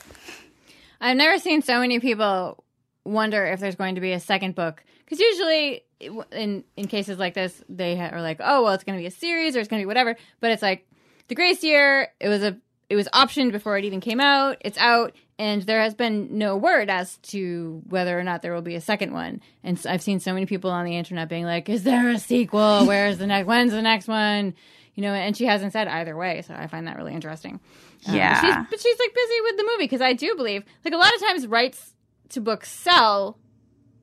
I've 1.02 1.18
never 1.18 1.40
seen 1.40 1.62
so 1.62 1.82
many 1.82 2.00
people 2.00 2.64
wonder 3.04 3.46
if 3.48 3.60
there's 3.60 3.76
going 3.76 3.96
to 3.96 4.02
be 4.02 4.14
a 4.14 4.20
second 4.22 4.56
book 4.56 4.82
because 5.04 5.20
usually 5.20 5.84
in 6.32 6.64
in 6.78 6.88
cases 6.88 7.18
like 7.18 7.34
this 7.34 7.64
they 7.68 8.00
are 8.00 8.22
like 8.22 8.38
oh 8.40 8.64
well 8.64 8.74
it's 8.74 8.84
going 8.84 8.98
to 8.98 9.02
be 9.02 9.08
a 9.08 9.12
series 9.12 9.56
or 9.56 9.60
it's 9.60 9.68
going 9.68 9.80
to 9.80 9.84
be 9.84 9.88
whatever 9.88 10.16
but 10.42 10.52
it's 10.52 10.62
like 10.62 10.86
the 11.28 11.34
grace 11.34 11.64
year 11.64 12.10
it 12.20 12.28
was 12.28 12.44
a 12.44 12.56
it 12.90 12.96
was 12.96 13.08
optioned 13.14 13.52
before 13.52 13.78
it 13.78 13.86
even 13.86 14.00
came 14.00 14.20
out 14.20 14.58
it's 14.62 14.78
out 14.78 15.16
and 15.40 15.62
there 15.62 15.80
has 15.80 15.96
been 15.96 16.38
no 16.38 16.58
word 16.58 16.90
as 16.90 17.16
to 17.18 17.82
whether 17.88 18.20
or 18.20 18.24
not 18.24 18.42
there 18.42 18.54
will 18.54 18.62
be 18.62 18.76
a 18.76 18.82
second 18.82 19.14
one. 19.14 19.42
And 19.64 19.82
I've 19.88 20.02
seen 20.02 20.20
so 20.20 20.34
many 20.34 20.46
people 20.46 20.70
on 20.70 20.86
the 20.86 20.98
internet 20.98 21.30
being 21.30 21.46
like, 21.46 21.70
"Is 21.70 21.84
there 21.84 22.10
a 22.10 22.20
sequel? 22.20 22.86
Where's 22.86 23.18
the 23.18 23.26
next? 23.26 23.48
When's 23.48 23.72
the 23.72 23.82
next 23.82 24.08
one?" 24.10 24.54
You 24.96 25.04
know, 25.04 25.14
and 25.14 25.36
she 25.36 25.46
hasn't 25.46 25.72
said 25.72 25.88
either 25.88 26.16
way, 26.16 26.42
so 26.42 26.54
I 26.54 26.68
find 26.68 26.86
that 26.88 26.98
really 26.98 27.14
interesting. 27.14 27.62
Um, 28.06 28.16
yeah, 28.16 28.34
but 28.34 28.48
she's, 28.48 28.70
but 28.70 28.80
she's 28.82 29.00
like 29.00 29.16
busy 29.16 29.42
with 29.44 29.58
the 29.58 29.64
movie 29.64 29.86
because 29.86 30.02
I 30.02 30.12
do 30.12 30.36
believe, 30.36 30.66
like 30.84 30.94
a 30.94 30.98
lot 30.98 31.16
of 31.16 31.22
times, 31.22 31.48
rights 31.48 31.94
to 32.30 32.42
books 32.42 32.70
sell, 32.70 33.38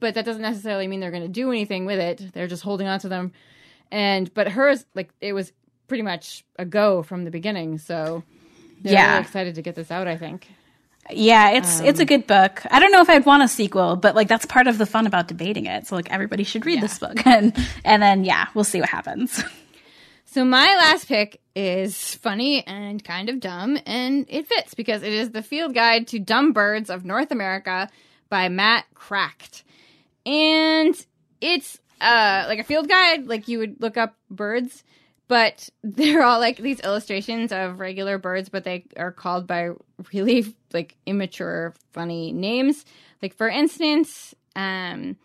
but 0.01 0.15
that 0.15 0.25
doesn't 0.25 0.43
necessarily 0.43 0.89
mean 0.89 1.01
they're 1.01 1.11
going 1.11 1.23
to 1.23 1.29
do 1.29 1.51
anything 1.51 1.85
with 1.85 1.99
it. 1.99 2.33
They're 2.33 2.47
just 2.47 2.63
holding 2.63 2.87
on 2.87 2.99
to 3.01 3.11
them. 3.11 3.33
And 3.93 4.33
but 4.33 4.49
hers, 4.49 4.87
like 4.95 5.11
it 5.21 5.35
was 5.35 5.53
pretty 5.87 6.03
much 6.03 6.47
a 6.59 6.65
go 6.65 7.03
from 7.03 7.25
the 7.25 7.31
beginning. 7.31 7.77
So 7.77 8.23
yeah, 8.83 9.11
really 9.11 9.21
excited 9.21 9.55
to 9.57 9.63
get 9.63 9.75
this 9.75 9.91
out. 9.91 10.09
I 10.09 10.17
think. 10.17 10.49
Yeah, 11.11 11.51
it's 11.51 11.81
um, 11.81 11.87
it's 11.87 12.01
a 12.01 12.03
um, 12.03 12.07
good 12.07 12.27
book. 12.27 12.63
I 12.71 12.81
don't 12.81 12.91
know 12.91 13.01
if 13.01 13.09
I'd 13.09 13.25
want 13.25 13.43
a 13.43 13.49
sequel, 13.49 13.97
but 13.97 14.15
like 14.15 14.29
that's 14.29 14.47
part 14.47 14.67
of 14.67 14.79
the 14.79 14.87
fun 14.87 15.07
about 15.07 15.29
debating 15.29 15.67
it. 15.67 15.87
So 15.87 15.95
like 15.95 16.11
everybody 16.11 16.45
should 16.45 16.67
read 16.67 16.77
yeah. 16.77 16.81
this 16.81 16.99
book, 16.99 17.15
and 17.27 17.57
and 17.85 18.03
then 18.03 18.25
yeah, 18.25 18.47
we'll 18.55 18.65
see 18.65 18.81
what 18.81 18.89
happens. 18.89 19.43
So 20.25 20.45
my 20.45 20.67
last 20.67 21.09
pick 21.09 21.41
is 21.55 22.17
funny 22.17 22.67
and 22.67 23.03
kind 23.03 23.29
of 23.29 23.41
dumb, 23.41 23.79
and 23.87 24.27
it 24.29 24.47
fits 24.47 24.75
because 24.75 25.03
it 25.03 25.13
is 25.13 25.31
the 25.31 25.43
Field 25.43 25.75
Guide 25.75 26.09
to 26.09 26.19
Dumb 26.19 26.53
Birds 26.53 26.91
of 26.91 27.05
North 27.05 27.31
America 27.31 27.89
by 28.29 28.49
Matt 28.49 28.85
Kracht, 28.95 29.63
and 30.25 30.95
it's 31.41 31.79
uh 32.01 32.45
like 32.49 32.59
a 32.59 32.65
field 32.65 32.89
guide, 32.89 33.27
like 33.27 33.49
you 33.49 33.59
would 33.59 33.81
look 33.81 33.97
up 33.97 34.17
birds 34.31 34.83
but 35.29 35.69
they're 35.83 36.23
all 36.23 36.41
like 36.41 36.57
these 36.59 36.81
illustrations 36.81 37.53
of 37.53 37.81
regular 37.81 38.19
birds, 38.19 38.49
but 38.49 38.65
they 38.65 38.85
are 38.97 39.13
called 39.13 39.47
by 39.47 39.71
really 40.13 40.55
like 40.73 40.97
immature, 41.07 41.75
funny 41.93 42.33
names. 42.33 42.85
Like 43.23 43.35
for 43.35 43.49
instance, 43.49 44.35
um, 44.55 45.17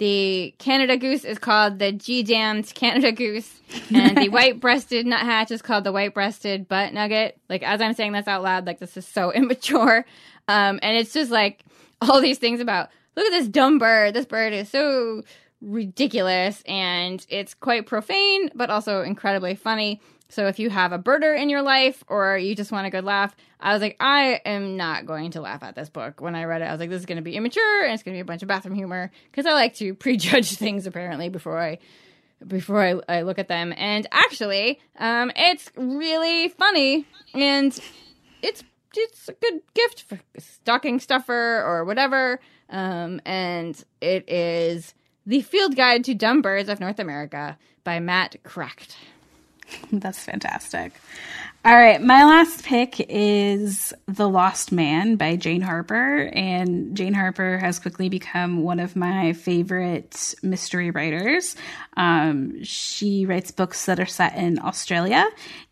the 0.00 0.54
Canada 0.58 0.96
goose 0.96 1.24
is 1.24 1.38
called 1.38 1.78
the 1.78 1.92
G 1.92 2.22
damned 2.22 2.72
Canada 2.74 3.12
goose, 3.12 3.60
and 3.94 4.16
the 4.16 4.28
white 4.30 4.58
breasted 4.58 5.06
nuthatch 5.06 5.50
is 5.50 5.60
called 5.60 5.84
the 5.84 5.92
white 5.92 6.14
breasted 6.14 6.68
butt 6.68 6.94
nugget. 6.94 7.38
Like 7.48 7.62
as 7.62 7.80
I'm 7.80 7.92
saying 7.92 8.12
this 8.12 8.26
out 8.26 8.42
loud, 8.42 8.66
like 8.66 8.78
this 8.78 8.96
is 8.96 9.06
so 9.06 9.30
immature, 9.34 10.06
um, 10.48 10.80
and 10.82 10.96
it's 10.96 11.12
just 11.12 11.30
like 11.30 11.64
all 12.00 12.20
these 12.20 12.38
things 12.38 12.60
about 12.60 12.88
look 13.14 13.26
at 13.26 13.30
this 13.30 13.48
dumb 13.48 13.78
bird. 13.78 14.14
This 14.14 14.24
bird 14.24 14.54
is 14.54 14.70
so 14.70 15.22
ridiculous 15.60 16.62
and 16.66 17.24
it's 17.28 17.54
quite 17.54 17.86
profane, 17.86 18.50
but 18.54 18.70
also 18.70 19.02
incredibly 19.02 19.54
funny. 19.54 20.00
So 20.28 20.46
if 20.46 20.58
you 20.60 20.70
have 20.70 20.92
a 20.92 20.98
birder 20.98 21.36
in 21.36 21.48
your 21.48 21.62
life 21.62 22.04
or 22.06 22.38
you 22.38 22.54
just 22.54 22.70
want 22.70 22.86
a 22.86 22.90
good 22.90 23.04
laugh, 23.04 23.34
I 23.58 23.72
was 23.72 23.82
like, 23.82 23.96
I 23.98 24.40
am 24.44 24.76
not 24.76 25.04
going 25.04 25.32
to 25.32 25.40
laugh 25.40 25.62
at 25.62 25.74
this 25.74 25.90
book. 25.90 26.20
When 26.20 26.36
I 26.36 26.44
read 26.44 26.62
it, 26.62 26.66
I 26.66 26.72
was 26.72 26.80
like, 26.80 26.88
this 26.88 27.00
is 27.00 27.06
going 27.06 27.16
to 27.16 27.22
be 27.22 27.34
immature 27.34 27.84
and 27.84 27.92
it's 27.92 28.04
going 28.04 28.14
to 28.14 28.18
be 28.18 28.22
a 28.22 28.24
bunch 28.24 28.42
of 28.42 28.48
bathroom 28.48 28.76
humor 28.76 29.10
because 29.30 29.44
I 29.44 29.52
like 29.52 29.74
to 29.76 29.94
prejudge 29.96 30.56
things 30.56 30.86
apparently 30.86 31.28
before 31.28 31.58
I 31.58 31.78
before 32.46 32.82
I, 32.82 33.18
I 33.18 33.22
look 33.22 33.38
at 33.38 33.48
them. 33.48 33.74
And 33.76 34.06
actually, 34.12 34.80
um, 34.98 35.30
it's 35.36 35.70
really 35.76 36.48
funny 36.48 37.06
and 37.34 37.78
it's 38.42 38.64
it's 38.96 39.28
a 39.28 39.32
good 39.34 39.60
gift 39.74 40.02
for 40.02 40.20
stocking 40.38 41.00
stuffer 41.00 41.62
or 41.64 41.84
whatever. 41.84 42.40
Um, 42.70 43.20
and 43.24 43.82
it 44.00 44.30
is 44.30 44.94
the 45.26 45.42
Field 45.42 45.76
Guide 45.76 46.04
to 46.04 46.14
Dumb 46.14 46.42
Birds 46.42 46.68
of 46.68 46.80
North 46.80 46.98
America 46.98 47.58
by 47.84 48.00
Matt 48.00 48.36
Kracht. 48.44 48.96
That's 49.92 50.22
fantastic. 50.22 50.92
All 51.62 51.76
right, 51.76 52.00
my 52.00 52.24
last 52.24 52.64
pick 52.64 53.04
is 53.10 53.92
The 54.08 54.28
Lost 54.28 54.72
Man 54.72 55.16
by 55.16 55.36
Jane 55.36 55.60
Harper. 55.60 56.30
And 56.32 56.96
Jane 56.96 57.12
Harper 57.12 57.58
has 57.58 57.78
quickly 57.78 58.08
become 58.08 58.62
one 58.62 58.80
of 58.80 58.96
my 58.96 59.34
favorite 59.34 60.34
mystery 60.42 60.90
writers. 60.90 61.56
Um, 61.98 62.64
she 62.64 63.26
writes 63.26 63.50
books 63.50 63.84
that 63.84 64.00
are 64.00 64.06
set 64.06 64.36
in 64.36 64.58
Australia. 64.58 65.26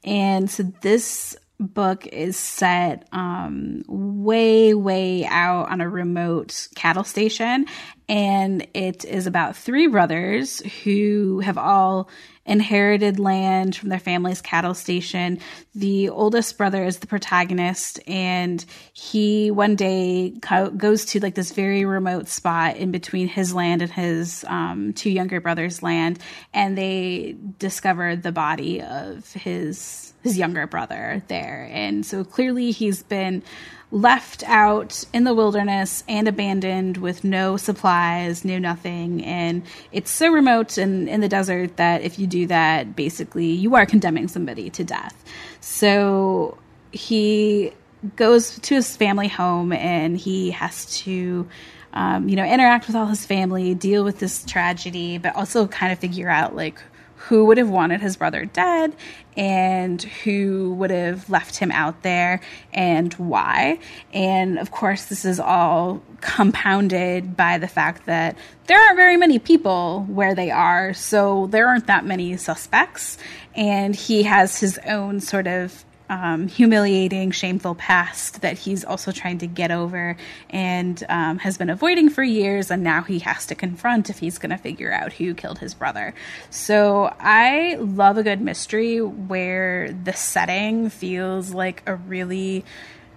And 0.04 0.50
so 0.50 0.64
this 0.82 1.34
book 1.60 2.06
is 2.06 2.36
set 2.36 3.08
um, 3.12 3.82
way, 3.88 4.74
way 4.74 5.24
out 5.26 5.68
on 5.70 5.80
a 5.80 5.88
remote 5.88 6.68
cattle 6.76 7.04
station. 7.04 7.66
And 8.08 8.66
it 8.74 9.04
is 9.04 9.26
about 9.26 9.56
three 9.56 9.86
brothers 9.86 10.60
who 10.84 11.40
have 11.40 11.58
all 11.58 12.08
inherited 12.46 13.18
land 13.18 13.76
from 13.76 13.90
their 13.90 13.98
family's 13.98 14.40
cattle 14.40 14.72
station. 14.72 15.38
The 15.74 16.08
oldest 16.08 16.56
brother 16.56 16.84
is 16.84 17.00
the 17.00 17.06
protagonist, 17.06 18.00
and 18.08 18.64
he 18.94 19.50
one 19.50 19.76
day 19.76 20.32
co- 20.40 20.70
goes 20.70 21.04
to 21.06 21.20
like 21.20 21.34
this 21.34 21.52
very 21.52 21.84
remote 21.84 22.28
spot 22.28 22.78
in 22.78 22.90
between 22.90 23.28
his 23.28 23.54
land 23.54 23.82
and 23.82 23.92
his 23.92 24.44
um, 24.48 24.94
two 24.94 25.10
younger 25.10 25.42
brothers' 25.42 25.82
land, 25.82 26.18
and 26.54 26.78
they 26.78 27.36
discover 27.58 28.16
the 28.16 28.32
body 28.32 28.80
of 28.80 29.30
his 29.34 30.07
his 30.22 30.36
younger 30.36 30.66
brother 30.66 31.22
there. 31.28 31.68
And 31.72 32.04
so 32.04 32.24
clearly 32.24 32.70
he's 32.70 33.02
been 33.02 33.42
left 33.90 34.42
out 34.44 35.04
in 35.14 35.24
the 35.24 35.32
wilderness 35.32 36.04
and 36.08 36.28
abandoned 36.28 36.98
with 36.98 37.24
no 37.24 37.56
supplies, 37.56 38.44
no 38.44 38.58
nothing. 38.58 39.24
And 39.24 39.62
it's 39.92 40.10
so 40.10 40.30
remote 40.30 40.76
and 40.76 41.08
in 41.08 41.20
the 41.20 41.28
desert 41.28 41.76
that 41.76 42.02
if 42.02 42.18
you 42.18 42.26
do 42.26 42.46
that, 42.48 42.94
basically 42.94 43.46
you 43.46 43.74
are 43.76 43.86
condemning 43.86 44.28
somebody 44.28 44.68
to 44.70 44.84
death. 44.84 45.24
So 45.60 46.58
he 46.92 47.72
goes 48.16 48.58
to 48.58 48.74
his 48.74 48.96
family 48.96 49.28
home 49.28 49.72
and 49.72 50.16
he 50.16 50.50
has 50.52 50.86
to. 51.02 51.48
Um, 51.90 52.28
you 52.28 52.36
know, 52.36 52.44
interact 52.44 52.86
with 52.86 52.94
all 52.94 53.06
his 53.06 53.24
family, 53.24 53.74
deal 53.74 54.04
with 54.04 54.18
this 54.18 54.44
tragedy, 54.44 55.16
but 55.16 55.34
also 55.34 55.66
kind 55.66 55.90
of 55.90 55.98
figure 55.98 56.28
out 56.28 56.54
like 56.54 56.80
who 57.18 57.44
would 57.46 57.58
have 57.58 57.68
wanted 57.68 58.00
his 58.00 58.16
brother 58.16 58.44
dead 58.44 58.94
and 59.36 60.02
who 60.02 60.74
would 60.74 60.90
have 60.90 61.28
left 61.28 61.56
him 61.56 61.70
out 61.70 62.02
there 62.02 62.40
and 62.72 63.12
why. 63.14 63.78
And 64.12 64.58
of 64.58 64.70
course, 64.70 65.04
this 65.04 65.24
is 65.24 65.38
all 65.38 66.02
compounded 66.20 67.36
by 67.36 67.58
the 67.58 67.68
fact 67.68 68.06
that 68.06 68.36
there 68.66 68.80
aren't 68.80 68.96
very 68.96 69.16
many 69.16 69.38
people 69.38 70.04
where 70.08 70.34
they 70.34 70.50
are, 70.50 70.94
so 70.94 71.46
there 71.48 71.68
aren't 71.68 71.86
that 71.86 72.04
many 72.04 72.36
suspects. 72.36 73.18
And 73.54 73.94
he 73.94 74.22
has 74.24 74.58
his 74.58 74.78
own 74.86 75.20
sort 75.20 75.46
of 75.46 75.84
um, 76.08 76.48
humiliating, 76.48 77.30
shameful 77.30 77.74
past 77.74 78.40
that 78.40 78.58
he's 78.58 78.84
also 78.84 79.12
trying 79.12 79.38
to 79.38 79.46
get 79.46 79.70
over 79.70 80.16
and 80.50 81.04
um, 81.08 81.38
has 81.38 81.58
been 81.58 81.70
avoiding 81.70 82.08
for 82.08 82.22
years, 82.22 82.70
and 82.70 82.82
now 82.82 83.02
he 83.02 83.18
has 83.20 83.46
to 83.46 83.54
confront 83.54 84.10
if 84.10 84.18
he's 84.18 84.38
going 84.38 84.50
to 84.50 84.56
figure 84.56 84.92
out 84.92 85.12
who 85.12 85.34
killed 85.34 85.58
his 85.58 85.74
brother. 85.74 86.14
So 86.50 87.14
I 87.20 87.76
love 87.78 88.16
a 88.16 88.22
good 88.22 88.40
mystery 88.40 89.00
where 89.00 89.92
the 89.92 90.12
setting 90.12 90.90
feels 90.90 91.52
like 91.52 91.82
a 91.86 91.96
really 91.96 92.64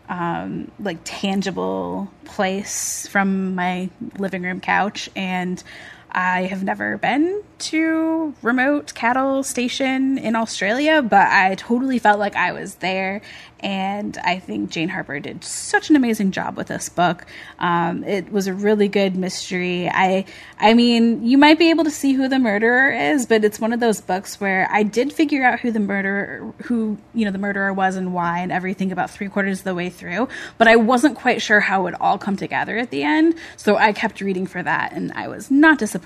um, 0.09 0.69
like 0.77 0.97
tangible 1.05 2.11
place 2.25 3.07
from 3.07 3.55
my 3.55 3.89
living 4.17 4.43
room 4.43 4.59
couch 4.59 5.09
and 5.15 5.63
I 6.11 6.43
have 6.43 6.63
never 6.63 6.97
been 6.97 7.43
to 7.59 8.33
remote 8.41 8.93
cattle 8.93 9.43
station 9.43 10.17
in 10.17 10.35
Australia, 10.35 11.01
but 11.01 11.27
I 11.27 11.55
totally 11.55 11.99
felt 11.99 12.19
like 12.19 12.35
I 12.35 12.51
was 12.51 12.75
there. 12.75 13.21
And 13.63 14.17
I 14.17 14.39
think 14.39 14.71
Jane 14.71 14.89
Harper 14.89 15.19
did 15.19 15.43
such 15.43 15.91
an 15.91 15.95
amazing 15.95 16.31
job 16.31 16.57
with 16.57 16.67
this 16.67 16.89
book. 16.89 17.27
Um, 17.59 18.03
it 18.03 18.31
was 18.31 18.47
a 18.47 18.55
really 18.55 18.87
good 18.87 19.15
mystery. 19.15 19.87
I, 19.87 20.25
I 20.57 20.73
mean, 20.73 21.23
you 21.23 21.37
might 21.37 21.59
be 21.59 21.69
able 21.69 21.83
to 21.83 21.91
see 21.91 22.13
who 22.13 22.27
the 22.27 22.39
murderer 22.39 22.91
is, 22.91 23.27
but 23.27 23.45
it's 23.45 23.59
one 23.59 23.71
of 23.71 23.79
those 23.79 24.01
books 24.01 24.41
where 24.41 24.67
I 24.71 24.81
did 24.81 25.13
figure 25.13 25.45
out 25.45 25.59
who 25.59 25.69
the 25.69 25.79
murderer, 25.79 26.51
who 26.63 26.97
you 27.13 27.23
know 27.23 27.31
the 27.31 27.37
murderer 27.37 27.71
was 27.71 27.95
and 27.97 28.15
why, 28.15 28.39
and 28.39 28.51
everything 28.51 28.91
about 28.91 29.11
three 29.11 29.29
quarters 29.29 29.59
of 29.59 29.65
the 29.65 29.75
way 29.75 29.91
through. 29.91 30.27
But 30.57 30.67
I 30.67 30.77
wasn't 30.77 31.15
quite 31.15 31.43
sure 31.43 31.59
how 31.59 31.81
it 31.81 31.83
would 31.83 31.95
all 32.01 32.17
come 32.17 32.37
together 32.37 32.79
at 32.79 32.89
the 32.89 33.03
end, 33.03 33.35
so 33.57 33.77
I 33.77 33.93
kept 33.93 34.21
reading 34.21 34.47
for 34.47 34.63
that, 34.63 34.93
and 34.93 35.11
I 35.11 35.27
was 35.27 35.51
not 35.51 35.77
disappointed. 35.77 36.00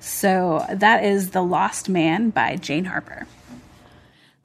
So 0.00 0.64
that 0.70 1.04
is 1.04 1.30
The 1.30 1.42
Lost 1.42 1.88
Man 1.88 2.30
by 2.30 2.56
Jane 2.56 2.84
Harper. 2.84 3.26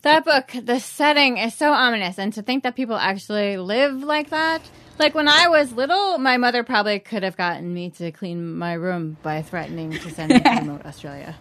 That 0.04 0.24
book, 0.24 0.54
the 0.64 0.80
setting 0.80 1.38
is 1.38 1.54
so 1.54 1.72
ominous, 1.72 2.18
and 2.18 2.32
to 2.34 2.42
think 2.42 2.64
that 2.64 2.76
people 2.76 2.96
actually 2.96 3.58
live 3.58 4.04
like 4.04 4.30
that. 4.30 4.62
Like 5.00 5.14
when 5.14 5.28
I 5.28 5.48
was 5.50 5.74
little, 5.74 6.18
my 6.18 6.38
mother 6.38 6.64
probably 6.64 7.00
could 7.00 7.24
have 7.24 7.36
gotten 7.36 7.74
me 7.74 7.90
to 7.92 8.12
clean 8.12 8.58
my 8.58 8.74
room 8.74 9.18
by 9.22 9.42
threatening 9.42 9.92
to 9.92 10.10
send 10.12 10.32
me 10.32 10.40
to 10.40 10.50
remote 10.62 10.86
Australia. 10.86 11.36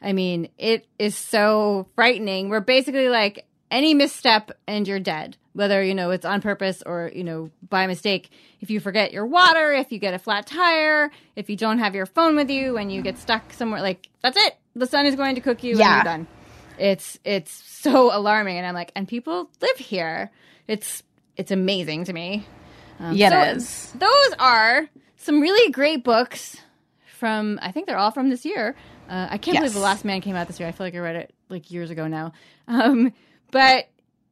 I 0.00 0.12
mean, 0.12 0.48
it 0.58 0.86
is 0.98 1.16
so 1.16 1.88
frightening. 1.94 2.50
We're 2.50 2.60
basically 2.60 3.08
like 3.08 3.46
any 3.70 3.94
misstep 3.94 4.50
and 4.66 4.86
you're 4.86 5.00
dead, 5.00 5.36
whether 5.52 5.82
you 5.82 5.94
know 5.94 6.10
it's 6.10 6.24
on 6.24 6.40
purpose 6.40 6.82
or 6.84 7.10
you 7.14 7.24
know 7.24 7.50
by 7.68 7.86
mistake. 7.86 8.30
If 8.60 8.70
you 8.70 8.80
forget 8.80 9.12
your 9.12 9.26
water, 9.26 9.72
if 9.72 9.92
you 9.92 9.98
get 9.98 10.14
a 10.14 10.18
flat 10.18 10.46
tire, 10.46 11.10
if 11.36 11.50
you 11.50 11.56
don't 11.56 11.78
have 11.78 11.94
your 11.94 12.06
phone 12.06 12.36
with 12.36 12.50
you 12.50 12.76
and 12.78 12.90
you 12.92 13.02
get 13.02 13.18
stuck 13.18 13.52
somewhere, 13.52 13.80
like 13.82 14.08
that's 14.22 14.36
it. 14.38 14.56
The 14.76 14.86
sun 14.86 15.06
is 15.06 15.16
going 15.16 15.34
to 15.34 15.40
cook 15.40 15.62
you 15.62 15.76
Yeah. 15.76 15.84
and 15.86 15.96
you're 15.96 16.04
done. 16.12 16.26
It's 16.78 17.18
it's 17.24 17.52
so 17.52 18.16
alarming, 18.16 18.56
and 18.56 18.66
I'm 18.66 18.74
like, 18.74 18.90
and 18.96 19.06
people 19.06 19.50
live 19.60 19.76
here. 19.76 20.30
It's 20.66 21.02
it's 21.36 21.50
amazing 21.50 22.04
to 22.06 22.12
me. 22.12 22.46
Um, 22.98 23.14
Yeah, 23.16 23.30
so 23.30 23.40
it 23.50 23.56
is. 23.58 23.92
Those 23.92 24.34
are 24.38 24.88
some 25.16 25.40
really 25.40 25.70
great 25.72 26.02
books 26.04 26.56
from. 27.18 27.58
I 27.62 27.70
think 27.72 27.86
they're 27.86 27.98
all 27.98 28.10
from 28.10 28.28
this 28.30 28.44
year. 28.44 28.74
Uh, 29.08 29.28
I 29.30 29.38
can't 29.38 29.58
believe 29.58 29.74
the 29.74 29.80
Last 29.80 30.04
Man 30.04 30.20
came 30.20 30.34
out 30.34 30.46
this 30.46 30.58
year. 30.58 30.68
I 30.68 30.72
feel 30.72 30.86
like 30.86 30.94
I 30.94 30.98
read 30.98 31.16
it 31.16 31.34
like 31.48 31.70
years 31.70 31.90
ago 31.90 32.06
now. 32.08 32.32
Um, 32.66 33.12
but 33.54 33.88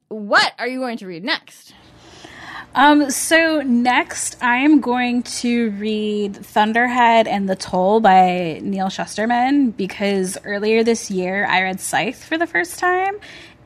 what 0.09 0.51
are 0.59 0.67
you 0.67 0.79
going 0.79 0.97
to 0.97 1.07
read 1.07 1.23
next? 1.23 1.73
Um, 2.75 3.09
so 3.09 3.61
next 3.61 4.35
I'm 4.41 4.81
going 4.81 5.23
to 5.23 5.69
read 5.71 6.35
Thunderhead 6.35 7.25
and 7.27 7.47
the 7.47 7.55
Toll 7.55 8.01
by 8.01 8.59
Neal 8.61 8.87
Shusterman 8.87 9.77
because 9.77 10.37
earlier 10.43 10.83
this 10.83 11.09
year 11.09 11.45
I 11.45 11.61
read 11.61 11.79
Scythe 11.79 12.21
for 12.21 12.37
the 12.37 12.45
first 12.45 12.79
time 12.79 13.17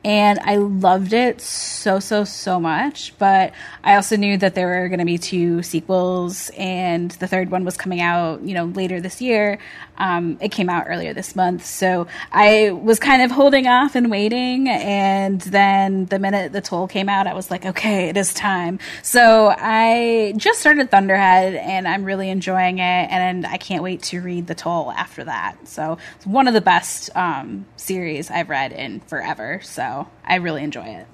and 0.04 0.38
I 0.38 0.56
loved 0.56 1.12
it 1.12 1.40
so 1.40 1.98
so 2.00 2.24
so 2.24 2.60
much. 2.60 3.14
But 3.18 3.52
I 3.82 3.96
also 3.96 4.16
knew 4.16 4.36
that 4.38 4.54
there 4.54 4.68
were 4.68 4.88
going 4.88 5.00
to 5.00 5.04
be 5.04 5.18
two 5.18 5.62
sequels, 5.62 6.50
and 6.56 7.10
the 7.12 7.26
third 7.26 7.50
one 7.50 7.64
was 7.64 7.76
coming 7.76 8.00
out, 8.00 8.42
you 8.42 8.54
know, 8.54 8.66
later 8.66 9.00
this 9.00 9.20
year. 9.20 9.58
Um, 9.98 10.38
it 10.40 10.50
came 10.50 10.70
out 10.70 10.86
earlier 10.88 11.12
this 11.12 11.36
month, 11.36 11.66
so 11.66 12.06
I 12.32 12.70
was 12.70 12.98
kind 12.98 13.22
of 13.22 13.30
holding 13.30 13.66
off 13.66 13.94
and 13.94 14.10
waiting. 14.10 14.68
And 14.68 15.40
then 15.40 16.06
the 16.06 16.18
minute 16.18 16.52
the 16.52 16.60
toll 16.60 16.88
came 16.88 17.08
out, 17.08 17.26
I 17.26 17.34
was 17.34 17.50
like, 17.50 17.66
okay, 17.66 18.08
it 18.08 18.16
is 18.16 18.32
time. 18.32 18.78
So 19.02 19.54
I 19.56 20.34
just 20.36 20.60
started 20.60 20.90
Thunderhead, 20.90 21.54
and 21.54 21.86
I'm 21.86 22.04
really 22.04 22.30
enjoying 22.30 22.78
it, 22.78 23.10
and 23.10 23.46
I 23.46 23.58
can't 23.58 23.82
wait 23.82 24.02
to 24.04 24.20
read 24.20 24.46
the 24.46 24.54
toll 24.54 24.92
after 24.92 25.24
that. 25.24 25.68
So 25.68 25.98
it's 26.16 26.26
one 26.26 26.48
of 26.48 26.54
the 26.54 26.60
best 26.60 27.10
um, 27.16 27.66
series 27.76 28.30
I've 28.30 28.48
read 28.48 28.72
in 28.72 29.00
forever. 29.00 29.60
So 29.62 30.08
I 30.24 30.36
really 30.36 30.62
enjoy 30.62 30.86
it. 30.86 31.06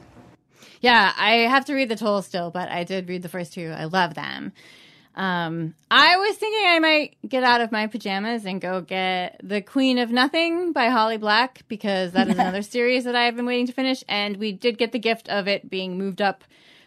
Yeah, 0.81 1.15
I 1.17 1.49
have 1.49 1.65
to 1.67 1.75
read 1.75 1.89
the 1.89 1.97
toll 1.97 2.21
still, 2.21 2.51
but 2.51 2.69
I 2.69 2.85
did 2.85 3.09
read 3.09 3.23
the 3.23 3.31
first 3.31 3.55
two. 3.55 3.73
I 3.75 3.85
love 3.85 4.13
them. 4.13 4.53
Um, 5.17 5.75
I 5.91 6.17
was 6.17 6.37
thinking 6.37 6.67
I 6.67 6.79
might 6.81 7.17
get 7.29 7.45
out 7.45 7.61
of 7.61 7.71
my 7.71 7.87
pajamas 7.87 8.45
and 8.45 8.61
go 8.61 8.81
get 8.81 9.41
The 9.43 9.63
Queen 9.63 9.99
of 9.99 10.11
Nothing 10.11 10.73
by 10.73 10.89
Holly 10.89 11.19
Black 11.19 11.63
because 11.69 12.13
that 12.13 12.29
is 12.29 12.35
another 12.39 12.63
series 12.63 13.05
that 13.05 13.15
I 13.15 13.25
have 13.25 13.37
been 13.37 13.47
waiting 13.47 13.67
to 13.67 13.73
finish. 13.73 14.03
And 14.09 14.37
we 14.39 14.53
did 14.53 14.77
get 14.77 14.93
the 14.93 14.99
gift 14.99 15.29
of 15.29 15.47
it 15.47 15.71
being 15.71 15.97
moved 15.99 16.21
up 16.21 16.43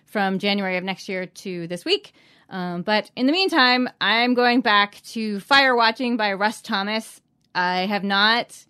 from 0.05 0.39
January 0.39 0.77
of 0.77 0.83
next 0.83 1.07
year 1.07 1.25
to 1.25 1.67
this 1.67 1.85
week. 1.85 2.13
Um, 2.49 2.81
but 2.81 3.11
in 3.15 3.27
the 3.27 3.33
meantime, 3.33 3.89
I'm 3.99 4.33
going 4.33 4.61
back 4.61 5.01
to 5.07 5.39
Fire 5.39 5.75
Watching 5.75 6.17
by 6.17 6.33
Russ 6.33 6.61
Thomas. 6.61 7.21
I 7.55 7.85
have 7.85 8.03
not 8.03 8.65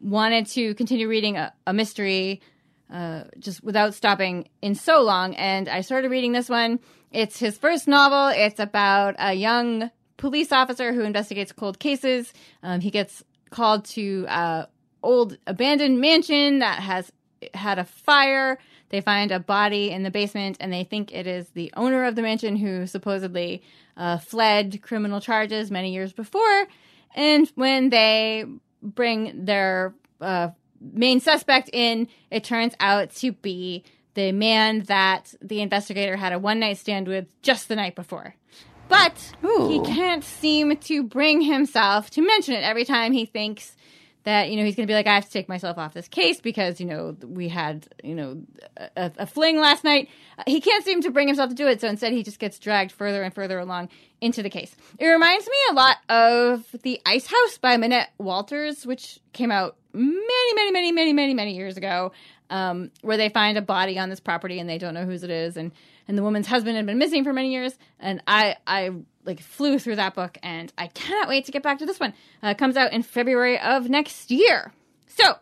wanted 0.00 0.46
to 0.46 0.74
continue 0.74 1.08
reading 1.08 1.36
a, 1.36 1.52
a 1.66 1.72
mystery 1.72 2.40
uh, 2.92 3.24
just 3.38 3.64
without 3.64 3.94
stopping 3.94 4.48
in 4.62 4.74
so 4.74 5.02
long. 5.02 5.34
And 5.34 5.68
I 5.68 5.80
started 5.80 6.10
reading 6.10 6.32
this 6.32 6.48
one. 6.48 6.78
It's 7.16 7.38
his 7.38 7.56
first 7.56 7.88
novel. 7.88 8.28
It's 8.28 8.60
about 8.60 9.14
a 9.18 9.32
young 9.32 9.90
police 10.18 10.52
officer 10.52 10.92
who 10.92 11.00
investigates 11.00 11.50
cold 11.50 11.78
cases. 11.78 12.30
Um, 12.62 12.80
he 12.80 12.90
gets 12.90 13.24
called 13.48 13.86
to 13.86 14.26
a 14.28 14.68
old 15.02 15.38
abandoned 15.46 15.98
mansion 15.98 16.58
that 16.58 16.80
has 16.80 17.10
had 17.54 17.78
a 17.78 17.84
fire. 17.84 18.58
They 18.90 19.00
find 19.00 19.32
a 19.32 19.40
body 19.40 19.90
in 19.90 20.02
the 20.02 20.10
basement, 20.10 20.58
and 20.60 20.70
they 20.70 20.84
think 20.84 21.10
it 21.10 21.26
is 21.26 21.48
the 21.54 21.72
owner 21.74 22.04
of 22.04 22.16
the 22.16 22.22
mansion 22.22 22.54
who 22.54 22.86
supposedly 22.86 23.62
uh, 23.96 24.18
fled 24.18 24.82
criminal 24.82 25.22
charges 25.22 25.70
many 25.70 25.94
years 25.94 26.12
before. 26.12 26.66
And 27.14 27.50
when 27.54 27.88
they 27.88 28.44
bring 28.82 29.46
their 29.46 29.94
uh, 30.20 30.50
main 30.92 31.20
suspect 31.20 31.70
in, 31.72 32.08
it 32.30 32.44
turns 32.44 32.74
out 32.78 33.08
to 33.16 33.32
be 33.32 33.84
the 34.16 34.32
man 34.32 34.80
that 34.84 35.32
the 35.40 35.60
investigator 35.60 36.16
had 36.16 36.32
a 36.32 36.38
one 36.38 36.58
night 36.58 36.78
stand 36.78 37.06
with 37.06 37.26
just 37.42 37.68
the 37.68 37.76
night 37.76 37.94
before. 37.94 38.34
But 38.88 39.32
he 39.68 39.80
can't 39.82 40.24
seem 40.24 40.76
to 40.76 41.02
bring 41.02 41.40
himself 41.40 42.10
to 42.10 42.22
mention 42.22 42.54
it 42.54 42.62
every 42.62 42.84
time 42.84 43.12
he 43.12 43.26
thinks 43.26 43.76
that 44.22 44.50
you 44.50 44.56
know 44.56 44.64
he's 44.64 44.74
going 44.74 44.86
to 44.86 44.90
be 44.90 44.94
like 44.94 45.06
I 45.06 45.14
have 45.14 45.26
to 45.26 45.30
take 45.30 45.48
myself 45.48 45.78
off 45.78 45.94
this 45.94 46.08
case 46.08 46.40
because 46.40 46.80
you 46.80 46.86
know 46.86 47.16
we 47.24 47.48
had 47.48 47.86
you 48.02 48.14
know 48.14 48.42
a, 48.96 49.12
a 49.18 49.26
fling 49.26 49.58
last 49.58 49.84
night. 49.84 50.08
Uh, 50.38 50.44
He 50.46 50.60
can't 50.60 50.84
seem 50.84 51.02
to 51.02 51.10
bring 51.10 51.28
himself 51.28 51.50
to 51.50 51.54
do 51.54 51.66
it, 51.68 51.80
so 51.80 51.88
instead 51.88 52.12
he 52.12 52.22
just 52.22 52.38
gets 52.38 52.58
dragged 52.58 52.90
further 52.92 53.22
and 53.22 53.32
further 53.34 53.58
along 53.58 53.88
into 54.20 54.42
the 54.42 54.50
case. 54.50 54.74
It 54.98 55.06
reminds 55.06 55.46
me 55.46 55.56
a 55.70 55.74
lot 55.74 55.96
of 56.08 56.64
The 56.82 57.00
Ice 57.06 57.26
House 57.26 57.58
by 57.58 57.76
Minette 57.76 58.10
Walters, 58.18 58.86
which 58.86 59.20
came 59.32 59.52
out 59.52 59.76
many, 59.92 60.54
many, 60.54 60.72
many, 60.72 60.92
many, 60.92 61.12
many, 61.12 61.34
many 61.34 61.54
years 61.54 61.76
ago, 61.76 62.12
um, 62.50 62.90
where 63.02 63.16
they 63.16 63.28
find 63.28 63.58
a 63.58 63.62
body 63.62 63.98
on 63.98 64.08
this 64.08 64.20
property 64.20 64.58
and 64.58 64.68
they 64.68 64.78
don't 64.78 64.94
know 64.94 65.04
whose 65.04 65.22
it 65.22 65.30
is, 65.30 65.56
and 65.56 65.72
and 66.08 66.16
the 66.16 66.22
woman's 66.22 66.46
husband 66.46 66.76
had 66.76 66.86
been 66.86 66.98
missing 66.98 67.24
for 67.24 67.32
many 67.32 67.52
years, 67.52 67.76
and 67.98 68.22
I 68.26 68.56
I 68.66 68.90
like 69.24 69.40
flew 69.40 69.78
through 69.78 69.96
that 69.96 70.14
book, 70.14 70.38
and 70.42 70.72
I 70.78 70.86
cannot 70.88 71.28
wait 71.28 71.46
to 71.46 71.52
get 71.52 71.62
back 71.62 71.78
to 71.78 71.86
this 71.86 72.00
one. 72.00 72.14
Uh, 72.42 72.54
comes 72.54 72.76
out 72.76 72.92
in 72.92 73.02
February 73.02 73.58
of 73.58 73.88
next 73.88 74.30
year. 74.30 74.72
So 75.06 75.34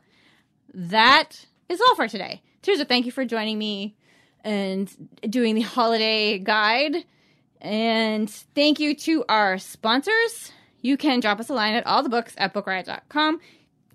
that 0.72 1.46
is 1.68 1.80
all 1.80 1.94
for 1.94 2.09
today. 2.09 2.42
Tirzah, 2.62 2.88
thank 2.88 3.07
you 3.07 3.12
for 3.12 3.24
joining 3.24 3.59
me 3.59 3.94
and 4.42 4.90
doing 5.28 5.55
the 5.55 5.62
holiday 5.62 6.38
guide. 6.38 7.05
And 7.61 8.28
thank 8.30 8.78
you 8.78 8.94
to 8.94 9.24
our 9.28 9.59
sponsors. 9.59 10.52
You 10.82 10.96
can 10.96 11.20
drop 11.20 11.40
us 11.40 11.48
a 11.48 11.55
line 11.55 11.74
at 11.74 11.86
all 11.86 12.02
the 12.02 12.11
books 12.11 12.34
at 12.36 12.52
bookriot.com 12.52 13.40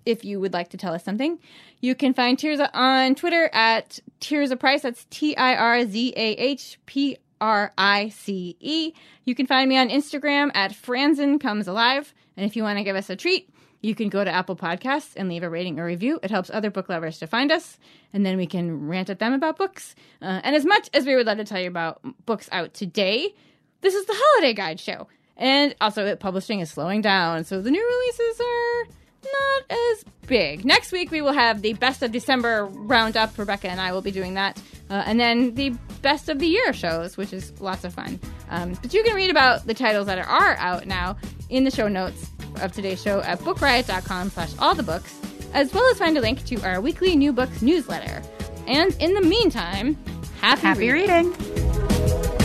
if 0.04 0.24
you 0.24 0.40
would 0.40 0.52
like 0.52 0.70
to 0.70 0.76
tell 0.76 0.92
us 0.92 1.04
something. 1.04 1.38
You 1.80 1.94
can 1.94 2.12
find 2.12 2.36
Tirzah 2.36 2.70
on 2.74 3.14
Twitter 3.14 3.48
at 3.52 3.98
Tirzah 4.20 4.58
Price. 4.58 4.82
That's 4.82 5.06
T 5.10 5.36
I 5.36 5.54
R 5.54 5.86
Z 5.86 6.12
A 6.14 6.32
H 6.32 6.78
P 6.86 7.16
R 7.40 7.72
I 7.78 8.10
C 8.10 8.56
E. 8.60 8.92
You 9.24 9.34
can 9.34 9.46
find 9.46 9.68
me 9.68 9.78
on 9.78 9.88
Instagram 9.88 10.50
at 10.54 10.72
Franzen 10.72 11.40
Comes 11.40 11.66
Alive. 11.66 12.14
And 12.36 12.44
if 12.44 12.54
you 12.54 12.62
want 12.62 12.78
to 12.78 12.84
give 12.84 12.96
us 12.96 13.08
a 13.08 13.16
treat, 13.16 13.48
you 13.80 13.94
can 13.94 14.10
go 14.10 14.22
to 14.22 14.30
Apple 14.30 14.56
Podcasts 14.56 15.12
and 15.16 15.28
leave 15.28 15.42
a 15.42 15.48
rating 15.48 15.78
or 15.78 15.86
review. 15.86 16.20
It 16.22 16.30
helps 16.30 16.50
other 16.50 16.70
book 16.70 16.90
lovers 16.90 17.18
to 17.20 17.26
find 17.26 17.50
us, 17.50 17.78
and 18.12 18.26
then 18.26 18.36
we 18.36 18.46
can 18.46 18.86
rant 18.86 19.08
at 19.08 19.18
them 19.18 19.32
about 19.32 19.56
books. 19.56 19.94
Uh, 20.20 20.40
and 20.44 20.54
as 20.54 20.66
much 20.66 20.90
as 20.92 21.06
we 21.06 21.16
would 21.16 21.26
love 21.26 21.38
to 21.38 21.44
tell 21.44 21.60
you 21.60 21.68
about 21.68 22.02
books 22.26 22.48
out 22.52 22.74
today, 22.74 23.34
this 23.80 23.94
is 23.94 24.04
the 24.04 24.14
holiday 24.14 24.52
guide 24.52 24.80
show. 24.80 25.08
And 25.36 25.74
also, 25.80 26.14
publishing 26.16 26.60
is 26.60 26.70
slowing 26.70 27.00
down, 27.00 27.44
so 27.44 27.62
the 27.62 27.70
new 27.70 27.82
releases 27.82 28.40
are 28.40 28.99
not 29.24 29.62
as 29.70 30.04
big. 30.26 30.64
Next 30.64 30.92
week, 30.92 31.10
we 31.10 31.20
will 31.20 31.32
have 31.32 31.62
the 31.62 31.72
best 31.74 32.02
of 32.02 32.12
December 32.12 32.66
roundup. 32.66 33.36
Rebecca 33.38 33.68
and 33.68 33.80
I 33.80 33.92
will 33.92 34.02
be 34.02 34.10
doing 34.12 34.34
that 34.34 34.60
Uh, 34.90 35.04
and 35.06 35.20
then 35.20 35.54
the 35.54 35.70
best 36.02 36.28
of 36.28 36.40
the 36.40 36.48
year 36.48 36.72
shows, 36.72 37.16
which 37.16 37.32
is 37.32 37.52
lots 37.60 37.84
of 37.84 37.94
fun. 37.94 38.18
Um, 38.50 38.72
but 38.82 38.92
you 38.92 39.04
can 39.04 39.14
read 39.14 39.30
about 39.30 39.64
the 39.66 39.74
titles 39.74 40.06
that 40.06 40.18
are 40.18 40.56
out 40.56 40.86
now 40.86 41.16
in 41.48 41.62
the 41.62 41.70
show 41.70 41.86
notes 41.86 42.26
of 42.60 42.72
today's 42.72 43.00
show 43.00 43.20
at 43.20 43.38
bookriot.com 43.40 44.30
slash 44.30 44.50
all 44.58 44.74
the 44.74 44.82
books, 44.82 45.16
as 45.54 45.72
well 45.72 45.88
as 45.92 45.98
find 45.98 46.18
a 46.18 46.20
link 46.20 46.44
to 46.46 46.60
our 46.62 46.80
weekly 46.80 47.14
new 47.14 47.32
books 47.32 47.62
newsletter. 47.62 48.20
And 48.66 48.92
in 48.98 49.14
the 49.14 49.20
meantime, 49.22 49.96
happy, 50.40 50.62
Happy 50.62 50.90
reading. 50.90 51.32
reading. 51.32 52.39